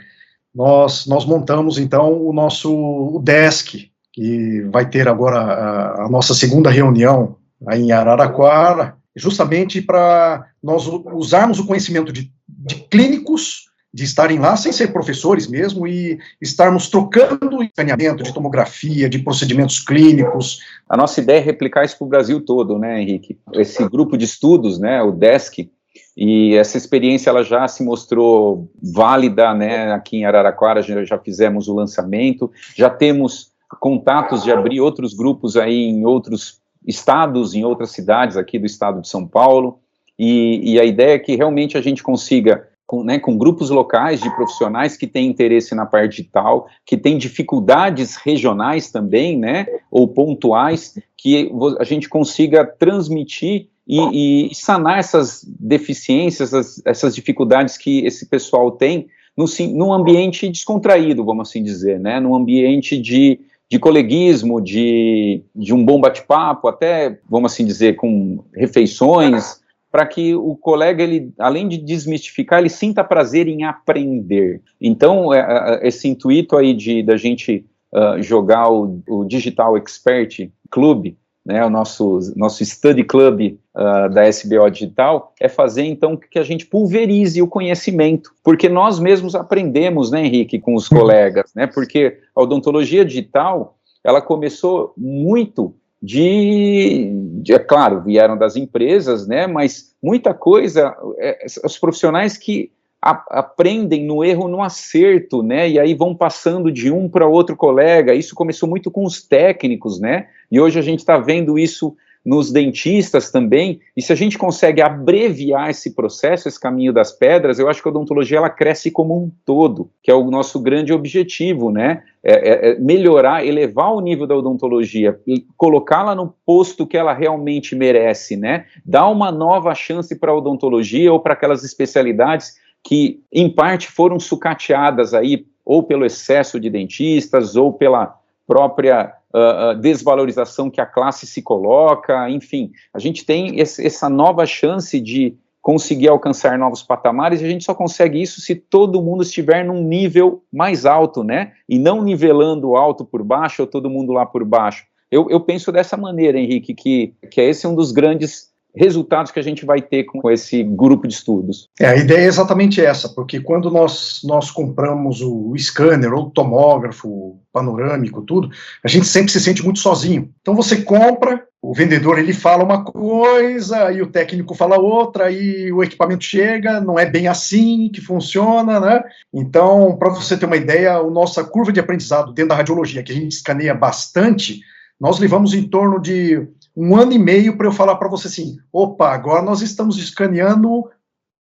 nós, 0.56 1.06
nós 1.06 1.26
montamos, 1.26 1.78
então, 1.78 2.26
o 2.26 2.32
nosso 2.32 3.20
desk, 3.24 3.92
que 4.14 4.62
vai 4.72 4.90
ter 4.90 5.08
agora 5.08 5.38
a, 5.38 6.06
a 6.06 6.10
nossa 6.10 6.34
segunda 6.34 6.70
reunião 6.70 7.36
aí 7.68 7.82
em 7.82 7.92
Araraquara, 7.92 8.96
justamente 9.16 9.82
para 9.82 10.48
nós 10.64 10.88
usarmos 10.88 11.60
o 11.60 11.66
conhecimento 11.66 12.14
de, 12.14 12.32
de 12.48 12.76
clínicos 12.76 13.66
de 13.94 14.04
estarem 14.04 14.40
lá 14.40 14.58
sem 14.58 14.74
ser 14.74 14.92
professores 14.92 15.48
mesmo 15.48 15.88
e 15.88 16.20
estarmos 16.42 16.90
trocando 16.90 17.64
encaminhamento 17.64 18.24
de 18.24 18.34
tomografia, 18.34 19.08
de 19.08 19.20
procedimentos 19.20 19.80
clínicos. 19.80 20.60
A 20.90 20.98
nossa 20.98 21.22
ideia 21.22 21.40
é 21.40 21.42
replicar 21.42 21.86
isso 21.86 21.98
para 21.98 22.06
o 22.06 22.10
Brasil 22.10 22.42
todo, 22.42 22.78
né, 22.78 23.02
Henrique? 23.02 23.40
Esse 23.54 23.88
grupo 23.88 24.18
de 24.18 24.26
estudos, 24.26 24.78
né, 24.80 25.02
o 25.02 25.14
DESC, 25.14 25.72
e 26.16 26.56
essa 26.56 26.78
experiência 26.78 27.30
ela 27.30 27.44
já 27.44 27.68
se 27.68 27.84
mostrou 27.84 28.70
válida, 28.82 29.54
né, 29.54 29.92
aqui 29.92 30.18
em 30.18 30.26
Araraquara 30.26 30.82
já, 30.82 31.18
fizemos 31.18 31.68
o 31.68 31.76
lançamento, 31.76 32.50
já 32.76 32.90
temos 32.90 33.52
contatos 33.80 34.44
de 34.44 34.52
abrir 34.52 34.80
outros 34.80 35.14
grupos 35.14 35.58
aí 35.58 35.90
em 35.90 36.06
outros 36.06 36.62
estados, 36.88 37.54
em 37.54 37.66
outras 37.66 37.92
cidades 37.92 38.38
aqui 38.38 38.58
do 38.58 38.66
estado 38.66 39.02
de 39.02 39.10
São 39.10 39.28
Paulo, 39.28 39.80
e, 40.18 40.74
e 40.74 40.80
a 40.80 40.86
ideia 40.86 41.16
é 41.16 41.20
que 41.20 41.36
realmente 41.36 41.78
a 41.78 41.82
gente 41.82 42.02
consiga 42.02 42.66
com, 42.88 43.04
né, 43.04 43.20
com, 43.20 43.38
grupos 43.38 43.70
locais 43.70 44.22
de 44.22 44.34
profissionais 44.36 44.96
que 44.96 45.08
têm 45.08 45.28
interesse 45.28 45.74
na 45.76 45.86
parte 45.86 46.18
digital, 46.18 46.68
que 46.86 46.96
têm 46.96 47.18
dificuldades 47.18 48.16
regionais 48.16 48.92
também, 48.92 49.38
né, 49.38 49.66
ou 49.92 50.08
pontuais, 50.08 50.98
que 51.18 51.52
a 51.80 51.84
gente 51.84 52.08
consiga 52.08 52.66
transmitir 52.66 53.68
e, 53.88 54.50
e 54.50 54.56
sanar 54.56 55.00
essas 55.00 55.44
deficiências, 55.44 56.54
essas, 56.54 56.82
essas, 56.86 57.16
dificuldades 57.16 57.78
que 57.78 58.06
esse 58.06 58.26
pessoal 58.28 58.72
tem 58.72 59.08
no, 59.38 59.46
num 59.74 59.94
ambiente 59.94 60.50
descontraído, 60.50 61.24
vamos 61.24 61.50
assim 61.50 61.62
dizer, 61.62 62.00
né, 62.00 62.20
num 62.20 62.36
ambiente 62.36 63.00
de, 63.00 63.40
de 63.70 63.78
coleguismo, 63.78 64.62
de, 64.62 65.44
de 65.56 65.74
um 65.74 65.84
bom 65.84 66.00
bate-papo, 66.00 66.68
até, 66.68 67.20
vamos 67.30 67.52
assim 67.52 67.66
dizer, 67.66 67.96
com 67.96 68.44
refeições, 68.56 69.62
para 69.96 70.06
que 70.06 70.36
o 70.36 70.58
colega, 70.58 71.02
ele, 71.02 71.32
além 71.40 71.70
de 71.70 71.78
desmistificar, 71.78 72.60
ele 72.60 72.68
sinta 72.68 73.02
prazer 73.02 73.48
em 73.48 73.64
aprender. 73.64 74.62
Então, 74.80 75.34
é, 75.34 75.40
é, 75.40 75.88
esse 75.88 76.06
intuito 76.06 76.58
aí 76.58 76.74
de 76.74 77.02
da 77.02 77.16
gente 77.16 77.66
uh, 77.94 78.22
jogar 78.22 78.70
o, 78.70 79.02
o, 79.08 79.24
Digital 79.24 79.78
Expert 79.78 80.50
Club, 80.70 81.16
né, 81.46 81.64
o 81.64 81.70
nosso, 81.70 82.20
nosso 82.36 82.66
study 82.66 83.04
club 83.04 83.58
uh, 83.76 84.10
da 84.12 84.28
SBO 84.28 84.70
Digital, 84.70 85.34
é 85.40 85.48
fazer 85.48 85.84
então 85.84 86.18
que 86.18 86.40
a 86.40 86.44
gente 86.44 86.66
pulverize 86.66 87.40
o 87.42 87.48
conhecimento, 87.48 88.32
porque 88.44 88.68
nós 88.68 89.00
mesmos 89.00 89.36
aprendemos, 89.36 90.10
né, 90.10 90.26
Henrique, 90.26 90.60
com 90.60 90.74
os 90.74 90.90
colegas, 90.90 91.52
né, 91.54 91.68
porque 91.68 92.18
a 92.36 92.42
odontologia 92.42 93.06
digital, 93.06 93.78
ela 94.04 94.22
começou 94.22 94.94
muito 94.98 95.76
de, 96.02 97.12
de, 97.42 97.54
é 97.54 97.60
claro, 97.60 98.02
vieram 98.02 98.38
das 98.38 98.56
empresas, 98.56 99.28
né, 99.28 99.46
mas 99.46 99.94
muita 100.02 100.34
coisa, 100.34 100.96
é, 101.20 101.46
os 101.64 101.78
profissionais 101.78 102.38
que 102.38 102.72
aprendem 103.06 104.04
no 104.04 104.24
erro, 104.24 104.48
no 104.48 104.64
acerto, 104.64 105.44
né, 105.44 105.70
e 105.70 105.80
aí 105.80 105.94
vão 105.94 106.16
passando 106.16 106.72
de 106.72 106.92
um 106.92 107.08
para 107.08 107.28
outro 107.28 107.56
colega, 107.56 108.16
isso 108.16 108.34
começou 108.34 108.68
muito 108.68 108.90
com 108.90 109.06
os 109.06 109.22
técnicos, 109.22 110.00
né, 110.00 110.28
e 110.52 110.60
hoje 110.60 110.80
a 110.80 110.82
gente 110.82 111.00
está 111.00 111.18
vendo 111.18 111.60
isso 111.60 111.96
nos 112.26 112.52
dentistas 112.52 113.30
também, 113.30 113.80
e 113.96 114.02
se 114.02 114.12
a 114.12 114.16
gente 114.16 114.36
consegue 114.36 114.82
abreviar 114.82 115.70
esse 115.70 115.94
processo, 115.94 116.48
esse 116.48 116.60
caminho 116.60 116.92
das 116.92 117.12
pedras, 117.12 117.60
eu 117.60 117.70
acho 117.70 117.84
que 117.84 117.88
a 117.88 117.92
odontologia 117.92 118.40
ela 118.40 118.50
cresce 118.50 118.90
como 118.90 119.16
um 119.16 119.32
todo, 119.46 119.92
que 120.02 120.10
é 120.10 120.16
o 120.16 120.32
nosso 120.32 120.60
grande 120.60 120.92
objetivo, 120.92 121.70
né? 121.70 122.02
É, 122.24 122.34
é, 122.34 122.72
é 122.72 122.80
melhorar, 122.80 123.46
elevar 123.46 123.94
o 123.94 124.02
nível 124.02 124.26
da 124.26 124.36
odontologia 124.36 125.20
e 125.28 125.46
colocá-la 125.56 126.16
no 126.16 126.34
posto 126.44 126.88
que 126.88 126.98
ela 126.98 127.14
realmente 127.14 127.76
merece, 127.76 128.36
né? 128.36 128.66
Dar 128.84 129.08
uma 129.08 129.32
nova 129.32 129.76
chance 129.76 130.18
para 130.20 130.32
a 130.32 130.36
odontologia 130.36 131.14
ou 131.14 131.20
para 131.20 131.34
aquelas 131.34 131.64
especialidades 131.64 132.56
que, 132.86 133.24
em 133.34 133.50
parte, 133.50 133.88
foram 133.88 134.20
sucateadas 134.20 135.16
aí, 135.16 135.48
ou 135.66 135.82
pelo 135.82 136.06
excesso 136.06 136.60
de 136.60 136.70
dentistas, 136.70 137.56
ou 137.56 137.74
pela 137.74 138.16
própria 138.46 139.12
uh, 139.34 139.76
desvalorização 139.80 140.70
que 140.70 140.80
a 140.80 140.86
classe 140.86 141.26
se 141.26 141.42
coloca, 141.42 142.30
enfim, 142.30 142.72
a 142.94 143.00
gente 143.00 143.26
tem 143.26 143.60
esse, 143.60 143.84
essa 143.86 144.08
nova 144.08 144.46
chance 144.46 145.00
de 145.02 145.36
conseguir 145.64 146.10
alcançar 146.10 146.60
novos 146.60 146.84
patamares 146.84 147.42
e 147.42 147.46
a 147.46 147.50
gente 147.50 147.66
só 147.66 147.74
consegue 147.74 148.22
isso 148.22 148.40
se 148.40 148.54
todo 148.54 149.02
mundo 149.02 149.24
estiver 149.24 149.66
num 149.66 149.82
nível 149.82 150.44
mais 150.54 150.86
alto, 150.86 151.24
né? 151.24 151.54
E 151.68 151.80
não 151.80 152.04
nivelando 152.04 152.76
alto 152.76 153.04
por 153.04 153.24
baixo 153.24 153.64
ou 153.64 153.68
todo 153.68 153.90
mundo 153.90 154.14
lá 154.14 154.28
por 154.28 154.46
baixo. 154.46 154.86
Eu, 155.10 155.28
eu 155.32 155.40
penso 155.40 155.72
dessa 155.72 155.98
maneira, 155.98 156.38
Henrique, 156.38 156.76
que, 156.76 157.16
que 157.32 157.42
esse 157.42 157.66
é 157.66 157.70
um 157.70 157.74
dos 157.74 157.92
grandes 157.92 158.54
resultados 158.76 159.32
que 159.32 159.40
a 159.40 159.44
gente 159.44 159.66
vai 159.66 159.82
ter 159.82 160.04
com 160.04 160.30
esse 160.30 160.64
grupo 160.64 161.08
de 161.08 161.14
estudos. 161.14 161.70
É, 161.80 161.88
a 161.88 161.96
ideia 161.96 162.26
é 162.26 162.28
exatamente 162.28 162.82
essa, 162.82 163.10
porque 163.10 163.40
quando 163.40 163.72
nós, 163.72 164.22
nós 164.24 164.52
compramos 164.52 165.22
o, 165.22 165.54
scanner, 165.58 166.14
ou 166.14 166.26
o 166.26 166.30
tomógrafo, 166.30 167.40
panorâmico, 167.52 168.22
tudo, 168.22 168.50
a 168.84 168.88
gente 168.88 169.06
sempre 169.06 169.32
se 169.32 169.40
sente 169.40 169.64
muito 169.64 169.80
sozinho. 169.80 170.30
Então 170.42 170.54
você 170.54 170.82
compra, 170.82 171.42
o 171.62 171.74
vendedor 171.74 172.20
ele 172.20 172.34
fala 172.34 172.64
uma 172.64 172.84
coisa, 172.84 173.92
e 173.92 174.02
o 174.02 174.08
técnico 174.08 174.54
fala 174.54 174.78
outra, 174.78 175.32
e 175.32 175.72
o 175.72 175.84
equipamento 175.84 176.24
chega, 176.24 176.82
não 176.82 177.00
é 177.00 177.06
bem 177.06 177.28
assim 177.28 177.90
que 177.92 178.02
funciona, 178.02 178.80
né? 178.80 179.04
Então, 179.34 179.96
para 179.98 180.14
você 180.14 180.38
ter 180.38 180.46
uma 180.46 180.58
ideia, 180.58 180.96
a 180.96 181.10
nossa 181.10 181.44
curva 181.44 181.72
de 181.72 181.80
aprendizado 181.80 182.34
dentro 182.34 182.50
da 182.50 182.56
radiologia, 182.56 183.02
que 183.02 183.12
a 183.12 183.16
gente 183.16 183.32
escaneia 183.32 183.74
bastante, 183.74 184.60
nós 185.00 185.20
levamos 185.20 185.54
em 185.54 185.64
torno 185.64 186.00
de 186.00 186.48
um 186.76 186.96
ano 186.96 187.14
e 187.14 187.20
meio 187.20 187.58
para 187.58 187.68
eu 187.68 187.72
falar 187.72 187.96
para 187.96 188.10
você 188.10 188.28
assim: 188.28 188.58
opa, 188.72 189.14
agora 189.14 189.42
nós 189.42 189.62
estamos 189.62 189.98
escaneando 189.98 190.90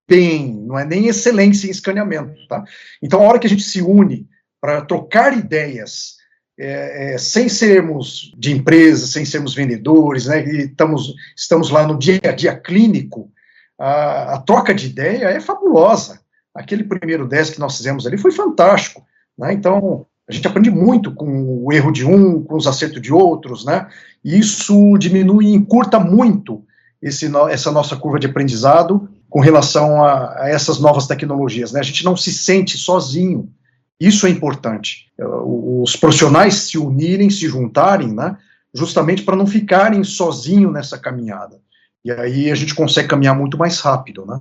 bem, 0.09 0.55
não 0.67 0.79
é 0.79 0.85
nem 0.85 1.07
excelência 1.07 1.67
em 1.67 1.71
escaneamento, 1.71 2.47
tá? 2.47 2.63
Então, 3.03 3.21
a 3.21 3.25
hora 3.25 3.39
que 3.39 3.47
a 3.47 3.51
gente 3.51 3.63
se 3.63 3.81
une 3.81 4.29
para 4.61 4.83
trocar 4.83 5.37
ideias, 5.37 6.17
é, 6.59 7.15
é, 7.15 7.19
sem 7.19 7.49
sermos 7.49 8.33
de 8.37 8.53
empresa, 8.53 9.07
sem 9.07 9.25
sermos 9.25 9.55
vendedores, 9.55 10.27
né, 10.27 10.45
e 10.47 10.67
estamos, 10.67 11.15
estamos 11.37 11.71
lá 11.71 11.87
no 11.87 11.99
dia 11.99 12.21
a 12.25 12.33
dia 12.33 12.57
clínico, 12.57 13.31
a, 13.79 14.35
a 14.35 14.41
troca 14.41 14.73
de 14.73 14.87
ideia 14.87 15.27
é 15.27 15.41
fabulosa. 15.41 16.21
Aquele 16.55 16.85
primeiro 16.85 17.27
10 17.27 17.51
que 17.51 17.61
nós 17.61 17.77
fizemos 17.77 18.07
ali 18.07 18.17
foi 18.17 18.31
fantástico. 18.31 19.05
Né? 19.37 19.53
Então, 19.53 20.07
a 20.29 20.33
gente 20.33 20.47
aprende 20.49 20.71
muito 20.71 21.13
com 21.13 21.65
o 21.65 21.73
erro 21.73 21.93
de 21.93 22.05
um, 22.05 22.43
com 22.43 22.57
os 22.57 22.67
acertos 22.67 23.01
de 23.01 23.13
outros, 23.13 23.65
né? 23.65 23.89
E 24.25 24.39
isso 24.39 24.97
diminui 24.99 25.47
e 25.47 25.55
encurta 25.55 26.01
muito 26.01 26.65
esse, 27.01 27.31
essa 27.51 27.71
nossa 27.71 27.95
curva 27.97 28.19
de 28.19 28.27
aprendizado 28.27 29.09
com 29.29 29.41
relação 29.41 30.03
a, 30.03 30.45
a, 30.45 30.49
essas 30.49 30.79
novas 30.81 31.07
tecnologias, 31.07 31.73
né? 31.73 31.81
A 31.81 31.85
gente 31.85 32.05
não 32.05 32.17
se 32.17 32.33
sente 32.33 32.79
sozinho. 32.79 33.51
Isso 34.01 34.27
é 34.27 34.31
importante. 34.31 35.13
Os 35.19 35.95
profissionais 35.97 36.55
se 36.55 36.79
unirem, 36.79 37.29
se 37.29 37.47
juntarem, 37.47 38.13
né? 38.13 38.37
Justamente 38.73 39.23
para 39.23 39.37
não 39.37 39.47
ficarem 39.47 40.03
sozinhos 40.03 40.73
nessa 40.73 40.99
caminhada. 40.99 41.61
E 42.03 42.11
aí 42.11 42.51
a 42.51 42.55
gente 42.55 42.75
consegue 42.75 43.09
caminhar 43.09 43.37
muito 43.37 43.59
mais 43.59 43.79
rápido, 43.81 44.25
né? 44.27 44.41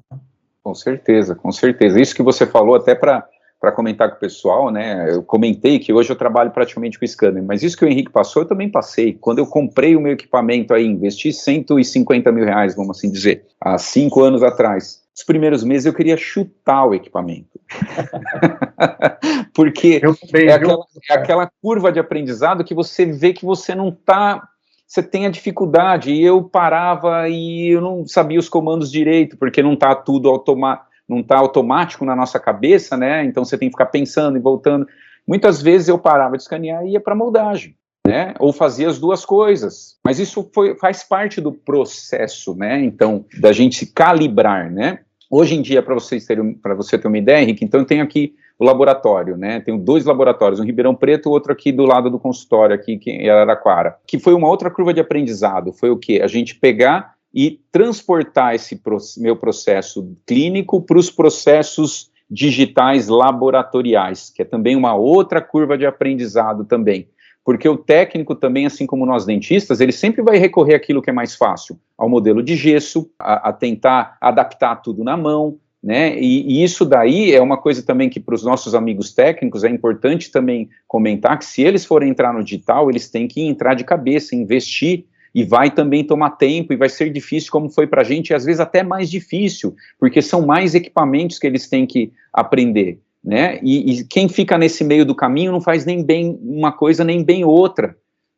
Com 0.64 0.74
certeza, 0.74 1.36
com 1.36 1.52
certeza. 1.52 2.00
Isso 2.00 2.16
que 2.16 2.24
você 2.24 2.46
falou 2.46 2.76
até 2.76 2.96
para 2.96 3.28
para 3.64 3.72
comentar 3.72 4.10
com 4.10 4.18
o 4.18 4.20
pessoal, 4.20 4.70
né? 4.70 5.10
Eu 5.10 5.24
comentei 5.24 5.80
que 5.80 5.94
hoje 5.94 6.10
eu 6.10 6.18
trabalho 6.18 6.52
praticamente 6.52 7.00
com 7.00 7.08
scanner, 7.08 7.42
mas 7.42 7.64
isso 7.64 7.78
que 7.78 7.86
o 7.86 7.88
Henrique 7.88 8.12
passou, 8.12 8.42
eu 8.42 8.46
também 8.46 8.70
passei. 8.70 9.14
Quando 9.14 9.40
eu 9.40 9.48
comprei 9.48 9.96
o 9.96 10.02
meu 10.02 10.12
equipamento 10.12 10.74
aí, 10.74 10.86
investi 10.86 11.32
150 11.32 12.30
mil 12.34 12.44
reais, 12.44 12.76
vamos 12.76 12.98
assim 12.98 13.10
dizer, 13.10 13.46
há 13.62 13.78
cinco 13.78 14.22
anos 14.22 14.44
atrás. 14.44 15.02
Os 15.16 15.24
primeiros 15.24 15.64
meses 15.64 15.86
eu 15.86 15.94
queria 15.94 16.18
chutar 16.18 16.88
o 16.88 16.94
equipamento. 16.94 17.58
Porque 19.56 20.02
também, 20.02 20.50
é, 20.50 20.52
aquela, 20.52 20.86
é 21.10 21.14
aquela 21.14 21.52
curva 21.62 21.90
de 21.90 22.02
aprendizado 22.02 22.66
que 22.66 22.74
você 22.74 23.06
vê 23.06 23.32
que 23.32 23.46
você 23.46 23.74
não 23.74 23.88
está 23.88 24.46
você 24.86 25.02
tem 25.02 25.26
a 25.26 25.30
dificuldade. 25.30 26.12
E 26.12 26.22
eu 26.22 26.44
parava 26.44 27.30
e 27.30 27.70
eu 27.70 27.80
não 27.80 28.06
sabia 28.06 28.38
os 28.38 28.50
comandos 28.50 28.92
direito, 28.92 29.38
porque 29.38 29.64
não 29.64 29.74
está 29.74 29.96
tudo 29.96 30.30
automático 30.30 30.92
não 31.08 31.20
está 31.20 31.38
automático 31.38 32.06
na 32.06 32.16
nossa 32.16 32.40
cabeça, 32.40 32.96
né? 32.98 33.24
Então 33.26 33.44
você 33.44 33.58
tem 33.58 33.70
que 33.70 33.74
ficar 33.74 33.88
pensando 33.88 34.38
e 34.38 34.42
voltando. 34.42 34.88
Muitas 35.28 35.62
vezes 35.62 35.88
eu 35.88 35.98
parava 35.98 36.36
de 36.38 36.44
escanear 36.44 36.86
e 36.86 36.92
ia 36.92 37.00
para 37.00 37.16
moldagem. 37.16 37.76
Né? 38.06 38.34
Ou 38.38 38.52
fazia 38.52 38.90
as 38.90 39.00
duas 39.00 39.24
coisas. 39.24 39.98
Mas 40.04 40.20
isso 40.20 40.50
foi, 40.54 40.76
faz 40.76 41.06
parte 41.06 41.40
do 41.40 41.54
processo, 41.54 42.54
né? 42.54 42.84
Então, 42.84 43.26
da 43.40 43.54
gente 43.54 43.78
se 43.78 43.94
calibrar, 43.94 44.70
né? 44.70 45.00
Hoje 45.32 45.56
em 45.56 45.62
dia, 45.62 45.82
para 45.82 45.94
vocês 45.94 46.26
terem, 46.26 46.54
para 46.54 46.76
você 46.76 46.98
ter 46.98 47.08
uma 47.08 47.18
ideia, 47.18 47.42
Henrique, 47.42 47.64
então 47.64 47.80
eu 47.80 47.86
tenho 47.86 48.04
aqui 48.04 48.36
o 48.60 48.66
laboratório, 48.66 49.38
né? 49.38 49.62
Tenho 49.62 49.78
dois 49.78 50.06
laboratórios, 50.06 50.60
um 50.60 50.64
em 50.64 50.68
Ribeirão 50.68 50.94
Preto, 50.94 51.30
outro 51.30 51.52
aqui 51.52 51.72
do 51.72 51.86
lado 51.86 52.10
do 52.10 52.20
consultório, 52.20 52.76
aqui 52.76 53.00
em 53.06 53.30
Araraquara, 53.30 53.96
que 54.06 54.20
foi 54.20 54.34
uma 54.34 54.48
outra 54.48 54.70
curva 54.70 54.94
de 54.94 55.00
aprendizado. 55.00 55.72
Foi 55.72 55.90
o 55.90 55.98
quê? 55.98 56.22
A 56.22 56.28
gente 56.28 56.56
pegar 56.56 57.14
e 57.34 57.60
transportar 57.72 58.54
esse 58.54 58.80
meu 59.18 59.36
processo 59.36 60.16
clínico 60.26 60.82
para 60.82 61.00
os 61.00 61.10
processos 61.10 62.12
digitais 62.30 63.08
laboratoriais, 63.08 64.30
que 64.30 64.42
é 64.42 64.46
também 64.46 64.76
uma 64.76 64.96
outra 64.96 65.42
curva 65.42 65.78
de 65.78 65.86
aprendizado 65.86 66.64
também. 66.64 67.08
Porque 67.44 67.68
o 67.68 67.78
técnico 67.78 68.36
também, 68.36 68.66
assim 68.66 68.86
como 68.86 69.06
nós 69.06 69.26
dentistas, 69.26 69.82
ele 69.82 69.92
sempre 69.92 70.22
vai 70.22 70.38
recorrer 70.38 70.76
àquilo 70.76 71.02
que 71.02 71.10
é 71.10 71.14
mais 71.14 71.36
fácil, 71.36 71.78
ao 71.98 72.08
modelo 72.08 72.42
de 72.42 72.56
gesso, 72.56 73.10
a, 73.20 73.50
a 73.50 73.54
tentar 73.54 74.18
adaptar 74.22 74.78
tudo 74.78 75.04
na 75.04 75.18
mão, 75.18 75.58
né? 75.84 76.18
E, 76.18 76.60
e, 76.60 76.64
isso 76.64 76.86
daí 76.86 77.34
é 77.34 77.42
uma 77.42 77.58
coisa 77.58 77.86
também 77.86 78.10
que 78.10 78.20
para 78.20 78.34
os 78.34 78.44
nossos 78.44 78.74
amigos 78.74 79.14
técnicos 79.14 79.66
é 79.66 79.70
importante 79.70 80.32
também 80.32 80.70
comentar 80.88 81.38
que 81.38 81.44
se 81.44 81.62
eles 81.62 81.86
forem 81.86 82.10
entrar 82.10 82.34
no 82.34 82.42
digital, 82.42 82.90
eles 82.90 83.10
têm 83.10 83.28
que 83.28 83.42
entrar 83.42 83.74
de 83.74 83.84
cabeça, 83.84 84.34
investir 84.34 85.06
e 85.34 85.44
vai 85.44 85.72
também 85.72 86.04
tomar 86.04 86.32
tempo 86.32 86.74
e 86.74 86.78
vai 86.78 86.90
ser 86.90 87.10
difícil, 87.10 87.52
como 87.52 87.70
foi 87.70 87.88
para 87.88 88.02
a 88.02 88.04
gente, 88.04 88.30
e 88.30 88.34
às 88.34 88.46
vezes 88.46 88.60
até 88.60 88.84
mais 88.84 89.10
difícil, 89.10 89.76
porque 90.00 90.22
são 90.22 90.46
mais 90.46 90.76
equipamentos 90.76 91.40
que 91.40 91.48
eles 91.48 91.68
têm 91.68 91.86
que 91.88 92.12
aprender, 92.32 93.00
né? 93.24 93.60
E, 93.64 93.92
e 93.92 94.06
quem 94.06 94.30
fica 94.30 94.58
nesse 94.58 94.84
meio 94.84 95.06
do 95.06 95.16
caminho 95.16 95.52
não 95.52 95.62
faz 95.62 95.86
nem 95.86 96.04
bem 96.04 96.40
uma 96.44 96.72
coisa 96.72 97.04
nem 97.04 97.24
bem 97.24 97.44
outra, 97.44 97.96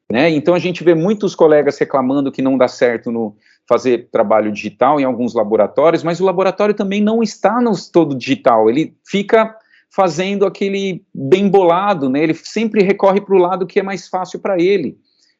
né? 0.10 0.30
Então 0.30 0.54
a 0.54 0.60
gente 0.60 0.84
vê 0.84 0.96
muitos 0.96 1.36
colegas 1.36 1.78
reclamando 1.78 2.32
que 2.32 2.42
não 2.42 2.58
dá 2.58 2.68
certo 2.68 3.12
no 3.12 3.36
fazer 3.68 4.10
trabalho 4.12 4.52
digital 4.52 5.00
em 5.00 5.04
alguns 5.04 5.34
laboratórios, 5.34 6.04
mas 6.04 6.22
o 6.22 6.26
laboratório 6.26 6.76
também 6.76 7.02
não 7.02 7.24
está 7.24 7.60
no 7.60 7.74
todo 7.92 8.16
digital, 8.16 8.70
ele 8.70 8.96
fica 9.04 9.56
fazendo 9.90 10.46
aquele 10.46 11.04
bem 11.14 11.50
bolado, 11.50 12.10
né? 12.10 12.22
Ele 12.22 12.34
sempre 12.34 12.84
recorre 12.84 13.22
para 13.22 13.36
o 13.36 13.40
lado 13.40 13.66
que 13.66 13.80
é 13.80 13.84
mais 13.84 14.08
fácil 14.08 14.40
para 14.40 14.62
ele. 14.62 14.98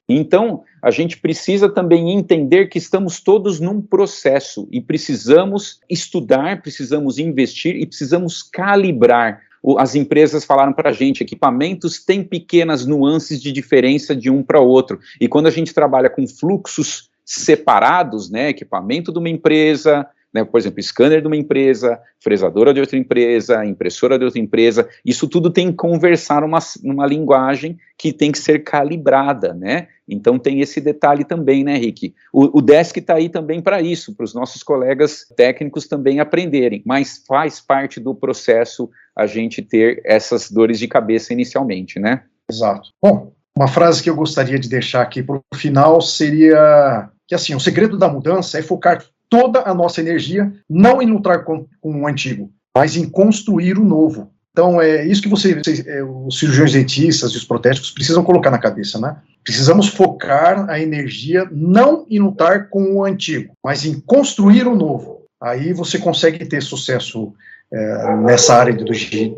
Então, 0.08 0.64
a 0.82 0.92
gente 0.92 1.18
precisa 1.18 1.68
também 1.68 2.12
entender 2.12 2.68
que 2.68 2.78
estamos 2.78 3.20
todos 3.20 3.60
num 3.60 3.82
processo 3.82 4.68
e 4.72 4.80
precisamos 4.80 5.80
estudar, 5.90 6.62
precisamos 6.62 7.18
investir 7.18 7.76
e 7.76 7.86
precisamos 7.88 8.44
calibrar. 8.44 9.42
As 9.80 9.96
empresas 9.96 10.46
falaram 10.46 10.74
para 10.74 10.92
a 10.92 10.94
gente, 10.94 11.24
equipamentos 11.24 12.04
têm 12.04 12.24
pequenas 12.24 12.86
nuances 12.86 13.42
de 13.42 13.52
diferença 13.52 14.16
de 14.16 14.30
um 14.30 14.44
para 14.44 14.60
outro. 14.60 15.00
E 15.20 15.28
quando 15.28 15.48
a 15.48 15.52
gente 15.52 15.74
trabalha 15.74 16.10
com 16.10 16.28
fluxos 16.28 17.10
separados, 17.26 18.30
né, 18.30 18.50
equipamento 18.50 19.12
de 19.12 19.18
uma 19.18 19.30
empresa, 19.30 20.08
né, 20.36 20.44
por 20.44 20.60
exemplo, 20.60 20.84
scanner 20.84 21.22
de 21.22 21.28
uma 21.28 21.38
empresa, 21.38 21.98
fresadora 22.22 22.74
de 22.74 22.82
outra 22.82 22.98
empresa, 22.98 23.66
impressora 23.66 24.20
de 24.20 24.26
outra 24.26 24.38
empresa, 24.38 24.86
isso 25.06 25.30
tudo 25.30 25.50
tem 25.50 25.72
que 25.72 25.78
conversar 25.78 26.44
uma, 26.44 26.60
uma 26.84 27.08
linguagem 27.08 27.78
que 27.98 28.12
tem 28.12 28.34
que 28.34 28.38
ser 28.38 28.60
calibrada, 28.66 29.54
né? 29.54 29.88
Então 30.06 30.38
tem 30.38 30.60
esse 30.60 30.82
detalhe 30.82 31.24
também, 31.24 31.64
né, 31.64 31.78
Rick? 31.78 32.14
O, 32.34 32.60
o 32.60 32.62
Desk 32.62 33.00
está 33.00 33.14
aí 33.14 33.30
também 33.30 33.62
para 33.62 33.82
isso, 33.82 34.14
para 34.14 34.26
os 34.26 34.34
nossos 34.34 34.62
colegas 34.62 35.26
técnicos 35.38 35.88
também 35.88 36.20
aprenderem, 36.20 36.84
mas 36.86 37.24
faz 37.26 37.62
parte 37.62 38.02
do 38.02 38.14
processo 38.14 38.90
a 39.16 39.26
gente 39.26 39.62
ter 39.62 40.02
essas 40.04 40.52
dores 40.52 40.78
de 40.78 40.88
cabeça 40.90 41.32
inicialmente, 41.32 41.98
né? 41.98 42.24
Exato. 42.52 42.90
Bom, 43.02 43.32
uma 43.58 43.70
frase 43.70 44.04
que 44.04 44.10
eu 44.10 44.16
gostaria 44.18 44.60
de 44.60 44.68
deixar 44.68 45.02
aqui 45.02 45.24
para 45.24 45.38
o 45.38 45.56
final 45.56 46.02
seria 46.02 47.10
que 47.26 47.34
assim, 47.34 47.56
o 47.56 47.60
segredo 47.60 47.98
da 47.98 48.10
mudança 48.10 48.60
é 48.60 48.62
focar 48.62 49.02
toda 49.30 49.62
a 49.62 49.74
nossa 49.74 50.02
energia 50.02 50.52
não 50.70 51.02
em 51.02 51.12
lutar 51.12 51.44
com, 51.44 51.66
com 51.82 52.02
o 52.02 52.08
antigo, 52.08 52.52
mas 52.76 52.96
em 52.96 53.08
construir 53.08 53.78
o 53.78 53.84
novo. 53.84 54.32
Então, 54.52 54.82
é 54.82 55.06
isso 55.06 55.22
que 55.22 55.28
você, 55.28 55.62
é, 55.86 56.02
os 56.02 56.40
cirurgiões 56.40 56.72
dentistas 56.72 57.32
e 57.32 57.38
os 57.38 57.44
protéticos 57.44 57.92
precisam 57.92 58.24
colocar 58.24 58.50
na 58.50 58.58
cabeça, 58.58 58.98
né? 58.98 59.18
Precisamos 59.44 59.90
focar 59.90 60.70
a 60.70 60.80
energia 60.80 61.46
não 61.52 62.06
em 62.10 62.20
lutar 62.20 62.70
com 62.70 62.96
o 62.96 63.04
antigo, 63.04 63.54
mas 63.62 63.86
em 63.86 64.00
construir 64.00 64.66
o 64.66 64.74
novo. 64.74 65.24
Aí 65.42 65.74
você 65.74 66.00
consegue 66.00 66.46
ter 66.46 66.62
sucesso 66.62 67.34
é, 67.70 68.16
nessa 68.16 68.56
área 68.56 68.74
do, 68.74 68.86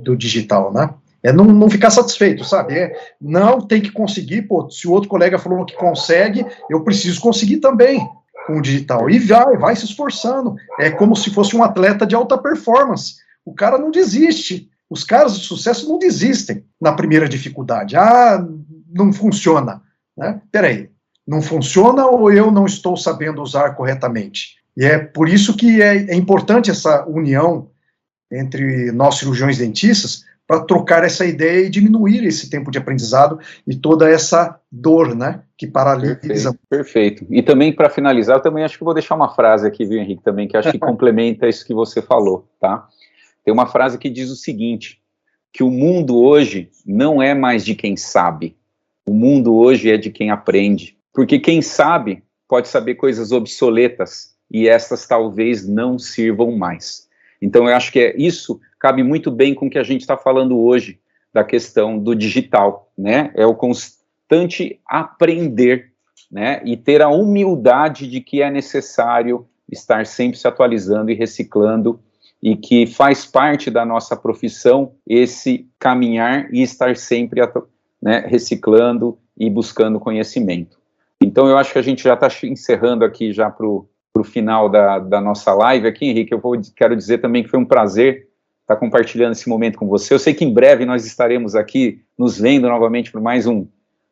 do 0.03 0.15
digital, 0.15 0.71
né? 0.71 0.89
É 1.23 1.33
não, 1.33 1.45
não 1.45 1.67
ficar 1.67 1.89
satisfeito, 1.89 2.43
sabe? 2.43 2.75
É, 2.75 2.93
não 3.19 3.59
tem 3.59 3.81
que 3.81 3.91
conseguir, 3.91 4.43
pô, 4.43 4.69
se 4.69 4.87
o 4.87 4.91
outro 4.91 5.09
colega 5.09 5.39
falou 5.39 5.65
que 5.65 5.75
consegue, 5.75 6.45
eu 6.69 6.83
preciso 6.83 7.19
conseguir 7.19 7.57
também 7.57 8.07
com 8.47 8.57
o 8.57 8.61
digital. 8.61 9.09
E 9.09 9.19
vai, 9.19 9.57
vai 9.57 9.75
se 9.75 9.83
esforçando. 9.83 10.55
É 10.79 10.89
como 10.89 11.15
se 11.15 11.29
fosse 11.29 11.55
um 11.55 11.63
atleta 11.63 12.07
de 12.07 12.15
alta 12.15 12.37
performance. 12.37 13.15
O 13.45 13.53
cara 13.53 13.77
não 13.77 13.91
desiste. 13.91 14.69
Os 14.89 15.03
caras 15.03 15.37
de 15.37 15.45
sucesso 15.45 15.87
não 15.89 15.99
desistem 15.99 16.63
na 16.81 16.93
primeira 16.93 17.27
dificuldade. 17.27 17.97
Ah, 17.97 18.43
não 18.89 19.11
funciona. 19.11 19.81
Né? 20.17 20.41
Peraí, 20.49 20.89
não 21.27 21.41
funciona 21.41 22.05
ou 22.07 22.31
eu 22.31 22.49
não 22.49 22.65
estou 22.65 22.95
sabendo 22.95 23.41
usar 23.41 23.71
corretamente? 23.75 24.55
E 24.77 24.85
é 24.85 24.97
por 24.97 25.27
isso 25.27 25.55
que 25.57 25.81
é, 25.81 26.11
é 26.11 26.15
importante 26.15 26.71
essa 26.71 27.05
união 27.05 27.69
entre 28.31 28.91
nós 28.91 29.17
cirurgiões 29.17 29.57
dentistas, 29.57 30.23
para 30.47 30.61
trocar 30.61 31.03
essa 31.03 31.25
ideia 31.25 31.65
e 31.65 31.69
diminuir 31.69 32.23
esse 32.23 32.49
tempo 32.49 32.71
de 32.71 32.77
aprendizado 32.77 33.37
e 33.67 33.75
toda 33.75 34.09
essa 34.09 34.57
dor, 34.71 35.13
né, 35.13 35.41
que 35.57 35.67
paralisa. 35.67 36.15
Perfeito. 36.15 36.57
perfeito. 36.69 37.27
E 37.29 37.43
também 37.43 37.73
para 37.73 37.89
finalizar, 37.89 38.37
eu 38.37 38.41
também 38.41 38.63
acho 38.63 38.77
que 38.77 38.83
vou 38.83 38.93
deixar 38.93 39.15
uma 39.15 39.35
frase 39.35 39.67
aqui, 39.67 39.85
viu, 39.85 39.99
Henrique, 39.99 40.23
também 40.23 40.47
que 40.47 40.55
acho 40.55 40.71
que 40.71 40.79
complementa 40.79 41.49
isso 41.49 41.65
que 41.65 41.73
você 41.73 42.01
falou, 42.01 42.47
tá? 42.61 42.87
Tem 43.43 43.53
uma 43.53 43.67
frase 43.67 43.97
que 43.97 44.09
diz 44.09 44.29
o 44.29 44.35
seguinte: 44.35 45.01
que 45.51 45.63
o 45.63 45.69
mundo 45.69 46.17
hoje 46.17 46.69
não 46.85 47.21
é 47.21 47.33
mais 47.33 47.65
de 47.65 47.75
quem 47.75 47.97
sabe, 47.97 48.55
o 49.05 49.13
mundo 49.13 49.53
hoje 49.55 49.91
é 49.91 49.97
de 49.97 50.09
quem 50.09 50.31
aprende, 50.31 50.97
porque 51.13 51.39
quem 51.39 51.61
sabe 51.61 52.23
pode 52.47 52.69
saber 52.69 52.95
coisas 52.95 53.33
obsoletas 53.33 54.35
e 54.49 54.67
essas 54.69 55.05
talvez 55.05 55.67
não 55.67 55.99
sirvam 55.99 56.51
mais. 56.55 57.06
Então, 57.41 57.67
eu 57.67 57.75
acho 57.75 57.91
que 57.91 57.99
é 57.99 58.15
isso 58.17 58.59
cabe 58.79 59.03
muito 59.03 59.31
bem 59.31 59.53
com 59.53 59.67
o 59.67 59.69
que 59.69 59.79
a 59.79 59.83
gente 59.83 60.01
está 60.01 60.17
falando 60.17 60.57
hoje 60.59 60.99
da 61.33 61.43
questão 61.43 61.97
do 61.97 62.15
digital, 62.15 62.91
né? 62.97 63.31
É 63.35 63.45
o 63.45 63.55
constante 63.55 64.79
aprender, 64.85 65.91
né? 66.31 66.61
E 66.63 66.77
ter 66.77 67.01
a 67.01 67.09
humildade 67.09 68.07
de 68.07 68.21
que 68.21 68.41
é 68.41 68.49
necessário 68.49 69.47
estar 69.71 70.05
sempre 70.05 70.37
se 70.37 70.47
atualizando 70.47 71.11
e 71.11 71.15
reciclando 71.15 71.99
e 72.41 72.55
que 72.55 72.85
faz 72.85 73.25
parte 73.25 73.69
da 73.69 73.85
nossa 73.85 74.15
profissão 74.15 74.93
esse 75.05 75.67
caminhar 75.79 76.53
e 76.53 76.61
estar 76.61 76.95
sempre 76.95 77.41
né, 78.01 78.23
reciclando 78.27 79.17
e 79.37 79.49
buscando 79.49 79.99
conhecimento. 79.99 80.77
Então 81.21 81.47
eu 81.47 81.57
acho 81.57 81.73
que 81.73 81.79
a 81.79 81.83
gente 81.83 82.03
já 82.03 82.13
está 82.13 82.27
encerrando 82.43 83.03
aqui 83.03 83.33
já 83.33 83.49
para 83.49 83.65
o 83.65 83.87
final 84.23 84.69
da, 84.69 84.99
da 84.99 85.21
nossa 85.21 85.53
live 85.53 85.87
aqui, 85.87 86.05
Henrique. 86.05 86.33
Eu 86.33 86.39
vou, 86.39 86.59
quero 86.75 86.95
dizer 86.95 87.19
também 87.19 87.43
que 87.43 87.49
foi 87.49 87.59
um 87.59 87.65
prazer 87.65 88.27
estar 88.61 88.75
tá 88.75 88.75
compartilhando 88.75 89.31
esse 89.31 89.47
momento 89.47 89.77
com 89.77 89.87
você. 89.87 90.13
Eu 90.13 90.19
sei 90.19 90.33
que 90.33 90.43
em 90.43 90.53
breve 90.53 90.85
nós 90.85 91.05
estaremos 91.05 91.55
aqui 91.55 92.01
nos 92.17 92.39
vendo 92.39 92.67
novamente 92.67 93.11
por 93.11 93.21
mais 93.21 93.47
um, 93.47 93.67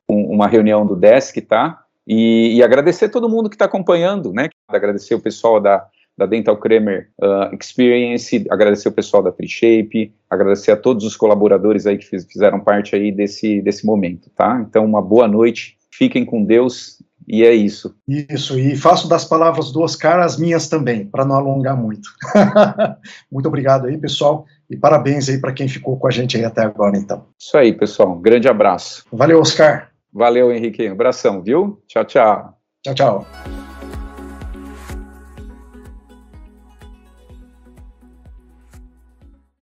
um 0.08 0.34
uma 0.34 0.48
reunião 0.48 0.86
do 0.86 0.96
Desk, 0.96 1.40
tá? 1.42 1.82
E, 2.08 2.56
e 2.56 2.64
agradecer 2.64 3.10
todo 3.10 3.30
mundo 3.30 3.50
que 3.50 3.56
está 3.56 3.66
acompanhando, 3.66 4.32
né? 4.32 4.50
Agradecer 4.68 5.16
o 5.16 5.20
pessoal 5.20 5.60
da, 5.60 5.86
da 6.18 6.26
Dental 6.26 6.56
Kramer 6.58 7.10
uh, 7.20 7.56
Experience, 7.60 8.46
agradecer 8.50 8.88
o 8.88 8.92
pessoal 8.92 9.22
da 9.22 9.32
FreeShape, 9.32 10.14
agradecer 10.30 10.72
a 10.72 10.78
todos 10.78 11.04
os 11.04 11.16
colaboradores 11.18 11.86
aí 11.86 11.98
que 11.98 12.06
fiz, 12.06 12.26
fizeram 12.26 12.60
parte 12.60 12.96
aí 12.96 13.12
desse, 13.12 13.62
desse 13.62 13.86
momento, 13.86 14.30
tá? 14.36 14.64
Então, 14.68 14.86
uma 14.86 15.02
boa 15.02 15.28
noite, 15.28 15.78
fiquem 15.92 16.24
com 16.24 16.44
Deus 16.44 16.95
e 17.28 17.44
é 17.44 17.54
isso. 17.54 17.96
Isso, 18.08 18.58
e 18.60 18.76
faço 18.76 19.08
das 19.08 19.26
palavras 19.26 19.72
do 19.72 19.82
Oscar 19.82 20.20
as 20.20 20.38
minhas 20.38 20.68
também, 20.68 21.06
para 21.06 21.26
não 21.26 21.36
alongar 21.36 21.76
muito. 21.76 22.10
muito 23.32 23.48
obrigado 23.48 23.88
aí, 23.88 23.98
pessoal, 23.98 24.46
e 24.70 24.78
parabéns 24.78 25.30
aí 25.30 25.40
para 25.40 25.54
quem 25.54 25.68
ficou 25.68 25.98
com 25.98 26.08
a 26.08 26.12
gente 26.12 26.38
aí 26.38 26.46
até 26.46 26.62
agora, 26.62 26.98
então. 26.98 27.26
Isso 27.40 27.58
aí, 27.58 27.74
pessoal. 27.74 28.14
Um 28.14 28.22
grande 28.22 28.48
abraço. 28.48 29.06
Valeu, 29.12 29.40
Oscar. 29.40 29.90
Valeu, 30.14 30.52
Henrique. 30.52 30.88
Um 30.88 30.94
abração, 30.94 31.42
viu? 31.42 31.82
Tchau, 31.88 32.06
tchau. 32.06 32.58
Tchau, 32.84 32.94
tchau. 32.94 33.65